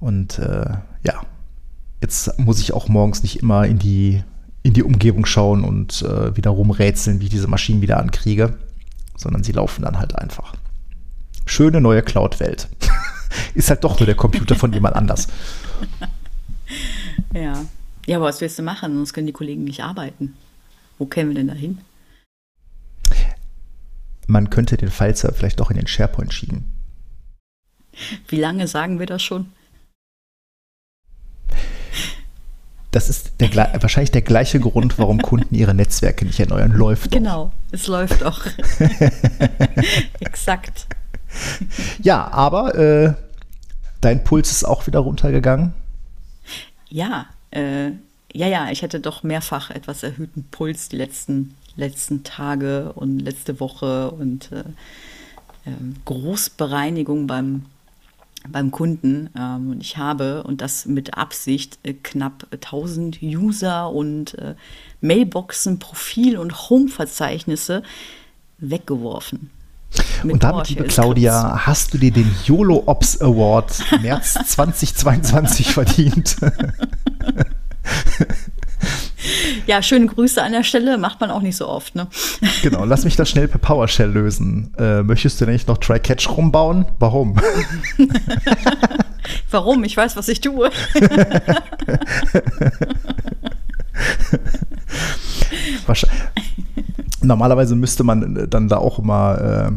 Und 0.00 0.38
äh, 0.38 0.76
ja, 1.04 1.22
jetzt 2.00 2.38
muss 2.38 2.60
ich 2.60 2.74
auch 2.74 2.88
morgens 2.88 3.22
nicht 3.22 3.42
immer 3.42 3.66
in 3.66 3.78
die 3.78 4.22
in 4.62 4.72
die 4.72 4.82
Umgebung 4.82 5.26
schauen 5.26 5.62
und 5.62 6.00
äh, 6.02 6.34
wieder 6.36 6.50
rumrätseln, 6.50 7.20
wie 7.20 7.24
ich 7.24 7.30
diese 7.30 7.48
Maschinen 7.48 7.82
wieder 7.82 7.98
ankriege, 8.00 8.56
sondern 9.14 9.44
sie 9.44 9.52
laufen 9.52 9.82
dann 9.82 9.98
halt 9.98 10.18
einfach. 10.18 10.54
Schöne 11.44 11.82
neue 11.82 12.02
Cloud-Welt. 12.02 12.68
Ist 13.54 13.68
halt 13.68 13.84
doch 13.84 14.00
nur 14.00 14.06
der 14.06 14.14
Computer 14.14 14.54
von 14.54 14.72
jemand 14.72 14.96
anders. 14.96 15.28
Ja. 17.32 17.64
Ja, 18.06 18.16
aber 18.16 18.26
was 18.26 18.40
willst 18.40 18.58
du 18.58 18.62
machen? 18.62 18.94
Sonst 18.94 19.12
können 19.12 19.26
die 19.26 19.32
Kollegen 19.32 19.64
nicht 19.64 19.82
arbeiten. 19.82 20.34
Wo 20.98 21.06
kämen 21.06 21.30
wir 21.30 21.34
denn 21.34 21.48
da 21.48 21.54
hin? 21.54 21.78
Man 24.26 24.50
könnte 24.50 24.76
den 24.76 24.90
File-Server 24.90 25.34
vielleicht 25.34 25.60
doch 25.60 25.70
in 25.70 25.76
den 25.76 25.86
SharePoint 25.86 26.32
schieben. 26.32 26.64
Wie 28.28 28.40
lange 28.40 28.66
sagen 28.66 28.98
wir 28.98 29.06
das 29.06 29.22
schon? 29.22 29.52
das 32.94 33.10
ist 33.10 33.32
der, 33.40 33.52
wahrscheinlich 33.82 34.12
der 34.12 34.22
gleiche 34.22 34.60
Grund, 34.60 34.98
warum 34.98 35.20
Kunden 35.20 35.54
ihre 35.54 35.74
Netzwerke 35.74 36.24
nicht 36.24 36.38
erneuern. 36.38 36.70
Läuft 36.70 37.06
doch. 37.06 37.18
Genau, 37.18 37.52
es 37.72 37.88
läuft 37.88 38.22
auch. 38.22 38.40
Exakt. 40.20 40.86
Ja, 42.00 42.30
aber 42.32 42.74
äh, 42.76 43.14
dein 44.00 44.22
Puls 44.22 44.52
ist 44.52 44.64
auch 44.64 44.86
wieder 44.86 45.00
runtergegangen. 45.00 45.74
Ja, 46.88 47.26
äh, 47.50 47.88
ja, 48.32 48.46
ja, 48.46 48.70
ich 48.70 48.84
hatte 48.84 49.00
doch 49.00 49.24
mehrfach 49.24 49.70
etwas 49.70 50.04
erhöhten 50.04 50.44
Puls 50.44 50.88
die 50.88 50.96
letzten, 50.96 51.54
letzten 51.76 52.22
Tage 52.24 52.92
und 52.94 53.18
letzte 53.20 53.60
Woche 53.60 54.10
und 54.10 54.52
äh, 54.52 54.64
ähm, 55.66 55.96
Großbereinigung 56.04 57.26
beim 57.26 57.66
beim 58.48 58.70
Kunden. 58.70 59.30
Ähm, 59.38 59.70
und 59.70 59.80
ich 59.80 59.96
habe, 59.96 60.42
und 60.42 60.60
das 60.60 60.86
mit 60.86 61.16
Absicht, 61.16 61.78
äh, 61.82 61.94
knapp 61.94 62.46
1000 62.52 63.22
User 63.22 63.90
und 63.90 64.34
äh, 64.38 64.54
Mailboxen, 65.00 65.78
Profil- 65.78 66.38
und 66.38 66.68
Home-Verzeichnisse 66.68 67.82
weggeworfen. 68.58 69.50
Und 70.24 70.42
damit, 70.42 70.68
liebe 70.70 70.84
Claudia, 70.84 71.66
hast 71.66 71.94
du 71.94 71.98
dir 71.98 72.10
den 72.10 72.30
YOLO 72.44 72.82
Ops 72.86 73.20
Award 73.20 73.84
März 74.02 74.34
2022 74.46 75.72
verdient. 75.72 76.36
Ja, 79.66 79.82
schöne 79.82 80.06
Grüße 80.06 80.42
an 80.42 80.52
der 80.52 80.62
Stelle, 80.62 80.98
macht 80.98 81.20
man 81.20 81.30
auch 81.30 81.40
nicht 81.40 81.56
so 81.56 81.68
oft, 81.68 81.94
ne? 81.94 82.06
Genau, 82.62 82.84
lass 82.84 83.04
mich 83.04 83.16
das 83.16 83.30
schnell 83.30 83.48
per 83.48 83.58
PowerShell 83.58 84.10
lösen. 84.10 84.74
Äh, 84.78 85.02
möchtest 85.02 85.40
du 85.40 85.46
nicht 85.46 85.68
noch 85.68 85.78
Try-Catch 85.78 86.28
rumbauen? 86.28 86.86
Warum? 86.98 87.36
Warum? 89.50 89.84
Ich 89.84 89.96
weiß, 89.96 90.16
was 90.16 90.28
ich 90.28 90.40
tue. 90.40 90.70
Normalerweise 97.22 97.74
müsste 97.74 98.04
man 98.04 98.46
dann 98.50 98.68
da 98.68 98.76
auch 98.76 98.98
immer 98.98 99.40
äh, 99.40 99.70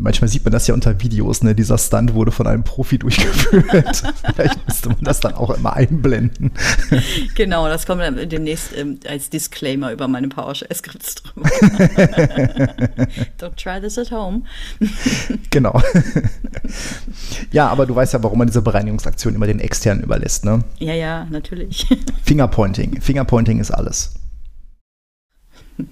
manchmal 0.00 0.28
sieht 0.28 0.44
man 0.44 0.52
das 0.52 0.66
ja 0.66 0.74
unter 0.74 1.00
Videos, 1.00 1.42
ne? 1.42 1.54
Dieser 1.54 1.78
Stunt 1.78 2.14
wurde 2.14 2.32
von 2.32 2.46
einem 2.46 2.64
Profi 2.64 2.98
durchgeführt. 2.98 4.02
Vielleicht 4.34 4.66
müsste 4.66 4.88
man 4.88 4.98
das 5.02 5.20
dann 5.20 5.34
auch 5.34 5.50
immer 5.50 5.74
einblenden. 5.74 6.50
Genau, 7.34 7.68
das 7.68 7.86
kommt 7.86 8.02
dann 8.02 8.28
demnächst 8.28 8.76
ähm, 8.76 8.98
als 9.08 9.30
Disclaimer 9.30 9.92
über 9.92 10.08
meine 10.08 10.28
PowerShell-Skripts 10.28 11.16
drüber. 11.16 11.48
Don't 13.38 13.56
try 13.56 13.80
this 13.80 13.98
at 13.98 14.10
home. 14.10 14.42
genau. 15.50 15.80
ja, 17.52 17.68
aber 17.68 17.86
du 17.86 17.94
weißt 17.94 18.14
ja, 18.14 18.22
warum 18.22 18.38
man 18.38 18.48
diese 18.48 18.62
Bereinigungsaktion 18.62 19.34
immer 19.34 19.46
den 19.46 19.60
externen 19.60 20.02
überlässt, 20.02 20.44
ne? 20.44 20.64
Ja, 20.78 20.94
ja, 20.94 21.26
natürlich. 21.30 21.86
Fingerpointing. 22.24 23.00
Fingerpointing 23.00 23.60
ist 23.60 23.70
alles. 23.70 24.14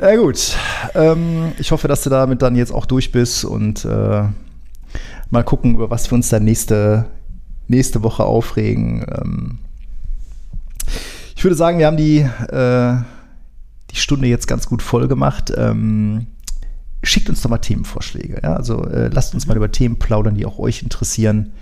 Ja 0.00 0.14
gut, 0.14 0.56
ähm, 0.94 1.52
ich 1.58 1.72
hoffe, 1.72 1.88
dass 1.88 2.04
du 2.04 2.10
damit 2.10 2.40
dann 2.40 2.54
jetzt 2.54 2.70
auch 2.70 2.86
durch 2.86 3.10
bist 3.10 3.44
und 3.44 3.84
äh, 3.84 4.22
mal 5.30 5.42
gucken, 5.42 5.74
über 5.74 5.90
was 5.90 6.08
wir 6.08 6.14
uns 6.14 6.28
dann 6.28 6.44
nächste, 6.44 7.06
nächste 7.66 8.04
Woche 8.04 8.22
aufregen. 8.22 9.04
Ähm, 9.08 9.58
ich 11.34 11.42
würde 11.42 11.56
sagen, 11.56 11.80
wir 11.80 11.86
haben 11.88 11.96
die, 11.96 12.18
äh, 12.18 12.96
die 13.90 13.96
Stunde 13.96 14.28
jetzt 14.28 14.46
ganz 14.46 14.68
gut 14.68 14.82
voll 14.82 15.08
gemacht. 15.08 15.52
Ähm, 15.56 16.28
schickt 17.02 17.28
uns 17.28 17.42
doch 17.42 17.50
mal 17.50 17.58
Themenvorschläge. 17.58 18.40
Ja? 18.40 18.54
Also 18.54 18.84
äh, 18.84 19.08
lasst 19.08 19.34
uns 19.34 19.48
mal 19.48 19.56
über 19.56 19.72
Themen 19.72 19.98
plaudern, 19.98 20.36
die 20.36 20.46
auch 20.46 20.60
euch 20.60 20.84
interessieren. 20.84 21.52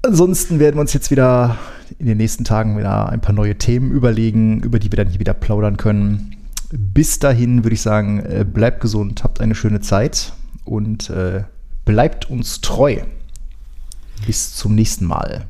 Ansonsten 0.00 0.58
werden 0.58 0.76
wir 0.76 0.80
uns 0.80 0.94
jetzt 0.94 1.10
wieder 1.10 1.58
in 1.98 2.06
den 2.06 2.16
nächsten 2.16 2.44
Tagen 2.44 2.78
wieder 2.78 3.10
ein 3.10 3.20
paar 3.20 3.34
neue 3.34 3.58
Themen 3.58 3.90
überlegen, 3.90 4.62
über 4.62 4.78
die 4.78 4.90
wir 4.90 4.96
dann 4.96 5.08
hier 5.08 5.20
wieder 5.20 5.34
plaudern 5.34 5.76
können. 5.76 6.36
Bis 6.74 7.18
dahin 7.18 7.64
würde 7.64 7.74
ich 7.74 7.82
sagen, 7.82 8.20
äh, 8.20 8.46
bleibt 8.50 8.80
gesund, 8.80 9.24
habt 9.24 9.42
eine 9.42 9.54
schöne 9.54 9.80
Zeit 9.80 10.32
und 10.64 11.10
äh, 11.10 11.44
bleibt 11.84 12.30
uns 12.30 12.62
treu. 12.62 13.02
Bis 14.26 14.54
zum 14.54 14.74
nächsten 14.74 15.04
Mal. 15.04 15.44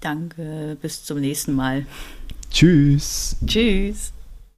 Danke, 0.00 0.76
bis 0.80 1.04
zum 1.04 1.20
nächsten 1.20 1.54
Mal. 1.54 1.86
Tschüss. 2.52 3.36
Tschüss. 3.44 4.12